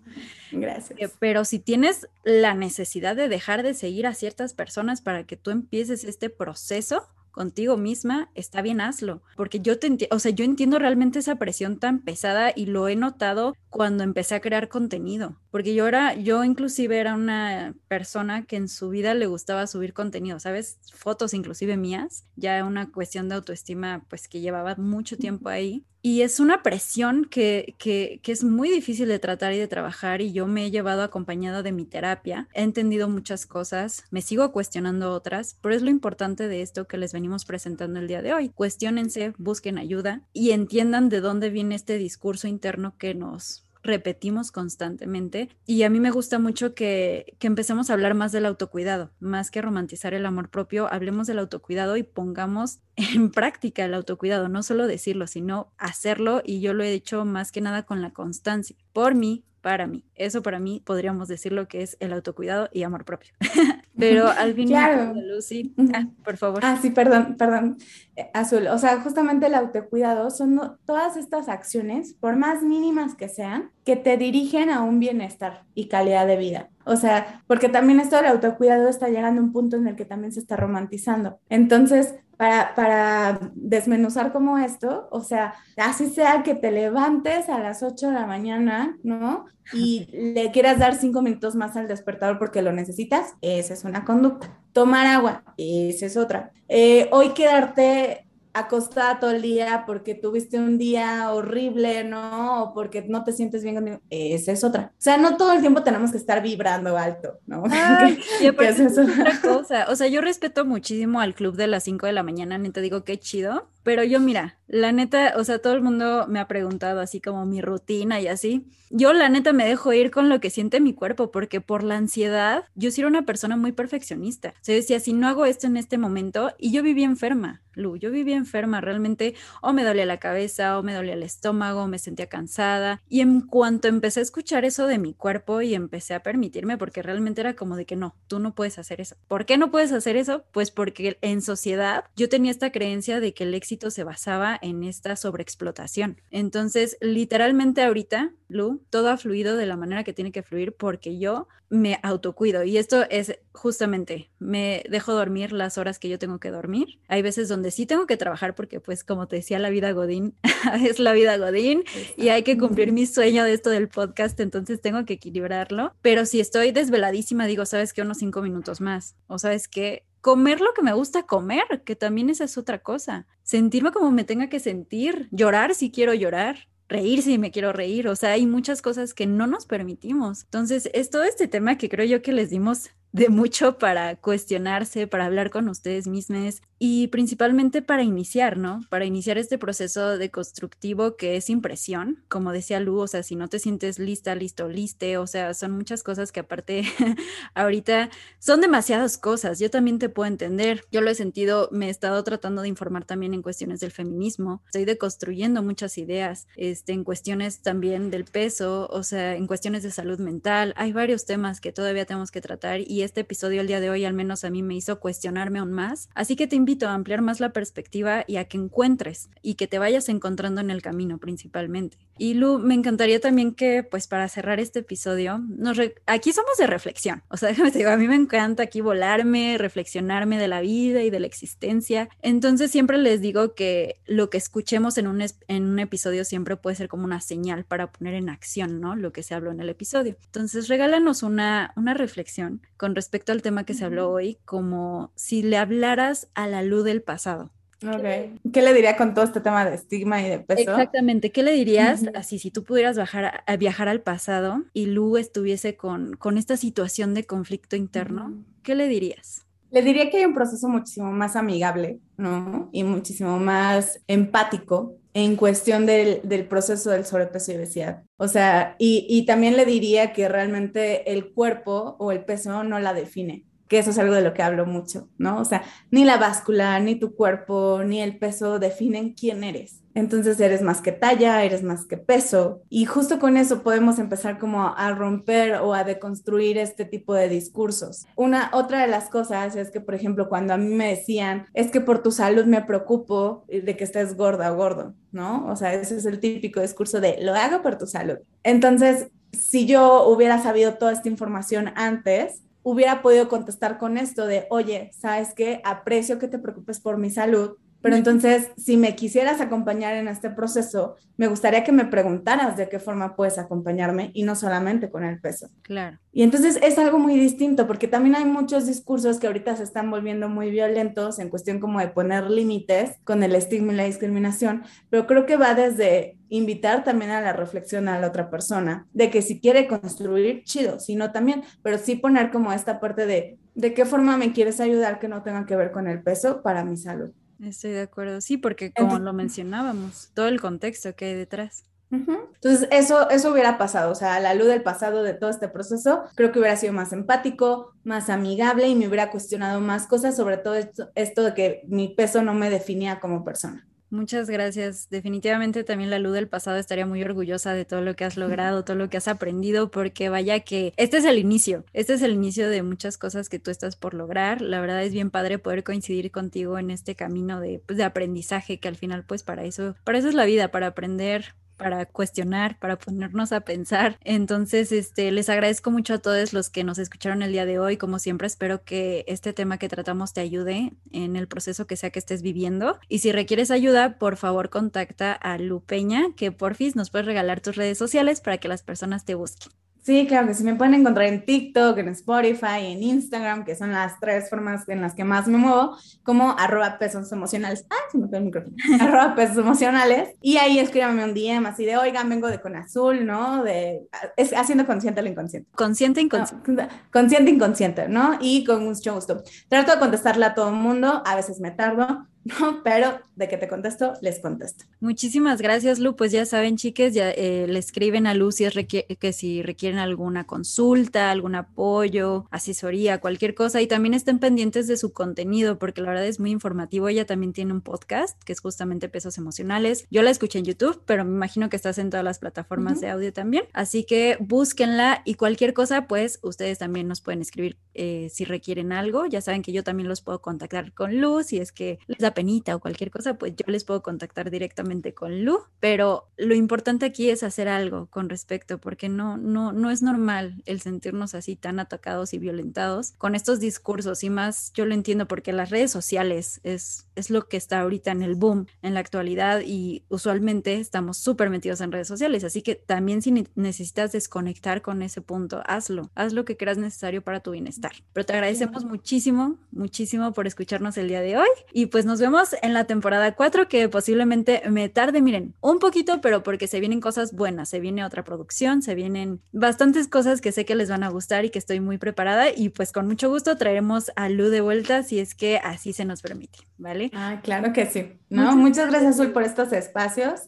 Gracias. 0.52 0.98
Eh, 1.00 1.08
pero 1.18 1.44
si 1.44 1.58
tienes 1.58 2.08
la 2.24 2.54
necesidad 2.54 3.16
de 3.16 3.28
dejar 3.28 3.62
de 3.62 3.74
seguir 3.74 4.06
a 4.06 4.14
ciertas 4.14 4.54
personas 4.54 5.00
para 5.00 5.24
que 5.24 5.36
tú 5.36 5.50
empieces 5.50 6.04
este 6.04 6.30
proceso, 6.30 7.08
contigo 7.34 7.76
misma, 7.76 8.30
está 8.34 8.62
bien, 8.62 8.80
hazlo. 8.80 9.20
Porque 9.36 9.58
yo 9.58 9.78
te 9.80 10.08
o 10.10 10.18
sea, 10.20 10.30
yo 10.30 10.44
entiendo 10.44 10.78
realmente 10.78 11.18
esa 11.18 11.34
presión 11.34 11.80
tan 11.80 11.98
pesada 11.98 12.52
y 12.54 12.66
lo 12.66 12.86
he 12.86 12.94
notado 12.94 13.56
cuando 13.70 14.04
empecé 14.04 14.36
a 14.36 14.40
crear 14.40 14.68
contenido. 14.68 15.40
Porque 15.50 15.74
yo 15.74 15.88
era, 15.88 16.14
yo 16.14 16.44
inclusive 16.44 16.96
era 16.96 17.14
una 17.14 17.74
persona 17.88 18.44
que 18.46 18.54
en 18.54 18.68
su 18.68 18.88
vida 18.88 19.14
le 19.14 19.26
gustaba 19.26 19.66
subir 19.66 19.92
contenido, 19.92 20.38
¿sabes? 20.38 20.78
Fotos 20.94 21.34
inclusive 21.34 21.76
mías, 21.76 22.24
ya 22.36 22.64
una 22.64 22.92
cuestión 22.92 23.28
de 23.28 23.34
autoestima, 23.34 24.06
pues 24.08 24.28
que 24.28 24.40
llevaba 24.40 24.76
mucho 24.76 25.16
tiempo 25.16 25.48
ahí. 25.48 25.84
Y 26.06 26.20
es 26.20 26.38
una 26.38 26.62
presión 26.62 27.24
que, 27.24 27.76
que, 27.78 28.20
que, 28.22 28.32
es 28.32 28.44
muy 28.44 28.68
difícil 28.68 29.08
de 29.08 29.18
tratar 29.18 29.54
y 29.54 29.58
de 29.58 29.68
trabajar 29.68 30.20
y 30.20 30.34
yo 30.34 30.46
me 30.46 30.66
he 30.66 30.70
llevado 30.70 31.02
acompañado 31.02 31.62
de 31.62 31.72
mi 31.72 31.86
terapia. 31.86 32.46
He 32.52 32.62
entendido 32.62 33.08
muchas 33.08 33.46
cosas, 33.46 34.04
me 34.10 34.20
sigo 34.20 34.52
cuestionando 34.52 35.12
otras, 35.12 35.56
pero 35.62 35.74
es 35.74 35.80
lo 35.80 35.88
importante 35.88 36.46
de 36.46 36.60
esto 36.60 36.86
que 36.86 36.98
les 36.98 37.14
venimos 37.14 37.46
presentando 37.46 38.00
el 38.00 38.06
día 38.06 38.20
de 38.20 38.34
hoy. 38.34 38.50
Cuestiónense, 38.50 39.32
busquen 39.38 39.78
ayuda 39.78 40.20
y 40.34 40.50
entiendan 40.50 41.08
de 41.08 41.22
dónde 41.22 41.48
viene 41.48 41.74
este 41.74 41.96
discurso 41.96 42.48
interno 42.48 42.98
que 42.98 43.14
nos 43.14 43.63
repetimos 43.84 44.50
constantemente. 44.50 45.50
Y 45.66 45.84
a 45.84 45.90
mí 45.90 46.00
me 46.00 46.10
gusta 46.10 46.38
mucho 46.38 46.74
que, 46.74 47.36
que 47.38 47.46
empecemos 47.46 47.90
a 47.90 47.92
hablar 47.92 48.14
más 48.14 48.32
del 48.32 48.46
autocuidado, 48.46 49.12
más 49.20 49.50
que 49.50 49.62
romantizar 49.62 50.14
el 50.14 50.26
amor 50.26 50.48
propio, 50.48 50.92
hablemos 50.92 51.26
del 51.28 51.38
autocuidado 51.38 51.96
y 51.96 52.02
pongamos 52.02 52.80
en 52.96 53.30
práctica 53.30 53.84
el 53.84 53.94
autocuidado, 53.94 54.48
no 54.48 54.62
solo 54.62 54.86
decirlo, 54.86 55.26
sino 55.26 55.72
hacerlo. 55.78 56.42
Y 56.44 56.60
yo 56.60 56.74
lo 56.74 56.82
he 56.82 56.92
hecho 56.92 57.24
más 57.24 57.52
que 57.52 57.60
nada 57.60 57.84
con 57.84 58.02
la 58.02 58.12
constancia. 58.12 58.76
Por 58.92 59.14
mí, 59.14 59.44
para 59.60 59.86
mí. 59.86 60.04
Eso 60.14 60.42
para 60.42 60.58
mí 60.58 60.82
podríamos 60.84 61.28
decir 61.28 61.52
lo 61.52 61.68
que 61.68 61.82
es 61.82 61.96
el 62.00 62.12
autocuidado 62.12 62.68
y 62.72 62.82
amor 62.82 63.04
propio. 63.04 63.32
Pero 63.96 64.28
al 64.28 64.54
final, 64.54 65.14
Lucy, 65.28 65.72
ah, 65.94 66.06
por 66.24 66.36
favor. 66.36 66.60
Ah, 66.62 66.78
sí, 66.80 66.90
perdón, 66.90 67.36
perdón, 67.38 67.78
eh, 68.16 68.28
Azul. 68.34 68.66
O 68.66 68.78
sea, 68.78 69.00
justamente 69.00 69.46
el 69.46 69.54
autocuidado 69.54 70.30
son 70.30 70.78
todas 70.84 71.16
estas 71.16 71.48
acciones, 71.48 72.14
por 72.14 72.36
más 72.36 72.62
mínimas 72.62 73.14
que 73.14 73.28
sean, 73.28 73.70
que 73.84 73.96
te 73.96 74.16
dirigen 74.16 74.70
a 74.70 74.82
un 74.82 74.98
bienestar 74.98 75.64
y 75.74 75.88
calidad 75.88 76.26
de 76.26 76.36
vida. 76.36 76.70
O 76.84 76.96
sea, 76.96 77.42
porque 77.46 77.68
también 77.68 78.00
esto 78.00 78.16
del 78.16 78.26
autocuidado 78.26 78.88
está 78.88 79.08
llegando 79.08 79.40
a 79.40 79.44
un 79.44 79.52
punto 79.52 79.76
en 79.76 79.86
el 79.86 79.96
que 79.96 80.04
también 80.04 80.32
se 80.32 80.40
está 80.40 80.56
romantizando. 80.56 81.38
Entonces, 81.48 82.14
para, 82.36 82.74
para 82.74 83.38
desmenuzar 83.54 84.32
como 84.32 84.58
esto, 84.58 85.08
o 85.10 85.20
sea, 85.20 85.54
así 85.76 86.08
sea 86.08 86.42
que 86.42 86.54
te 86.54 86.70
levantes 86.70 87.48
a 87.48 87.58
las 87.58 87.82
8 87.82 88.08
de 88.08 88.14
la 88.14 88.26
mañana, 88.26 88.96
¿no? 89.02 89.46
Y 89.72 90.06
le 90.34 90.50
quieras 90.50 90.78
dar 90.78 90.94
cinco 90.94 91.22
minutos 91.22 91.54
más 91.54 91.76
al 91.76 91.88
despertador 91.88 92.38
porque 92.38 92.62
lo 92.62 92.72
necesitas, 92.72 93.34
esa 93.40 93.74
es 93.74 93.84
una 93.84 94.04
conducta. 94.04 94.58
Tomar 94.72 95.06
agua, 95.06 95.44
esa 95.56 96.06
es 96.06 96.16
otra. 96.16 96.52
Eh, 96.68 97.08
hoy 97.12 97.30
quedarte 97.30 98.23
acostada 98.54 99.18
todo 99.18 99.32
el 99.32 99.42
día 99.42 99.84
porque 99.86 100.14
tuviste 100.14 100.58
un 100.58 100.78
día 100.78 101.30
horrible, 101.32 102.04
¿no? 102.04 102.62
O 102.62 102.74
porque 102.74 103.02
no 103.02 103.24
te 103.24 103.32
sientes 103.32 103.62
bien 103.62 103.74
conmigo, 103.74 104.00
esa 104.08 104.52
es 104.52 104.64
otra. 104.64 104.92
O 104.92 105.02
sea, 105.02 105.16
no 105.16 105.36
todo 105.36 105.52
el 105.52 105.60
tiempo 105.60 105.82
tenemos 105.82 106.12
que 106.12 106.16
estar 106.16 106.40
vibrando 106.40 106.96
alto, 106.96 107.40
¿no? 107.46 107.64
Ay, 107.70 108.18
es 108.40 108.98
otra 108.98 109.40
cosa. 109.42 109.86
O 109.90 109.96
sea, 109.96 110.06
yo 110.06 110.20
respeto 110.20 110.64
muchísimo 110.64 111.20
al 111.20 111.34
club 111.34 111.56
de 111.56 111.66
las 111.66 111.84
5 111.84 112.06
de 112.06 112.12
la 112.12 112.22
mañana, 112.22 112.56
ni 112.56 112.70
te 112.70 112.80
digo 112.80 113.04
qué 113.04 113.18
chido, 113.18 113.68
pero 113.82 114.04
yo, 114.04 114.20
mira, 114.20 114.58
la 114.74 114.90
neta, 114.90 115.34
o 115.36 115.44
sea, 115.44 115.60
todo 115.60 115.74
el 115.74 115.82
mundo 115.82 116.26
me 116.28 116.40
ha 116.40 116.48
preguntado 116.48 116.98
así 116.98 117.20
como 117.20 117.46
mi 117.46 117.60
rutina 117.60 118.20
y 118.20 118.26
así. 118.26 118.66
Yo, 118.90 119.12
la 119.12 119.28
neta, 119.28 119.52
me 119.52 119.68
dejo 119.68 119.92
ir 119.92 120.10
con 120.10 120.28
lo 120.28 120.40
que 120.40 120.50
siente 120.50 120.80
mi 120.80 120.92
cuerpo, 120.92 121.30
porque 121.30 121.60
por 121.60 121.84
la 121.84 121.96
ansiedad, 121.96 122.64
yo 122.74 122.90
sí 122.90 123.00
era 123.00 123.08
una 123.08 123.24
persona 123.24 123.56
muy 123.56 123.70
perfeccionista. 123.70 124.48
O 124.48 124.72
decía, 124.72 124.98
si 124.98 125.12
no 125.12 125.28
hago 125.28 125.46
esto 125.46 125.68
en 125.68 125.76
este 125.76 125.96
momento, 125.96 126.52
y 126.58 126.72
yo 126.72 126.82
vivía 126.82 127.06
enferma, 127.06 127.62
Lu, 127.76 127.96
yo 127.96 128.10
vivía 128.10 128.36
enferma, 128.36 128.80
realmente, 128.80 129.34
o 129.60 129.72
me 129.72 129.84
dolía 129.84 130.06
la 130.06 130.18
cabeza, 130.18 130.78
o 130.78 130.82
me 130.82 130.94
dolía 130.94 131.14
el 131.14 131.22
estómago, 131.22 131.86
me 131.86 131.98
sentía 131.98 132.28
cansada. 132.28 133.02
Y 133.08 133.20
en 133.20 133.40
cuanto 133.40 133.88
empecé 133.88 134.20
a 134.20 134.22
escuchar 134.22 134.64
eso 134.64 134.86
de 134.86 134.98
mi 134.98 135.14
cuerpo 135.14 135.60
y 135.60 135.74
empecé 135.74 136.14
a 136.14 136.22
permitirme, 136.22 136.78
porque 136.78 137.02
realmente 137.02 137.40
era 137.40 137.54
como 137.54 137.76
de 137.76 137.86
que 137.86 137.96
no, 137.96 138.14
tú 138.28 138.38
no 138.38 138.54
puedes 138.54 138.78
hacer 138.78 139.00
eso. 139.00 139.16
¿Por 139.28 139.46
qué 139.46 139.58
no 139.58 139.70
puedes 139.70 139.92
hacer 139.92 140.16
eso? 140.16 140.44
Pues 140.52 140.70
porque 140.70 141.18
en 141.20 141.42
sociedad 141.42 142.04
yo 142.16 142.28
tenía 142.28 142.50
esta 142.50 142.72
creencia 142.72 143.20
de 143.20 143.34
que 143.34 143.44
el 143.44 143.54
éxito 143.54 143.90
se 143.90 144.04
basaba 144.04 144.58
en 144.64 144.82
esta 144.82 145.14
sobreexplotación. 145.14 146.20
Entonces, 146.30 146.96
literalmente 147.00 147.82
ahorita, 147.82 148.32
Lu, 148.48 148.82
todo 148.88 149.10
ha 149.10 149.16
fluido 149.18 149.56
de 149.56 149.66
la 149.66 149.76
manera 149.76 150.04
que 150.04 150.14
tiene 150.14 150.32
que 150.32 150.42
fluir 150.42 150.74
porque 150.74 151.18
yo 151.18 151.48
me 151.68 151.98
autocuido 152.02 152.62
y 152.64 152.78
esto 152.78 153.04
es 153.10 153.38
justamente, 153.52 154.30
me 154.38 154.84
dejo 154.88 155.12
dormir 155.12 155.52
las 155.52 155.76
horas 155.76 155.98
que 155.98 156.08
yo 156.08 156.18
tengo 156.18 156.38
que 156.38 156.50
dormir. 156.50 156.98
Hay 157.08 157.20
veces 157.20 157.48
donde 157.48 157.70
sí 157.70 157.84
tengo 157.84 158.06
que 158.06 158.16
trabajar 158.16 158.54
porque 158.54 158.80
pues 158.80 159.04
como 159.04 159.28
te 159.28 159.36
decía, 159.36 159.58
la 159.58 159.70
vida 159.70 159.92
Godín 159.92 160.34
es 160.82 160.98
la 160.98 161.12
vida 161.12 161.36
Godín 161.36 161.84
y 162.16 162.28
hay 162.28 162.42
que 162.42 162.56
cumplir 162.56 162.92
mi 162.92 163.06
sueño 163.06 163.44
de 163.44 163.52
esto 163.52 163.70
del 163.70 163.88
podcast, 163.88 164.38
entonces 164.40 164.80
tengo 164.80 165.04
que 165.04 165.14
equilibrarlo. 165.14 165.94
Pero 166.00 166.24
si 166.24 166.40
estoy 166.40 166.70
desveladísima, 166.70 167.46
digo, 167.46 167.66
¿sabes 167.66 167.92
qué? 167.92 168.02
Unos 168.02 168.18
cinco 168.18 168.40
minutos 168.40 168.80
más. 168.80 169.16
O 169.26 169.38
sabes 169.38 169.68
qué? 169.68 170.04
Comer 170.24 170.62
lo 170.62 170.72
que 170.72 170.80
me 170.80 170.94
gusta 170.94 171.24
comer, 171.24 171.82
que 171.84 171.96
también 171.96 172.30
esa 172.30 172.44
es 172.44 172.56
otra 172.56 172.78
cosa. 172.78 173.26
Sentirme 173.42 173.92
como 173.92 174.10
me 174.10 174.24
tenga 174.24 174.48
que 174.48 174.58
sentir, 174.58 175.28
llorar 175.30 175.74
si 175.74 175.90
quiero 175.90 176.14
llorar, 176.14 176.66
reír 176.88 177.20
si 177.20 177.36
me 177.36 177.50
quiero 177.50 177.74
reír, 177.74 178.08
o 178.08 178.16
sea, 178.16 178.30
hay 178.30 178.46
muchas 178.46 178.80
cosas 178.80 179.12
que 179.12 179.26
no 179.26 179.46
nos 179.46 179.66
permitimos. 179.66 180.44
Entonces, 180.44 180.88
es 180.94 181.10
todo 181.10 181.24
este 181.24 181.46
tema 181.46 181.76
que 181.76 181.90
creo 181.90 182.06
yo 182.06 182.22
que 182.22 182.32
les 182.32 182.48
dimos 182.48 182.88
de 183.14 183.28
mucho 183.28 183.78
para 183.78 184.16
cuestionarse, 184.16 185.06
para 185.06 185.26
hablar 185.26 185.50
con 185.50 185.68
ustedes 185.68 186.08
mismos 186.08 186.62
y 186.80 187.06
principalmente 187.08 187.80
para 187.80 188.02
iniciar, 188.02 188.58
¿no? 188.58 188.80
Para 188.90 189.04
iniciar 189.04 189.38
este 189.38 189.56
proceso 189.56 190.18
de 190.18 190.30
constructivo 190.32 191.16
que 191.16 191.36
es 191.36 191.48
impresión, 191.48 192.24
como 192.28 192.50
decía 192.50 192.80
Lu, 192.80 192.98
o 192.98 193.06
sea, 193.06 193.22
si 193.22 193.36
no 193.36 193.46
te 193.46 193.60
sientes 193.60 194.00
lista, 194.00 194.34
listo, 194.34 194.68
liste, 194.68 195.16
o 195.16 195.28
sea, 195.28 195.54
son 195.54 195.70
muchas 195.70 196.02
cosas 196.02 196.32
que 196.32 196.40
aparte 196.40 196.82
ahorita 197.54 198.10
son 198.40 198.60
demasiadas 198.60 199.16
cosas, 199.16 199.60
yo 199.60 199.70
también 199.70 200.00
te 200.00 200.08
puedo 200.08 200.26
entender, 200.26 200.84
yo 200.90 201.00
lo 201.00 201.08
he 201.08 201.14
sentido, 201.14 201.68
me 201.70 201.86
he 201.86 201.90
estado 201.90 202.22
tratando 202.24 202.62
de 202.62 202.68
informar 202.68 203.04
también 203.04 203.32
en 203.32 203.42
cuestiones 203.42 203.78
del 203.78 203.92
feminismo, 203.92 204.60
estoy 204.66 204.86
deconstruyendo 204.86 205.62
muchas 205.62 205.98
ideas, 205.98 206.48
este, 206.56 206.92
en 206.92 207.04
cuestiones 207.04 207.60
también 207.62 208.10
del 208.10 208.24
peso, 208.24 208.88
o 208.90 209.04
sea, 209.04 209.36
en 209.36 209.46
cuestiones 209.46 209.84
de 209.84 209.92
salud 209.92 210.18
mental, 210.18 210.74
hay 210.76 210.92
varios 210.92 211.26
temas 211.26 211.60
que 211.60 211.72
todavía 211.72 212.06
tenemos 212.06 212.32
que 212.32 212.40
tratar 212.40 212.80
y 212.80 213.03
este 213.04 213.22
episodio 213.22 213.60
el 213.60 213.66
día 213.66 213.80
de 213.80 213.90
hoy 213.90 214.04
al 214.04 214.14
menos 214.14 214.44
a 214.44 214.50
mí 214.50 214.62
me 214.62 214.74
hizo 214.74 215.00
cuestionarme 215.00 215.58
aún 215.58 215.72
más. 215.72 216.08
Así 216.14 216.36
que 216.36 216.46
te 216.46 216.56
invito 216.56 216.88
a 216.88 216.94
ampliar 216.94 217.22
más 217.22 217.40
la 217.40 217.52
perspectiva 217.52 218.24
y 218.26 218.36
a 218.36 218.44
que 218.44 218.56
encuentres 218.56 219.28
y 219.42 219.54
que 219.54 219.66
te 219.66 219.78
vayas 219.78 220.08
encontrando 220.08 220.60
en 220.60 220.70
el 220.70 220.82
camino 220.82 221.18
principalmente. 221.18 221.98
Y 222.16 222.34
Lu, 222.34 222.58
me 222.58 222.74
encantaría 222.74 223.20
también 223.20 223.54
que, 223.54 223.82
pues 223.82 224.06
para 224.06 224.28
cerrar 224.28 224.60
este 224.60 224.80
episodio, 224.80 225.38
nos 225.38 225.78
aquí 226.06 226.32
somos 226.32 226.56
de 226.58 226.66
reflexión. 226.66 227.22
O 227.28 227.36
sea, 227.36 227.48
déjame 227.50 227.70
te 227.70 227.78
digo, 227.78 227.90
a 227.90 227.96
mí 227.96 228.06
me 228.06 228.14
encanta 228.14 228.62
aquí 228.62 228.80
volarme, 228.80 229.58
reflexionarme 229.58 230.38
de 230.38 230.48
la 230.48 230.60
vida 230.60 231.02
y 231.02 231.10
de 231.10 231.20
la 231.20 231.26
existencia. 231.26 232.08
Entonces 232.22 232.70
siempre 232.70 232.98
les 232.98 233.20
digo 233.20 233.54
que 233.54 233.96
lo 234.06 234.30
que 234.30 234.38
escuchemos 234.38 234.96
en 234.98 235.08
un, 235.08 235.24
en 235.48 235.64
un 235.64 235.78
episodio 235.78 236.24
siempre 236.24 236.56
puede 236.56 236.76
ser 236.76 236.88
como 236.88 237.04
una 237.04 237.20
señal 237.20 237.64
para 237.64 237.90
poner 237.90 238.14
en 238.14 238.28
acción, 238.28 238.80
¿no? 238.80 238.94
Lo 238.94 239.12
que 239.12 239.22
se 239.22 239.34
habló 239.34 239.50
en 239.50 239.60
el 239.60 239.68
episodio. 239.68 240.16
Entonces 240.26 240.68
regálanos 240.68 241.22
una, 241.22 241.72
una 241.76 241.94
reflexión 241.94 242.62
con 242.76 242.93
respecto 242.94 243.32
al 243.32 243.42
tema 243.42 243.64
que 243.64 243.74
se 243.74 243.84
habló 243.84 244.10
hoy, 244.10 244.38
como 244.44 245.12
si 245.14 245.42
le 245.42 245.56
hablaras 245.56 246.28
a 246.34 246.46
la 246.46 246.62
luz 246.62 246.84
del 246.84 247.02
pasado. 247.02 247.50
Okay. 247.82 248.38
¿Qué 248.52 248.62
le 248.62 248.72
diría 248.72 248.96
con 248.96 249.14
todo 249.14 249.24
este 249.24 249.40
tema 249.40 249.64
de 249.64 249.74
estigma 249.74 250.22
y 250.22 250.28
de 250.28 250.38
peso? 250.38 250.70
Exactamente. 250.70 251.30
¿Qué 251.30 251.42
le 251.42 251.52
dirías 251.52 252.04
así 252.14 252.38
si 252.38 252.50
tú 252.50 252.64
pudieras 252.64 252.96
bajar 252.96 253.44
a, 253.46 253.56
viajar 253.56 253.88
al 253.88 254.00
pasado 254.00 254.64
y 254.72 254.86
Lu 254.86 255.16
estuviese 255.16 255.76
con, 255.76 256.16
con 256.16 256.38
esta 256.38 256.56
situación 256.56 257.14
de 257.14 257.24
conflicto 257.24 257.76
interno? 257.76 258.32
¿Qué 258.62 258.74
le 258.74 258.88
dirías? 258.88 259.44
Le 259.70 259.82
diría 259.82 260.08
que 260.08 260.18
hay 260.18 260.24
un 260.24 260.34
proceso 260.34 260.68
muchísimo 260.68 261.10
más 261.12 261.36
amigable, 261.36 261.98
¿no? 262.16 262.68
Y 262.72 262.84
muchísimo 262.84 263.38
más 263.38 264.00
empático 264.06 264.96
en 265.14 265.36
cuestión 265.36 265.86
del, 265.86 266.20
proceso 266.48 266.90
del 266.90 267.06
sobrepeso 267.06 267.52
y 267.52 267.56
obesidad. 267.56 268.02
O 268.16 268.28
sea, 268.28 268.76
y, 268.78 269.06
y 269.08 269.24
también 269.24 269.56
le 269.56 269.64
diría 269.64 270.12
que 270.12 270.28
realmente 270.28 271.12
el 271.12 271.32
cuerpo 271.32 271.96
o 271.98 272.12
el 272.12 272.24
peso 272.24 272.64
no 272.64 272.78
la 272.80 272.92
define 272.92 273.46
que 273.68 273.78
eso 273.78 273.90
es 273.90 273.98
algo 273.98 274.14
de 274.14 274.22
lo 274.22 274.34
que 274.34 274.42
hablo 274.42 274.66
mucho, 274.66 275.08
¿no? 275.16 275.40
O 275.40 275.44
sea, 275.44 275.64
ni 275.90 276.04
la 276.04 276.18
báscula, 276.18 276.78
ni 276.80 276.96
tu 276.96 277.14
cuerpo, 277.14 277.82
ni 277.84 278.00
el 278.02 278.18
peso 278.18 278.58
definen 278.58 279.14
quién 279.14 279.42
eres. 279.42 279.83
Entonces 279.94 280.38
eres 280.40 280.62
más 280.62 280.80
que 280.80 280.92
talla, 280.92 281.44
eres 281.44 281.62
más 281.62 281.86
que 281.86 281.96
peso. 281.96 282.62
Y 282.68 282.84
justo 282.84 283.18
con 283.18 283.36
eso 283.36 283.62
podemos 283.62 283.98
empezar 283.98 284.38
como 284.38 284.74
a 284.76 284.90
romper 284.92 285.54
o 285.56 285.74
a 285.74 285.84
deconstruir 285.84 286.58
este 286.58 286.84
tipo 286.84 287.14
de 287.14 287.28
discursos. 287.28 288.06
Una, 288.16 288.50
otra 288.52 288.82
de 288.82 288.88
las 288.88 289.08
cosas 289.08 289.56
es 289.56 289.70
que, 289.70 289.80
por 289.80 289.94
ejemplo, 289.94 290.28
cuando 290.28 290.54
a 290.54 290.58
mí 290.58 290.74
me 290.74 290.88
decían, 290.88 291.46
es 291.54 291.70
que 291.70 291.80
por 291.80 292.02
tu 292.02 292.10
salud 292.10 292.44
me 292.44 292.62
preocupo 292.62 293.44
de 293.48 293.76
que 293.76 293.84
estés 293.84 294.16
gorda 294.16 294.52
o 294.52 294.56
gordo, 294.56 294.94
¿no? 295.12 295.46
O 295.46 295.56
sea, 295.56 295.74
ese 295.74 295.96
es 295.96 296.06
el 296.06 296.20
típico 296.20 296.60
discurso 296.60 297.00
de, 297.00 297.18
lo 297.20 297.34
hago 297.34 297.62
por 297.62 297.78
tu 297.78 297.86
salud. 297.86 298.18
Entonces, 298.42 299.08
si 299.32 299.66
yo 299.66 300.08
hubiera 300.08 300.42
sabido 300.42 300.74
toda 300.74 300.92
esta 300.92 301.08
información 301.08 301.72
antes, 301.76 302.42
hubiera 302.62 303.02
podido 303.02 303.28
contestar 303.28 303.78
con 303.78 303.98
esto 303.98 304.26
de, 304.26 304.46
oye, 304.50 304.90
¿sabes 304.98 305.34
qué? 305.34 305.60
Aprecio 305.64 306.18
que 306.18 306.28
te 306.28 306.38
preocupes 306.38 306.80
por 306.80 306.96
mi 306.96 307.10
salud, 307.10 307.56
pero 307.84 307.96
entonces, 307.96 308.50
si 308.56 308.78
me 308.78 308.96
quisieras 308.96 309.42
acompañar 309.42 309.94
en 309.94 310.08
este 310.08 310.30
proceso, 310.30 310.96
me 311.18 311.26
gustaría 311.26 311.64
que 311.64 311.70
me 311.70 311.84
preguntaras 311.84 312.56
de 312.56 312.70
qué 312.70 312.78
forma 312.78 313.14
puedes 313.14 313.36
acompañarme 313.36 314.10
y 314.14 314.22
no 314.22 314.36
solamente 314.36 314.88
con 314.88 315.04
el 315.04 315.20
peso. 315.20 315.50
Claro. 315.60 315.98
Y 316.10 316.22
entonces 316.22 316.58
es 316.62 316.78
algo 316.78 316.98
muy 316.98 317.18
distinto 317.18 317.66
porque 317.66 317.86
también 317.86 318.14
hay 318.14 318.24
muchos 318.24 318.66
discursos 318.66 319.18
que 319.18 319.26
ahorita 319.26 319.54
se 319.56 319.64
están 319.64 319.90
volviendo 319.90 320.30
muy 320.30 320.50
violentos 320.50 321.18
en 321.18 321.28
cuestión 321.28 321.60
como 321.60 321.78
de 321.78 321.88
poner 321.88 322.30
límites 322.30 322.92
con 323.04 323.22
el 323.22 323.34
estigma 323.34 323.74
y 323.74 323.76
la 323.76 323.84
discriminación, 323.84 324.62
pero 324.88 325.06
creo 325.06 325.26
que 325.26 325.36
va 325.36 325.54
desde 325.54 326.16
invitar 326.30 326.84
también 326.84 327.10
a 327.10 327.20
la 327.20 327.34
reflexión 327.34 327.88
a 327.88 328.00
la 328.00 328.06
otra 328.06 328.30
persona, 328.30 328.86
de 328.94 329.10
que 329.10 329.20
si 329.20 329.40
quiere 329.40 329.68
construir, 329.68 330.42
chido, 330.44 330.80
si 330.80 330.96
no 330.96 331.12
también, 331.12 331.42
pero 331.62 331.76
sí 331.76 331.96
poner 331.96 332.30
como 332.30 332.50
esta 332.50 332.80
parte 332.80 333.04
de 333.04 333.36
de 333.54 333.72
qué 333.72 333.84
forma 333.84 334.16
me 334.16 334.32
quieres 334.32 334.60
ayudar 334.60 334.98
que 334.98 335.08
no 335.08 335.22
tenga 335.22 335.46
que 335.46 335.56
ver 335.56 335.70
con 335.70 335.86
el 335.86 336.02
peso 336.02 336.42
para 336.42 336.64
mi 336.64 336.76
salud. 336.76 337.12
Estoy 337.42 337.72
de 337.72 337.82
acuerdo, 337.82 338.20
sí, 338.20 338.36
porque 338.36 338.72
como 338.72 338.98
lo 338.98 339.12
mencionábamos, 339.12 340.10
todo 340.14 340.28
el 340.28 340.40
contexto 340.40 340.94
que 340.94 341.06
hay 341.06 341.14
detrás. 341.14 341.64
Entonces, 341.90 342.68
eso, 342.72 343.08
eso 343.10 343.30
hubiera 343.30 343.56
pasado, 343.56 343.92
o 343.92 343.94
sea, 343.94 344.16
a 344.16 344.20
la 344.20 344.34
luz 344.34 344.48
del 344.48 344.62
pasado 344.62 345.02
de 345.02 345.14
todo 345.14 345.30
este 345.30 345.48
proceso, 345.48 346.02
creo 346.16 346.32
que 346.32 346.40
hubiera 346.40 346.56
sido 346.56 346.72
más 346.72 346.92
empático, 346.92 347.72
más 347.84 348.10
amigable 348.10 348.66
y 348.66 348.74
me 348.74 348.88
hubiera 348.88 349.10
cuestionado 349.10 349.60
más 349.60 349.86
cosas, 349.86 350.16
sobre 350.16 350.38
todo 350.38 350.54
esto, 350.54 350.90
esto 350.94 351.22
de 351.22 351.34
que 351.34 351.62
mi 351.68 351.94
peso 351.94 352.22
no 352.22 352.34
me 352.34 352.50
definía 352.50 352.98
como 352.98 353.24
persona. 353.24 353.66
Muchas 353.90 354.28
gracias. 354.28 354.88
Definitivamente 354.90 355.62
también 355.62 355.90
la 355.90 355.98
luz 355.98 356.14
del 356.14 356.28
pasado 356.28 356.56
estaría 356.56 356.86
muy 356.86 357.02
orgullosa 357.02 357.54
de 357.54 357.64
todo 357.64 357.80
lo 357.80 357.94
que 357.94 358.04
has 358.04 358.16
logrado, 358.18 358.64
todo 358.64 358.76
lo 358.76 358.88
que 358.88 358.96
has 358.96 359.08
aprendido, 359.08 359.70
porque 359.70 360.08
vaya 360.08 360.40
que 360.40 360.72
este 360.76 360.96
es 360.96 361.04
el 361.04 361.18
inicio, 361.18 361.64
este 361.72 361.94
es 361.94 362.02
el 362.02 362.12
inicio 362.12 362.48
de 362.48 362.62
muchas 362.62 362.98
cosas 362.98 363.28
que 363.28 363.38
tú 363.38 363.50
estás 363.50 363.76
por 363.76 363.94
lograr. 363.94 364.40
La 364.40 364.60
verdad 364.60 364.82
es 364.82 364.92
bien 364.92 365.10
padre 365.10 365.38
poder 365.38 365.64
coincidir 365.64 366.10
contigo 366.10 366.58
en 366.58 366.70
este 366.70 366.94
camino 366.94 367.40
de, 367.40 367.62
pues, 367.66 367.76
de 367.76 367.84
aprendizaje, 367.84 368.58
que 368.58 368.68
al 368.68 368.76
final 368.76 369.04
pues 369.04 369.22
para 369.22 369.44
eso, 369.44 369.76
para 369.84 369.98
eso 369.98 370.08
es 370.08 370.14
la 370.14 370.24
vida, 370.24 370.50
para 370.50 370.68
aprender, 370.68 371.34
para 371.56 371.86
cuestionar, 371.86 372.58
para 372.58 372.76
ponernos 372.76 373.32
a 373.32 373.40
pensar. 373.40 373.98
Entonces, 374.02 374.72
este, 374.72 375.10
les 375.10 375.28
agradezco 375.28 375.70
mucho 375.70 375.94
a 375.94 375.98
todos 375.98 376.32
los 376.32 376.50
que 376.50 376.64
nos 376.64 376.78
escucharon 376.78 377.22
el 377.22 377.32
día 377.32 377.46
de 377.46 377.58
hoy. 377.58 377.76
Como 377.76 377.98
siempre, 377.98 378.26
espero 378.26 378.64
que 378.64 379.04
este 379.08 379.32
tema 379.32 379.58
que 379.58 379.68
tratamos 379.68 380.12
te 380.12 380.20
ayude 380.20 380.72
en 380.92 381.16
el 381.16 381.28
proceso 381.28 381.66
que 381.66 381.76
sea 381.76 381.90
que 381.90 381.98
estés 381.98 382.22
viviendo. 382.22 382.78
Y 382.88 383.00
si 383.00 383.12
requieres 383.12 383.50
ayuda, 383.50 383.98
por 383.98 384.16
favor, 384.16 384.50
contacta 384.50 385.12
a 385.12 385.38
Lu 385.38 385.60
Peña, 385.60 386.06
que 386.16 386.32
porfis 386.32 386.76
nos 386.76 386.90
puedes 386.90 387.06
regalar 387.06 387.40
tus 387.40 387.56
redes 387.56 387.78
sociales 387.78 388.20
para 388.20 388.38
que 388.38 388.48
las 388.48 388.62
personas 388.62 389.04
te 389.04 389.14
busquen. 389.14 389.52
Sí, 389.84 390.06
claro 390.06 390.26
que 390.26 390.32
sí, 390.32 390.44
me 390.44 390.54
pueden 390.54 390.72
encontrar 390.72 391.08
en 391.08 391.26
TikTok, 391.26 391.76
en 391.76 391.88
Spotify, 391.88 392.72
en 392.72 392.82
Instagram, 392.82 393.44
que 393.44 393.54
son 393.54 393.70
las 393.70 394.00
tres 394.00 394.30
formas 394.30 394.66
en 394.66 394.80
las 394.80 394.94
que 394.94 395.04
más 395.04 395.28
me 395.28 395.36
muevo, 395.36 395.76
como 396.02 396.34
arroba 396.38 396.78
pesos 396.78 397.12
emocionales. 397.12 397.66
Ah, 397.68 397.76
se 397.92 397.98
me 397.98 398.06
quedó 398.06 398.16
el 398.16 398.24
micrófono. 398.24 398.56
arroba 398.80 399.14
pesos 399.14 399.36
emocionales. 399.36 400.14
Y 400.22 400.38
ahí 400.38 400.58
escríbame 400.58 401.04
un 401.04 401.12
DM 401.12 401.44
así 401.44 401.66
de, 401.66 401.76
oigan, 401.76 402.08
vengo 402.08 402.28
de 402.28 402.40
Con 402.40 402.56
Azul, 402.56 403.04
¿no? 403.04 403.44
De, 403.44 403.82
es 404.16 404.32
haciendo 404.32 404.64
consciente 404.64 405.02
lo 405.02 405.08
inconsciente. 405.10 405.50
Consciente 405.54 406.00
inconsciente. 406.00 406.66
consciente 406.90 407.30
inconsciente, 407.30 407.86
¿no? 407.86 408.16
Y 408.22 408.44
con 408.44 408.64
mucho 408.64 408.94
gusto. 408.94 409.22
Trato 409.48 409.72
de 409.72 409.78
contestarle 409.78 410.24
a 410.24 410.34
todo 410.34 410.48
el 410.48 410.56
mundo, 410.56 411.02
a 411.04 411.14
veces 411.14 411.40
me 411.40 411.50
tardo, 411.50 412.06
¿no? 412.24 412.62
Pero 412.62 413.00
de 413.16 413.28
que 413.28 413.36
te 413.36 413.48
contesto, 413.48 413.94
les 414.00 414.18
contesto. 414.18 414.64
Muchísimas 414.80 415.40
gracias, 415.40 415.78
Lu. 415.78 415.96
Pues 415.96 416.12
ya 416.12 416.26
saben, 416.26 416.56
chiques, 416.56 416.94
ya 416.94 417.10
eh, 417.10 417.46
le 417.48 417.58
escriben 417.58 418.06
a 418.06 418.14
Lu 418.14 418.32
si 418.32 418.44
es 418.44 418.54
que 418.54 419.12
si 419.12 419.42
requieren 419.42 419.78
alguna 419.78 420.24
consulta, 420.24 421.10
algún 421.10 421.34
apoyo, 421.34 422.26
asesoría, 422.30 422.98
cualquier 422.98 423.34
cosa. 423.34 423.60
Y 423.60 423.66
también 423.66 423.94
estén 423.94 424.18
pendientes 424.18 424.66
de 424.66 424.76
su 424.76 424.92
contenido, 424.92 425.58
porque 425.58 425.80
la 425.80 425.88
verdad 425.88 426.06
es 426.06 426.20
muy 426.20 426.30
informativo. 426.30 426.88
Ella 426.88 427.06
también 427.06 427.32
tiene 427.32 427.52
un 427.52 427.60
podcast 427.60 428.22
que 428.24 428.32
es 428.32 428.40
justamente 428.40 428.88
Pesos 428.88 429.18
Emocionales. 429.18 429.86
Yo 429.90 430.02
la 430.02 430.10
escuché 430.10 430.38
en 430.38 430.44
YouTube, 430.44 430.82
pero 430.86 431.04
me 431.04 431.12
imagino 431.12 431.48
que 431.48 431.56
estás 431.56 431.78
en 431.78 431.90
todas 431.90 432.04
las 432.04 432.18
plataformas 432.18 432.80
de 432.80 432.90
audio 432.90 433.12
también. 433.12 433.44
Así 433.52 433.84
que 433.84 434.16
búsquenla 434.20 435.02
y 435.04 435.14
cualquier 435.14 435.54
cosa, 435.54 435.86
pues 435.86 436.18
ustedes 436.22 436.58
también 436.58 436.88
nos 436.88 437.00
pueden 437.00 437.20
escribir 437.20 437.56
eh, 437.74 438.08
si 438.12 438.24
requieren 438.24 438.72
algo. 438.72 439.06
Ya 439.06 439.20
saben 439.20 439.42
que 439.42 439.52
yo 439.52 439.62
también 439.62 439.88
los 439.88 440.00
puedo 440.00 440.20
contactar 440.22 440.72
con 440.72 441.00
Lu 441.00 441.22
si 441.22 441.38
es 441.38 441.52
que 441.52 441.78
les 441.86 441.98
da 441.98 442.13
penita 442.14 442.56
o 442.56 442.60
cualquier 442.60 442.90
cosa, 442.90 443.14
pues 443.14 443.34
yo 443.36 443.44
les 443.50 443.64
puedo 443.64 443.82
contactar 443.82 444.30
directamente 444.30 444.94
con 444.94 445.24
Lu, 445.24 445.40
pero 445.60 446.08
lo 446.16 446.34
importante 446.34 446.86
aquí 446.86 447.10
es 447.10 447.22
hacer 447.22 447.48
algo 447.48 447.86
con 447.86 448.08
respecto, 448.08 448.58
porque 448.58 448.88
no, 448.88 449.16
no, 449.16 449.52
no 449.52 449.70
es 449.70 449.82
normal 449.82 450.42
el 450.46 450.60
sentirnos 450.60 451.14
así 451.14 451.36
tan 451.36 451.58
atacados 451.58 452.14
y 452.14 452.18
violentados 452.18 452.92
con 452.98 453.14
estos 453.14 453.40
discursos 453.40 454.04
y 454.04 454.10
más 454.10 454.52
yo 454.54 454.66
lo 454.66 454.74
entiendo 454.74 455.06
porque 455.06 455.32
las 455.32 455.50
redes 455.50 455.70
sociales 455.70 456.40
es, 456.44 456.86
es 456.94 457.10
lo 457.10 457.28
que 457.28 457.36
está 457.36 457.60
ahorita 457.60 457.90
en 457.90 458.02
el 458.02 458.14
boom 458.14 458.46
en 458.62 458.74
la 458.74 458.80
actualidad 458.80 459.42
y 459.44 459.84
usualmente 459.88 460.60
estamos 460.60 460.98
súper 460.98 461.30
metidos 461.30 461.60
en 461.60 461.72
redes 461.72 461.88
sociales, 461.88 462.24
así 462.24 462.42
que 462.42 462.54
también 462.54 463.02
si 463.02 463.26
necesitas 463.34 463.92
desconectar 463.92 464.62
con 464.62 464.82
ese 464.82 465.00
punto, 465.00 465.42
hazlo, 465.46 465.90
haz 465.94 466.12
lo 466.12 466.24
que 466.24 466.36
creas 466.36 466.58
necesario 466.58 467.02
para 467.02 467.20
tu 467.20 467.32
bienestar. 467.32 467.72
Pero 467.92 468.06
te 468.06 468.12
agradecemos 468.12 468.64
muchísimo, 468.64 469.38
muchísimo 469.50 470.12
por 470.12 470.26
escucharnos 470.26 470.76
el 470.76 470.88
día 470.88 471.00
de 471.00 471.16
hoy 471.16 471.28
y 471.52 471.66
pues 471.66 471.84
nos 471.84 472.00
vemos 472.00 472.03
en 472.42 472.52
la 472.52 472.64
temporada 472.64 473.14
4 473.14 473.48
que 473.48 473.68
posiblemente 473.68 474.42
me 474.50 474.68
tarde, 474.68 475.00
miren, 475.00 475.34
un 475.40 475.58
poquito, 475.58 476.00
pero 476.02 476.22
porque 476.22 476.46
se 476.46 476.60
vienen 476.60 476.80
cosas 476.80 477.14
buenas, 477.14 477.48
se 477.48 477.60
viene 477.60 477.84
otra 477.84 478.04
producción, 478.04 478.60
se 478.60 478.74
vienen 478.74 479.22
bastantes 479.32 479.88
cosas 479.88 480.20
que 480.20 480.30
sé 480.30 480.44
que 480.44 480.54
les 480.54 480.68
van 480.68 480.84
a 480.84 480.90
gustar 480.90 481.24
y 481.24 481.30
que 481.30 481.38
estoy 481.38 481.60
muy 481.60 481.78
preparada 481.78 482.26
y 482.30 482.50
pues 482.50 482.72
con 482.72 482.86
mucho 482.86 483.08
gusto 483.08 483.36
traeremos 483.36 483.90
a 483.96 484.10
Lu 484.10 484.28
de 484.28 484.42
vuelta 484.42 484.82
si 484.82 484.98
es 484.98 485.14
que 485.14 485.38
así 485.38 485.72
se 485.72 485.86
nos 485.86 486.02
permite, 486.02 486.40
¿vale? 486.58 486.90
Ah, 486.92 487.20
claro 487.22 487.52
que 487.52 487.64
sí. 487.66 487.98
No, 488.10 488.36
muchas 488.36 488.68
gracias 488.68 488.94
Azul 488.94 489.12
por 489.12 489.22
estos 489.22 489.52
espacios. 489.52 490.22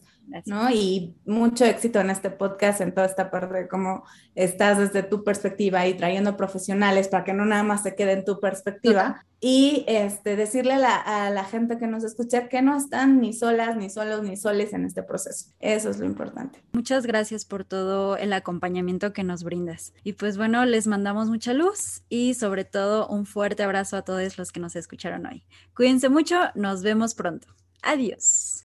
¿No? 0.45 0.69
Y 0.69 1.15
mucho 1.25 1.65
éxito 1.65 1.99
en 1.99 2.09
este 2.09 2.29
podcast, 2.29 2.81
en 2.81 2.93
toda 2.93 3.07
esta 3.07 3.31
parte 3.31 3.53
de 3.53 3.67
cómo 3.67 4.03
estás 4.35 4.77
desde 4.77 5.03
tu 5.03 5.23
perspectiva 5.23 5.87
y 5.87 5.95
trayendo 5.95 6.37
profesionales 6.37 7.07
para 7.07 7.23
que 7.23 7.33
no 7.33 7.45
nada 7.45 7.63
más 7.63 7.83
se 7.83 7.95
quede 7.95 8.13
en 8.13 8.25
tu 8.25 8.39
perspectiva. 8.39 9.23
Y 9.39 9.85
este, 9.87 10.35
decirle 10.35 10.73
a 10.73 10.79
la, 10.79 10.95
a 10.95 11.29
la, 11.29 11.43
gente 11.43 11.77
que 11.77 11.85
nos 11.85 12.03
escucha 12.03 12.49
que 12.49 12.63
no 12.63 12.75
están 12.75 13.21
ni 13.21 13.33
solas, 13.33 13.77
ni 13.77 13.87
solos, 13.87 14.23
ni 14.23 14.35
soles 14.35 14.73
en 14.73 14.83
este 14.83 15.03
proceso. 15.03 15.51
Eso 15.59 15.91
es 15.91 15.99
lo 15.99 16.07
importante. 16.07 16.63
Muchas 16.73 17.05
gracias 17.05 17.45
por 17.45 17.63
todo 17.63 18.17
el 18.17 18.33
acompañamiento 18.33 19.13
que 19.13 19.23
nos 19.23 19.43
brindas. 19.43 19.93
Y 20.03 20.13
pues 20.13 20.37
bueno, 20.37 20.65
les 20.65 20.87
mandamos 20.87 21.29
mucha 21.29 21.53
luz 21.53 22.01
y 22.09 22.33
sobre 22.33 22.65
todo 22.65 23.07
un 23.07 23.27
fuerte 23.27 23.61
abrazo 23.61 23.95
a 23.95 24.01
todos 24.01 24.39
los 24.39 24.51
que 24.51 24.59
nos 24.59 24.75
escucharon 24.75 25.27
hoy. 25.27 25.43
Cuídense 25.75 26.09
mucho, 26.09 26.39
nos 26.55 26.81
vemos 26.81 27.13
pronto. 27.13 27.47
Adiós. 27.83 28.66